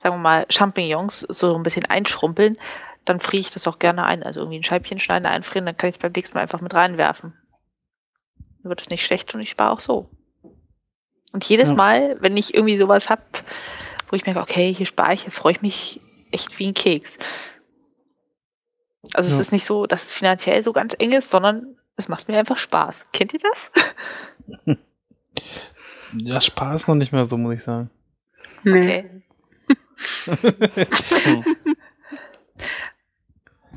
[0.02, 2.58] sagen wir mal Champignons so ein bisschen einschrumpeln,
[3.06, 4.22] dann friere ich das auch gerne ein.
[4.24, 6.74] Also irgendwie ein Scheibchen schneiden, einfrieren, dann kann ich es beim nächsten Mal einfach mit
[6.74, 7.34] reinwerfen.
[8.62, 10.10] Dann wird es nicht schlecht und ich spare auch so.
[11.34, 11.76] Und jedes Ja.
[11.76, 13.44] Mal, wenn ich irgendwie sowas hab,
[14.08, 16.00] wo ich merke, okay, hier spare ich, freue ich mich
[16.32, 17.18] echt wie ein Keks.
[19.14, 19.42] Also es Ja.
[19.42, 22.58] ist nicht so, dass es finanziell so ganz eng ist, sondern es macht mir einfach
[22.58, 23.06] Spaß.
[23.12, 23.72] Kennt ihr das?
[26.16, 27.90] Ja, Spaß noch nicht mehr so, muss ich sagen.
[28.64, 29.04] Nee.
[30.28, 31.44] Okay.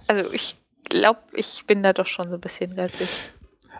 [0.07, 0.57] Also ich
[0.89, 3.09] glaube, ich bin da doch schon so ein bisschen geizig.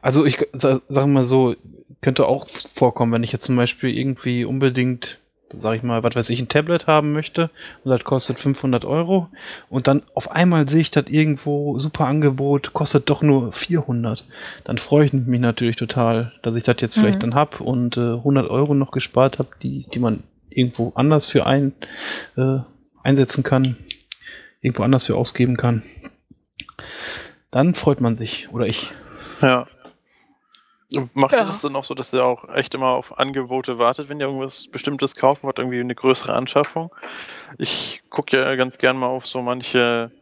[0.03, 1.55] Also ich sa- sag mal so,
[2.01, 5.19] könnte auch vorkommen, wenn ich jetzt zum Beispiel irgendwie unbedingt,
[5.51, 7.51] sag ich mal, was weiß ich, ein Tablet haben möchte
[7.85, 9.29] und das kostet 500 Euro
[9.69, 14.25] und dann auf einmal sehe ich das irgendwo, super Angebot, kostet doch nur 400.
[14.65, 17.31] Dann freue ich mich natürlich total, dass ich das jetzt vielleicht Mhm.
[17.31, 21.47] dann hab und äh, 100 Euro noch gespart habe, die, die man irgendwo anders für
[21.47, 21.73] ein,
[22.37, 22.59] äh,
[23.03, 23.77] einsetzen kann,
[24.61, 25.83] irgendwo anders für ausgeben kann.
[27.51, 28.91] Dann freut man sich, oder ich.
[29.41, 29.67] Ja.
[31.15, 31.45] Macht ihr Ja.
[31.45, 34.69] das dann auch so, dass ihr auch echt immer auf Angebote wartet, wenn ihr irgendwas
[34.69, 36.95] Bestimmtes kaufen wollt, irgendwie eine größere Anschaffung?
[37.59, 40.13] Ich gucke ja ganz gern mal auf so manche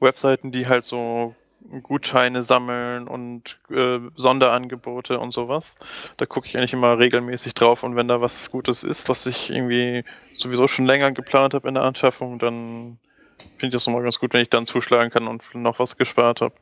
[0.00, 1.34] Webseiten, die halt so
[1.82, 5.76] Gutscheine sammeln und äh, Sonderangebote und sowas.
[6.16, 9.50] Da gucke ich eigentlich immer regelmäßig drauf und wenn da was Gutes ist, was ich
[9.50, 12.98] irgendwie sowieso schon länger geplant habe in der Anschaffung, dann
[13.58, 16.40] finde ich das nochmal ganz gut, wenn ich dann zuschlagen kann und noch was gespart
[16.40, 16.54] habe.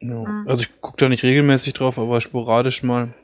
[0.00, 0.14] Ja.
[0.14, 0.48] Mhm.
[0.48, 3.14] Also ich gucke da nicht regelmäßig drauf, aber sporadisch mal.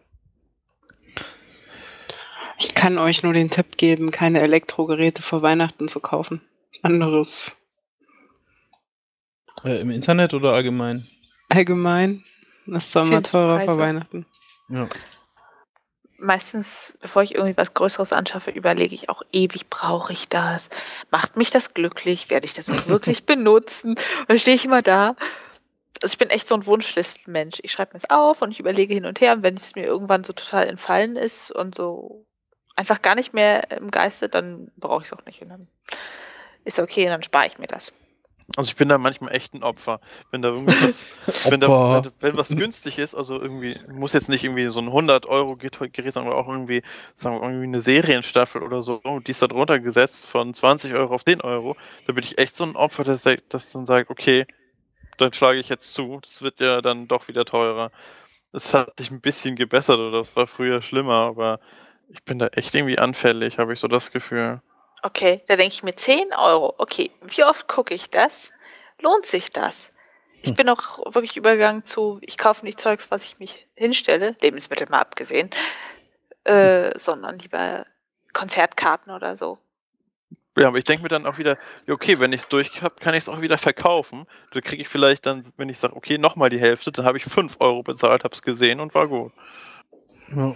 [2.59, 6.41] Ich kann euch nur den Tipp geben, keine Elektrogeräte vor Weihnachten zu kaufen.
[6.83, 7.57] Anderes
[9.65, 11.07] Äh, Im Internet oder allgemein?
[11.49, 12.25] allgemein.
[12.67, 13.79] Das ist doch immer teurer vor.
[13.79, 14.27] Weihnachten.
[14.69, 14.89] Ja.
[16.19, 20.71] Meistens, bevor ich irgendwie was Größeres anschaffe, überlege ich auch ewig, brauche ich das?
[21.11, 22.31] Macht mich das glücklich?
[22.31, 23.91] Werde ich das auch wirklich benutzen?
[23.91, 25.15] Und dann stehe ich immer da.
[26.03, 27.59] Also ich bin echt so ein Wunschlistenmensch.
[27.63, 29.33] Ich schreibe mir es auf und ich überlege hin und her.
[29.33, 32.27] Und wenn es mir irgendwann so total entfallen ist und so
[32.75, 35.41] einfach gar nicht mehr im Geiste, dann brauche ich es auch nicht.
[35.43, 35.69] Und dann
[36.65, 37.93] ist okay, und dann spare ich mir das.
[38.57, 40.01] Also ich bin da manchmal echt ein Opfer.
[40.31, 41.09] Wenn da irgendwas,
[41.51, 41.69] wenn, da,
[42.05, 45.57] wenn, wenn was günstig ist, also irgendwie, muss jetzt nicht irgendwie so ein 100 Euro
[45.57, 46.83] Gerät sein, aber auch irgendwie,
[47.17, 51.15] sagen wir, irgendwie eine Serienstaffel oder so, die ist da drunter gesetzt von 20 Euro
[51.15, 54.11] auf den Euro, da bin ich echt so ein Opfer, das, sagt- das dann sagt,
[54.11, 54.47] okay,
[55.19, 57.91] dann schlage ich jetzt zu, das wird ja dann doch wieder teurer.
[58.53, 61.61] Das hat sich ein bisschen gebessert oder das war früher schlimmer, aber
[62.09, 64.63] ich bin da echt irgendwie anfällig, habe ich so das Gefühl.
[65.03, 66.75] Okay, da denke ich mir 10 Euro.
[66.79, 68.53] Okay, wie oft gucke ich das?
[69.01, 69.93] Lohnt sich das?
[70.43, 70.57] Ich Hm.
[70.57, 75.01] bin auch wirklich übergegangen zu, ich kaufe nicht Zeugs, was ich mich hinstelle, Lebensmittel mal
[75.01, 75.51] abgesehen,
[76.45, 77.87] äh, sondern lieber
[78.33, 79.59] Konzertkarten oder so.
[80.57, 81.59] Ja, aber ich denke mir dann auch wieder,
[81.89, 84.27] okay, wenn ich es durch habe, kann ich es auch wieder verkaufen.
[84.53, 87.25] Da kriege ich vielleicht dann, wenn ich sage, okay, nochmal die Hälfte, dann habe ich
[87.25, 89.33] 5 Euro bezahlt, habe es gesehen und war gut.
[90.35, 90.55] Ja.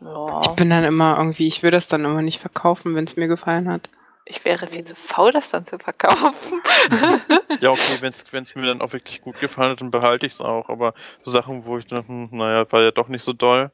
[0.00, 0.40] Ja.
[0.42, 3.28] Ich bin dann immer irgendwie, ich will das dann immer nicht verkaufen, wenn es mir
[3.28, 3.88] gefallen hat.
[4.26, 6.60] Ich wäre viel zu faul, das dann zu verkaufen.
[7.60, 10.40] Ja, okay, wenn es mir dann auch wirklich gut gefallen hat, dann behalte ich es
[10.40, 10.68] auch.
[10.68, 10.92] Aber
[11.22, 13.70] so Sachen, wo ich dann, hm, naja, war ja doch nicht so doll,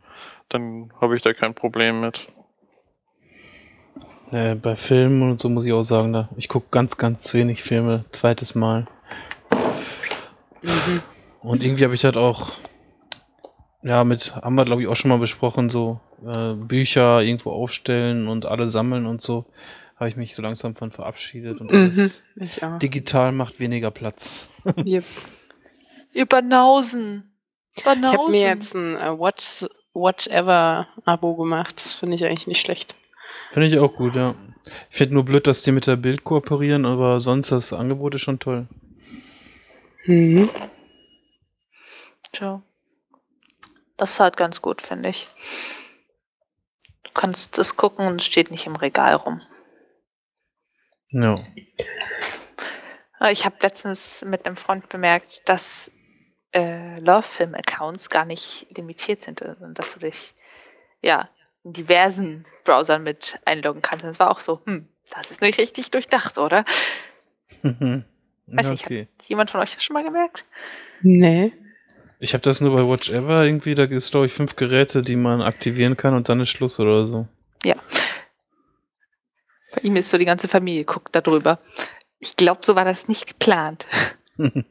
[0.49, 2.27] dann habe ich da kein Problem mit.
[4.32, 7.62] Äh, bei Filmen und so muss ich auch sagen, da ich gucke ganz, ganz wenig
[7.62, 8.86] Filme, zweites Mal.
[10.62, 11.02] Mhm.
[11.43, 12.52] Und irgendwie habe ich halt auch,
[13.82, 18.28] ja, mit, haben wir glaube ich auch schon mal besprochen, so äh, Bücher irgendwo aufstellen
[18.28, 19.47] und alle sammeln und so,
[19.97, 22.44] habe ich mich so langsam von verabschiedet und alles Mhm.
[22.44, 22.78] Ich auch.
[22.78, 24.48] digital macht weniger Platz.
[24.77, 25.05] Yep.
[26.12, 27.32] Ihr Banausen.
[27.85, 28.12] Banausen.
[28.12, 31.77] Ich habe mir jetzt ein äh, Watch, Watch Ever Abo gemacht.
[31.77, 32.94] Das finde ich eigentlich nicht schlecht.
[33.52, 34.35] Finde ich auch gut, ja.
[34.90, 38.23] Ich finde nur blöd, dass die mit der Bild kooperieren, aber sonst das Angebot ist
[38.23, 38.69] schon toll.
[40.05, 40.48] Mhm.
[42.32, 42.62] Tja.
[43.97, 45.27] Das ist halt ganz gut, finde ich.
[47.05, 49.43] Du kannst das gucken und es steht nicht im Regal rum.
[51.11, 51.35] Ja.
[53.20, 55.90] Äh, Ich habe letztens mit einem Freund bemerkt, dass
[56.52, 60.35] äh, Love-Film-Accounts gar nicht limitiert sind und dass du dich
[61.02, 61.28] ja
[61.65, 64.05] in diversen Browsern mit einloggen kannst.
[64.05, 66.65] Und es war auch so, hm, das ist nicht richtig durchdacht, oder?
[67.62, 69.09] Weiß ja, nicht, okay.
[69.19, 70.45] Hat jemand von euch das schon mal gemerkt?
[71.03, 71.53] Nee.
[72.19, 75.01] Ich habe das nur bei Watch Ever irgendwie, da gibt es glaube ich fünf Geräte,
[75.01, 77.27] die man aktivieren kann und dann ist Schluss oder so.
[79.73, 81.59] Bei ihm ist so die ganze Familie guckt da drüber.
[82.19, 83.87] Ich glaube, so war das nicht geplant.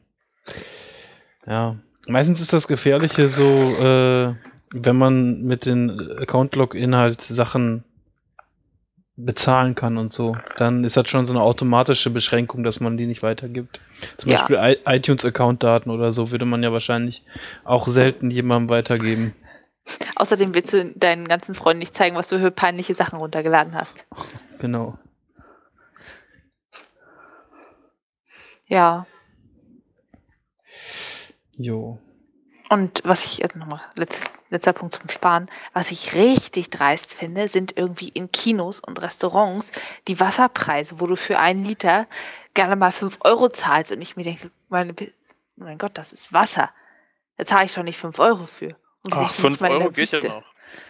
[1.46, 1.76] Ja.
[2.06, 4.34] Meistens ist das Gefährliche so, äh,
[4.72, 7.84] wenn man mit den Account-Login halt Sachen
[9.16, 13.06] bezahlen kann und so, dann ist das schon so eine automatische Beschränkung, dass man die
[13.06, 13.80] nicht weitergibt.
[14.16, 14.38] Zum Ja.
[14.46, 17.22] Beispiel iTunes-Account-Daten oder so würde man ja wahrscheinlich
[17.64, 19.34] auch selten jemandem weitergeben.
[20.16, 24.06] Außerdem willst du deinen ganzen Freunden nicht zeigen, was du für peinliche Sachen runtergeladen hast.
[24.60, 24.98] Genau.
[28.66, 29.06] Ja.
[31.56, 31.98] Jo.
[32.68, 37.48] Und was ich, also nochmal, letztes, letzter Punkt zum Sparen, was ich richtig dreist finde,
[37.48, 39.72] sind irgendwie in Kinos und Restaurants
[40.08, 42.06] die Wasserpreise, wo du für einen Liter
[42.54, 44.94] gerne mal fünf Euro zahlst und ich mir denke, meine,
[45.56, 46.70] mein Gott, das ist Wasser.
[47.36, 48.76] Da zahle ich doch nicht fünf Euro für.
[49.02, 50.44] Und Ach, sind nicht 5 mal in Euro geht ja noch.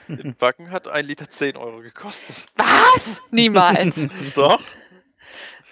[0.08, 2.48] In Wacken hat ein Liter 10 Euro gekostet.
[2.56, 3.20] Was?
[3.30, 4.00] Niemals.
[4.34, 4.60] Doch?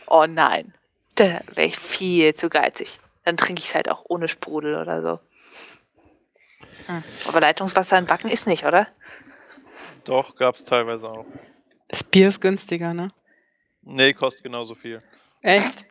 [0.07, 0.73] oh nein.
[1.15, 3.01] Da wäre ich viel zu geizig.
[3.25, 5.21] Dann trinke ich es halt auch ohne Sprudel oder so.
[6.89, 7.05] Hm.
[7.27, 8.89] Aber Leitungswasser in Backen ist nicht, oder?
[10.05, 11.27] Doch, gab's teilweise auch.
[11.89, 13.09] Das Bier ist günstiger, ne?
[13.83, 15.01] Nee, kostet genauso viel.
[15.43, 15.85] Echt?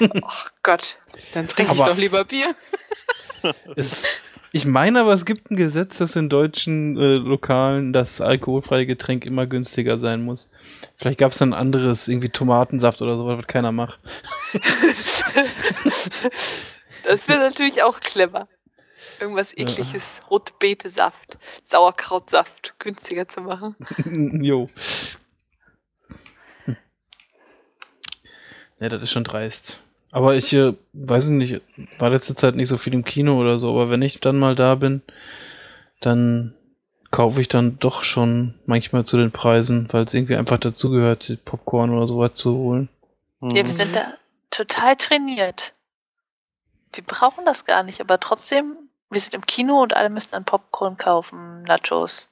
[0.22, 0.98] Ach Gott.
[1.32, 2.54] Dann trinke ich doch lieber Bier.
[3.76, 4.08] Es,
[4.50, 9.24] ich meine aber, es gibt ein Gesetz, dass in deutschen äh, Lokalen das alkoholfreie Getränk
[9.24, 10.50] immer günstiger sein muss.
[10.96, 14.00] Vielleicht gab es dann anderes, irgendwie Tomatensaft oder so, was keiner macht.
[17.04, 18.48] Das wäre natürlich auch clever.
[19.20, 19.64] Irgendwas Ja.
[19.66, 23.74] ekliges, Rotbetesaft, Sauerkrautsaft günstiger zu machen.
[24.42, 24.68] jo.
[26.64, 26.76] Hm.
[28.80, 29.80] Ja, das ist schon dreist.
[30.10, 31.60] Aber ich äh, weiß nicht,
[31.98, 34.54] war letzte Zeit nicht so viel im Kino oder so, aber wenn ich dann mal
[34.54, 35.02] da bin,
[36.00, 36.54] dann
[37.10, 41.90] kaufe ich dann doch schon manchmal zu den Preisen, weil es irgendwie einfach dazugehört, Popcorn
[41.90, 42.88] oder sowas zu holen.
[43.42, 43.70] Ja, wir Mhm.
[43.70, 44.14] sind da
[44.50, 45.72] total trainiert.
[46.92, 48.76] Wir brauchen das gar nicht, aber trotzdem,
[49.10, 52.28] wir sind im Kino und alle müssen dann Popcorn kaufen, Nachos,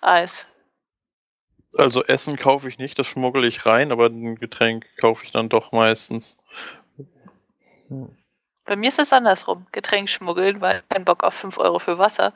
[0.00, 0.46] Eis.
[1.76, 5.48] Also Essen kaufe ich nicht, das schmuggle ich rein, aber ein Getränk kaufe ich dann
[5.48, 6.38] doch meistens.
[8.64, 9.66] Bei mir ist es andersrum.
[9.72, 12.32] Getränk schmuggeln, weil kein Bock auf 5 Euro für Wasser.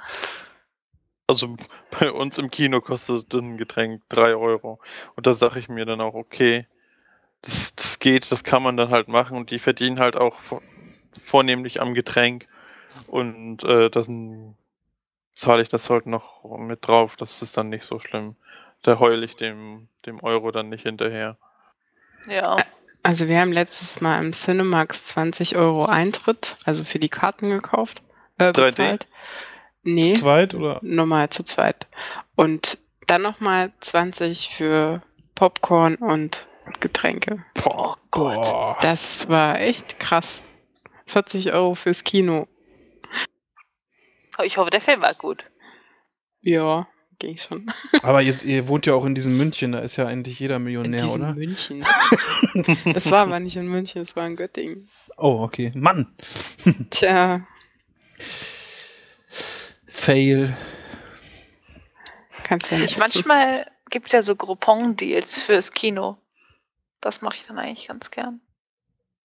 [1.26, 1.56] Also
[1.98, 4.80] bei uns im Kino kostet ein Getränk 3 Euro.
[5.16, 6.66] Und da sage ich mir dann auch, okay,
[7.42, 10.60] das, das geht, das kann man dann halt machen und die verdienen halt auch vor,
[11.12, 12.46] vornehmlich am Getränk.
[13.08, 14.56] Und äh, dann
[15.34, 17.16] zahle ich das halt noch mit drauf.
[17.16, 18.36] Das ist dann nicht so schlimm.
[18.82, 21.36] Da heule ich dem, dem Euro dann nicht hinterher.
[22.26, 22.56] Ja.
[23.02, 28.02] Also wir haben letztes Mal im Cinemax 20 Euro Eintritt, also für die Karten gekauft.
[28.38, 28.70] Äh, 3D?
[28.70, 29.06] bezahlt.
[29.82, 30.78] Nee, Zweit oder?
[30.82, 31.86] normal zu zweit.
[32.36, 35.02] Und dann nochmal 20 für
[35.34, 36.46] Popcorn und
[36.80, 37.42] Getränke.
[37.54, 38.76] Boah, Boah.
[38.82, 40.42] Das war echt krass.
[41.06, 42.46] 40 Euro fürs Kino.
[44.44, 45.44] Ich hoffe, der Film war gut.
[46.40, 46.88] Ja,
[47.18, 47.70] ging schon.
[48.02, 50.64] Aber jetzt, ihr wohnt ja auch in diesem München, da ist ja eigentlich jeder In
[50.64, 51.34] Millionär, diesem oder?
[51.34, 51.84] München.
[52.92, 54.88] Das war aber nicht in München, das war in Göttingen.
[55.16, 55.70] Oh, okay.
[55.74, 56.16] Mann!
[56.90, 57.46] Tja,
[59.86, 60.56] Fail.
[62.42, 62.98] kannst ja nicht.
[62.98, 66.16] Manchmal gibt es ja so Groupon-Deals fürs Kino.
[67.00, 68.40] Das mache ich dann eigentlich ganz gern.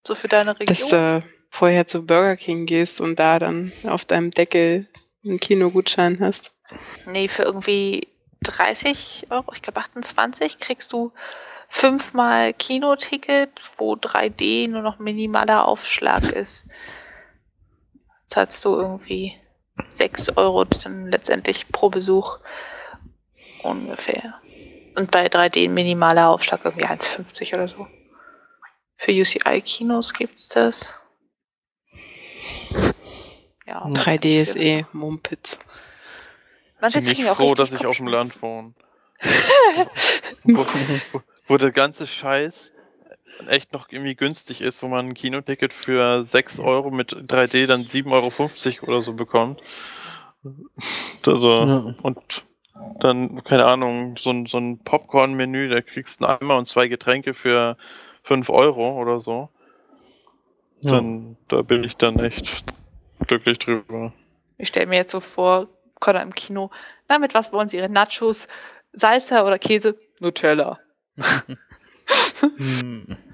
[0.05, 0.75] So für deine Region.
[0.75, 4.87] Dass du vorher zu Burger King gehst und da dann auf deinem Deckel
[5.25, 6.53] einen Kinogutschein hast.
[7.05, 8.07] Nee, für irgendwie
[8.43, 11.11] 30 Euro, ich glaube 28, kriegst du
[11.67, 16.65] fünfmal Kinoticket, wo 3D nur noch minimaler Aufschlag ist.
[18.27, 19.33] Zahlst du irgendwie
[19.87, 22.39] 6 Euro dann letztendlich pro Besuch
[23.63, 24.35] ungefähr.
[24.95, 27.87] Und bei 3D minimaler Aufschlag irgendwie 1,50 oder so.
[28.97, 30.97] Für UCI-Kinos gibt's das.
[33.65, 33.93] Ja, Hm.
[33.93, 35.57] 3D ist für eh Mumpitz.
[36.81, 38.73] Manche Bin ich froh, dass ich auf dem Land wohne.
[40.43, 40.65] wo,
[41.11, 42.73] wo, wo der ganze Scheiß
[43.47, 47.85] echt noch irgendwie günstig ist, wo man ein Kinoticket für 6 Euro mit 3D dann
[47.85, 49.61] 7,50 Euro oder so bekommt.
[51.25, 51.95] Also, Ja.
[52.03, 52.45] und
[52.99, 56.87] dann, keine Ahnung, so ein, so ein Popcorn-Menü, da kriegst du einen Eimer und zwei
[56.87, 57.77] Getränke für
[58.23, 59.49] 5 Euro oder so.
[60.81, 60.91] Ja.
[60.91, 62.63] Dann, da bin ich dann echt
[63.27, 64.13] glücklich drüber.
[64.57, 65.67] Ich stelle mir jetzt so vor,
[65.99, 66.71] Connor im Kino,
[67.07, 68.47] na, mit was wollen Sie Ihre Nachos?
[68.93, 69.97] Salsa oder Käse?
[70.19, 70.79] Nutella.
[72.57, 73.17] Hm.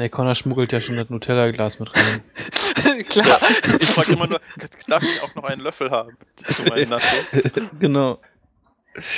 [0.00, 2.22] Nee, Connor schmuggelt ja schon das Nutella-Glas mit rein.
[3.10, 3.38] Klar.
[3.78, 4.40] Ich frage immer nur,
[4.88, 7.42] darf ich auch noch einen Löffel haben zu meinen Nachos?
[7.78, 8.18] genau.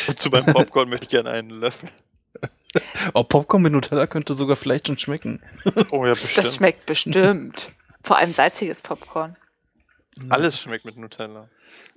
[0.09, 1.89] Und zu meinem Popcorn möchte ich gerne einen Löffel.
[3.15, 5.41] Oh, Popcorn mit Nutella könnte sogar vielleicht schon schmecken.
[5.93, 6.47] Oh ja, bestimmt.
[6.47, 7.69] Das schmeckt bestimmt.
[8.03, 9.37] Vor allem salziges Popcorn.
[10.29, 11.49] Alles schmeckt mit Nutella.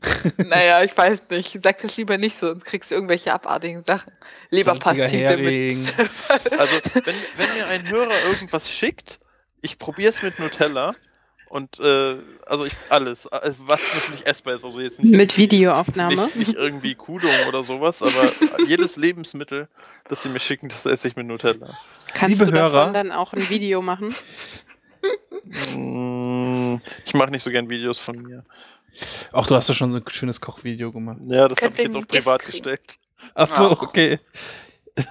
[0.38, 1.60] Naja, ich weiß nicht.
[1.61, 4.14] Sag das lieber nicht so, sonst kriegst du irgendwelche abartigen Sachen.
[4.49, 5.94] Leberpastete Salziger mit.
[6.57, 9.19] Also, wenn, wenn mir ein Hörer irgendwas schickt,
[9.61, 10.95] ich probiere es mit Nutella
[11.49, 12.15] und äh,
[12.45, 16.15] also ich alles, äh, was natürlich essbar ist, also jetzt nicht, Mit Videoaufnahme.
[16.15, 18.32] nicht, nicht irgendwie Kudung oder sowas, aber
[18.68, 19.68] jedes Lebensmittel,
[20.07, 21.77] das sie mir schicken, das esse ich mit Nutella.
[22.14, 22.91] Kannst Liebe du davon Hörer.
[22.94, 24.15] dann auch ein Video machen?
[25.76, 28.44] Mm, Ich mache nicht so gern Videos von mir.
[29.32, 31.18] Auch du hast ja schon so ein schönes Kochvideo gemacht.
[31.27, 32.52] Ja, das habe ich jetzt auf privat kriegen?
[32.53, 32.98] gestellt.
[33.34, 34.19] Ach so, okay.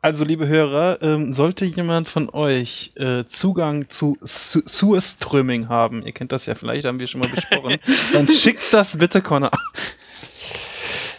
[0.00, 6.12] Also, liebe Hörer, ähm, sollte jemand von euch äh, Zugang zu Su Surströmming haben, ihr
[6.12, 7.78] kennt das ja vielleicht, haben wir schon mal besprochen,
[8.12, 9.50] dann schickt das bitte Connor.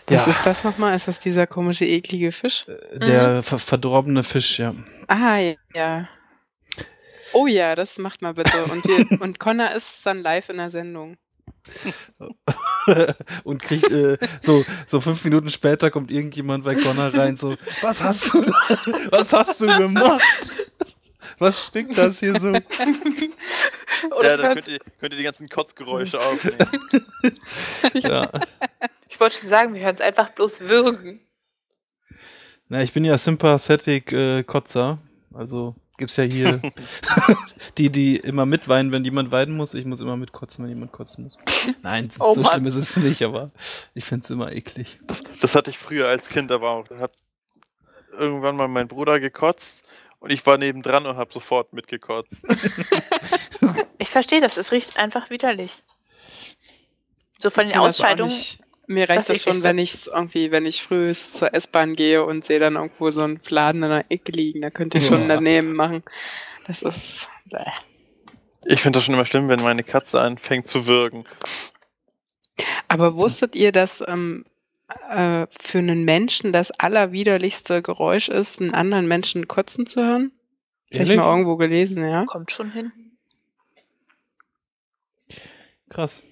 [0.08, 0.96] Was Ja, ist das nochmal?
[0.96, 2.66] Ist das dieser komische, eklige Fisch?
[2.96, 4.74] der ver verdorbene Fisch, ja.
[5.10, 5.40] Ah,
[5.76, 6.08] ja.
[7.34, 8.66] Oh ja, das macht mal bitte.
[8.66, 11.18] Und, wir, und Connor ist dann live in der Sendung.
[13.44, 18.02] Und kriegt äh, so, so fünf Minuten später kommt irgendjemand bei Connor rein, so, was
[18.02, 18.54] hast du, da-
[19.12, 20.52] was hast du gemacht?
[21.38, 22.48] Was stinkt das hier so?
[24.18, 26.58] Oder ja, da könnt ihr, könnt ihr die ganzen Kotzgeräusche aufnehmen.
[27.94, 28.30] Ja.
[29.10, 31.20] ich wollte schon sagen, wir hören es einfach bloß würgen.
[32.70, 35.00] Na, ich bin ja Sympathetic äh, Kotzer.
[35.34, 36.60] Also gibt's ja hier
[37.78, 39.76] die, die immer mitweinen, wenn jemand weinen muss.
[39.76, 41.38] Ich muss immer mitkotzen, wenn jemand kotzen muss.
[41.84, 42.54] Nein, Oh so Mann.
[42.54, 43.52] schlimm ist es nicht, aber
[43.94, 45.00] ich find's immer eklig.
[45.42, 46.88] Das hatte ich früher als Kind aber auch.
[46.88, 47.12] Da hat
[48.18, 49.88] irgendwann mal mein Bruder gekotzt
[50.20, 52.46] und ich war nebendran und habe sofort mitgekotzt.
[54.02, 55.84] Ich verstehe das, es riecht einfach widerlich.
[57.38, 58.32] So von den das Ausscheidungen.
[58.32, 58.60] nicht.
[58.90, 62.60] Mir reicht das schon, wenn ich irgendwie, wenn ich früh zur S-Bahn gehe und sehe
[62.60, 65.36] dann irgendwo so einen Fladen in der Ecke liegen, da könnte ich schon Ja.
[65.36, 66.04] daneben machen.
[66.66, 67.30] Das ist.
[67.46, 67.60] Bäh.
[68.66, 71.26] Ich finde das schon immer schlimm, wenn meine Katze anfängt zu würgen.
[72.88, 74.44] Aber wusstet ihr, dass ähm,
[75.12, 80.32] äh, für einen Menschen das allerwiderlichste Geräusch ist, einen anderen Menschen kotzen zu hören?
[80.92, 82.26] Vielleicht mal irgendwo gelesen, ja.
[82.26, 82.92] Kommt schon hin.
[85.90, 86.24] Krass.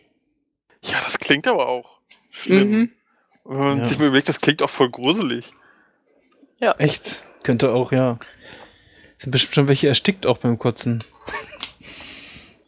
[0.81, 1.96] Ja, das klingt aber auch
[2.37, 2.71] schlimm.
[2.71, 2.91] Mhm.
[3.43, 3.85] Man Ja.
[3.85, 5.49] sich mal überlegt, das klingt auch voll gruselig.
[6.59, 7.23] Echt?
[7.43, 8.19] Könnte auch, ja.
[9.19, 11.03] Sind bestimmt schon welche erstickt auch beim Kotzen.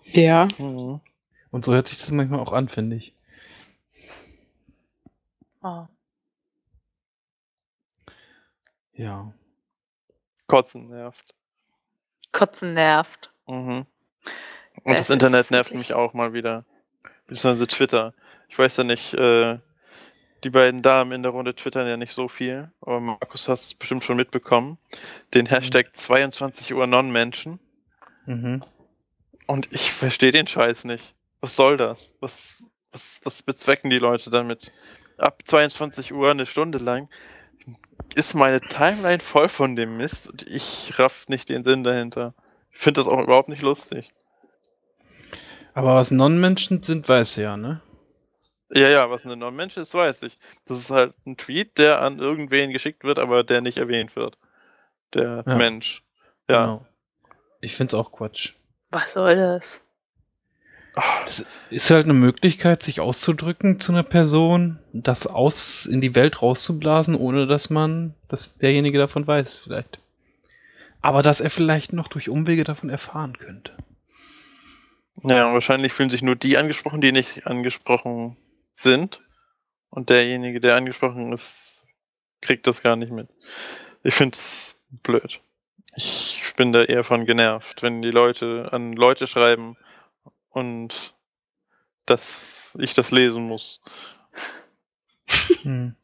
[0.04, 0.48] Ja.
[0.58, 1.02] Mhm.
[1.52, 3.14] Und so hört sich das manchmal auch an, finde ich.
[5.62, 5.86] Oh.
[8.94, 9.34] Ja.
[10.48, 11.36] Kotzen nervt.
[12.32, 13.32] Kotzen nervt.
[13.48, 13.86] Mhm.
[14.84, 16.66] Und Es das Internet nervt wirklich- mich auch mal wieder.
[17.28, 18.14] Beziehungsweise Twitter.
[18.49, 19.59] Ich weiß ja nicht, äh,
[20.43, 23.73] die beiden Damen in der Runde twittern ja nicht so viel, aber Markus hat es
[23.73, 24.77] bestimmt schon mitbekommen.
[25.34, 27.59] Den Hashtag 22 Uhr Non-Menschen.
[28.26, 28.61] Mhm.
[29.47, 31.15] Und ich verstehe den Scheiß nicht.
[31.41, 32.13] Was soll das?
[32.19, 34.71] Was, was, was bezwecken die Leute damit?
[35.17, 37.09] Ab 22 Uhr, eine Stunde lang,
[38.15, 42.34] ist meine Timeline voll von dem Mist und ich raff nicht den Sinn dahinter.
[42.71, 44.13] Ich finde das auch überhaupt nicht lustig.
[45.73, 47.81] Aber was Non-Menschen sind, weiß ja, ne?
[48.72, 50.38] Ja, ja, was ein Non-Mensch ist, weiß ich.
[50.68, 54.38] Das ist halt ein Tweet, der an irgendwen geschickt wird, aber der nicht erwähnt wird.
[55.14, 55.56] der Ja.
[55.56, 56.04] Mensch.
[56.48, 56.66] Ja.
[56.66, 56.86] Genau.
[57.62, 58.54] Ich finde es auch Quatsch.
[58.91, 59.84] Was soll das?
[61.28, 66.41] Es ist halt eine Möglichkeit, sich auszudrücken zu einer Person, das aus in die Welt
[66.41, 70.00] rauszublasen, ohne dass man, dass derjenige davon weiß, vielleicht.
[71.02, 73.72] Aber dass er vielleicht noch durch Umwege davon erfahren könnte.
[75.24, 78.38] Ja, wahrscheinlich fühlen sich nur die angesprochen, die nicht angesprochen
[78.81, 79.22] sind.
[79.89, 81.84] Und derjenige, der angesprochen ist,
[82.41, 83.27] kriegt das gar nicht mit.
[84.03, 85.41] Ich find's blöd.
[85.95, 89.76] Ich bin da eher von genervt, wenn die Leute an Leute schreiben
[90.49, 91.14] und
[92.06, 93.81] dass ich das lesen muss.
[95.64, 95.95] Hm.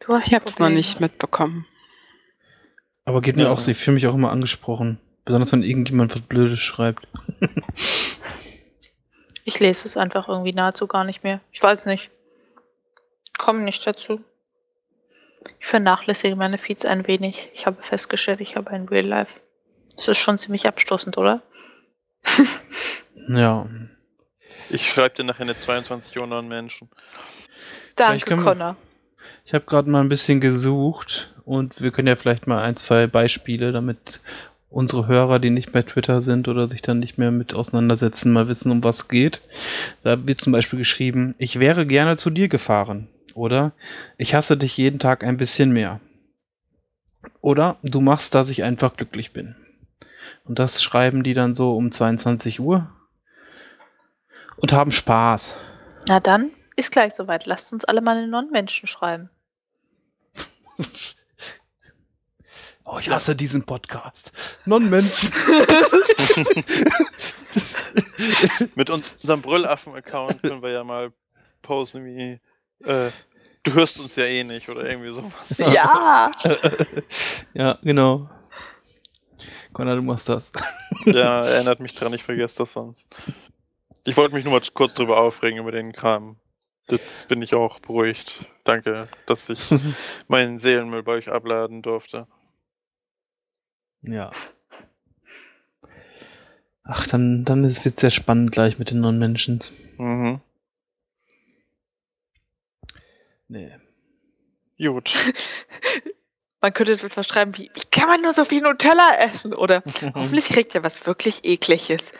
[0.00, 1.66] Du hast Ich habe es noch nicht mitbekommen.
[3.04, 3.50] Aber geht mir Ja.
[3.50, 4.98] auch so, ich fühle mich auch immer angesprochen.
[5.24, 7.06] Besonders wenn irgendjemand was Blödes schreibt.
[9.44, 11.40] Ich lese es einfach irgendwie nahezu gar nicht mehr.
[11.50, 12.10] Ich weiß nicht.
[13.38, 14.20] Komme nicht dazu.
[15.58, 17.48] Ich vernachlässige meine Feeds ein wenig.
[17.52, 19.40] Ich habe festgestellt, ich habe ein Real Life.
[19.96, 21.42] Das ist schon ziemlich abstoßend, oder?
[23.28, 23.66] Ja.
[24.70, 26.88] Ich schreibe dir nachher eine 22 Uhr neuen Menschen.
[27.96, 28.76] Danke, Connor.
[29.44, 33.06] Ich habe gerade mal ein bisschen gesucht und wir können ja vielleicht mal ein, zwei
[33.06, 34.20] Beispiele, damit
[34.72, 38.48] unsere Hörer, die nicht bei Twitter sind oder sich dann nicht mehr mit auseinandersetzen, mal
[38.48, 39.42] wissen, um was geht.
[40.02, 43.08] Da wird zum Beispiel geschrieben, ich wäre gerne zu dir gefahren.
[43.34, 43.72] Oder
[44.18, 46.00] ich hasse dich jeden Tag ein bisschen mehr.
[47.40, 49.56] Oder du machst, dass ich einfach glücklich bin.
[50.44, 52.90] Und das schreiben die dann so um 22 Uhr
[54.56, 55.54] und haben Spaß.
[56.08, 57.46] Na dann, ist gleich soweit.
[57.46, 59.30] Lasst uns alle mal einen Non-Menschen schreiben.
[62.92, 64.32] Oh, ich hasse diesen Podcast.
[64.66, 65.32] Non-Menschen.
[68.74, 71.10] Mit unserem Brüllaffen-Account können wir ja mal
[71.62, 72.38] posten wie,
[72.86, 73.10] äh,
[73.62, 75.56] du hörst uns ja eh nicht oder irgendwie sowas.
[75.56, 76.30] ja!
[77.54, 78.28] ja, genau.
[79.72, 80.52] Konrad, du machst das.
[81.06, 83.08] Ja, erinnert mich dran, ich vergesse das sonst.
[84.04, 86.36] Ich wollte mich nur mal kurz drüber aufregen über den Kram.
[86.90, 88.44] Jetzt bin ich auch beruhigt.
[88.64, 89.60] Danke, dass ich
[90.28, 92.26] meinen Seelenmüll bei euch abladen durfte.
[94.02, 94.30] Ja.
[96.84, 99.60] Ach, dann, dann ist, wird sehr spannend gleich mit den Non-Menschen.
[99.98, 100.40] Mhm.
[103.48, 103.72] Nee.
[104.78, 105.14] Gut.
[106.60, 109.52] Man könnte jetzt etwas schreiben wie, wie kann man nur so viel Nutella essen?
[109.52, 109.82] Oder
[110.14, 112.12] hoffentlich kriegt er was wirklich ekliges.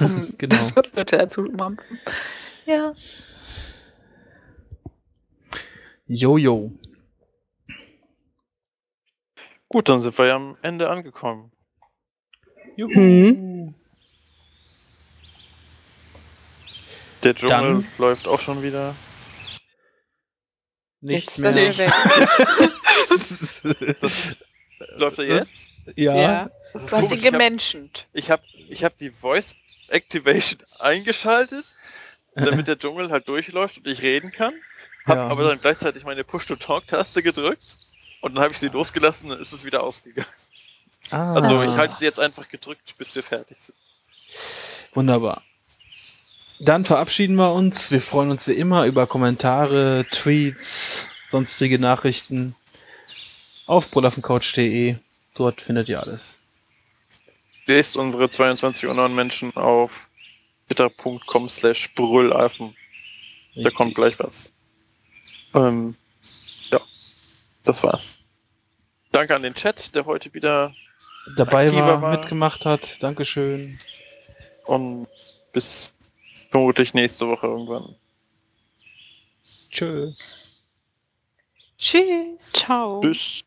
[0.00, 0.56] Um genau.
[0.74, 1.98] das Nutella zu mampfen.
[2.64, 2.94] Ja.
[6.06, 6.72] Jojo.
[9.74, 11.50] Gut, dann sind wir ja am Ende angekommen.
[12.76, 12.92] Juhu.
[12.96, 13.74] Mhm.
[17.24, 18.94] Der Dschungel Dann- läuft auch schon wieder.
[21.00, 21.52] Nicht Jetzt mehr.
[24.00, 24.12] Das
[24.96, 25.50] läuft er jetzt?
[25.96, 26.14] Ja.
[26.14, 26.50] Ja.
[26.72, 28.06] Du hast ihn gemenschent.
[28.12, 29.56] Ich habe ich hab die Voice
[29.88, 31.74] Activation eingeschaltet,
[32.36, 34.54] damit der Dschungel halt durchläuft und ich reden kann.
[35.04, 35.26] Hab Ja.
[35.26, 37.76] aber dann gleichzeitig meine Push-to-Talk-Taste gedrückt
[38.24, 40.26] und dann habe ich sie losgelassen und dann ist es wieder ausgegangen.
[41.10, 41.64] Ah, Also Ah.
[41.64, 43.76] ich halte sie jetzt einfach gedrückt, bis wir fertig sind.
[44.94, 45.42] Wunderbar.
[46.60, 47.90] Dann verabschieden wir uns.
[47.90, 52.54] Wir freuen uns wie immer über Kommentare, Tweets, sonstige Nachrichten
[53.66, 54.96] auf brüllaffencouch.de.
[55.34, 56.38] Dort findet ihr alles.
[57.66, 60.08] Lest unsere 22 Uhr neuen Menschen auf
[60.68, 62.74] twitter.com slash brüllaffen.
[63.56, 64.52] Da kommt gleich was.
[65.54, 65.96] Ähm,
[67.64, 68.18] das war's.
[69.12, 70.74] Danke an den Chat, der heute wieder
[71.36, 72.18] dabei war, war.
[72.18, 73.02] mitgemacht hat.
[73.02, 73.78] Dankeschön.
[74.66, 75.06] und
[75.52, 75.92] bis
[76.50, 77.96] vermutlich nächste Woche irgendwann.
[79.70, 80.12] Tschö.
[81.78, 82.52] Tschüss.
[82.52, 83.00] Ciao.
[83.00, 83.44] Tschüss.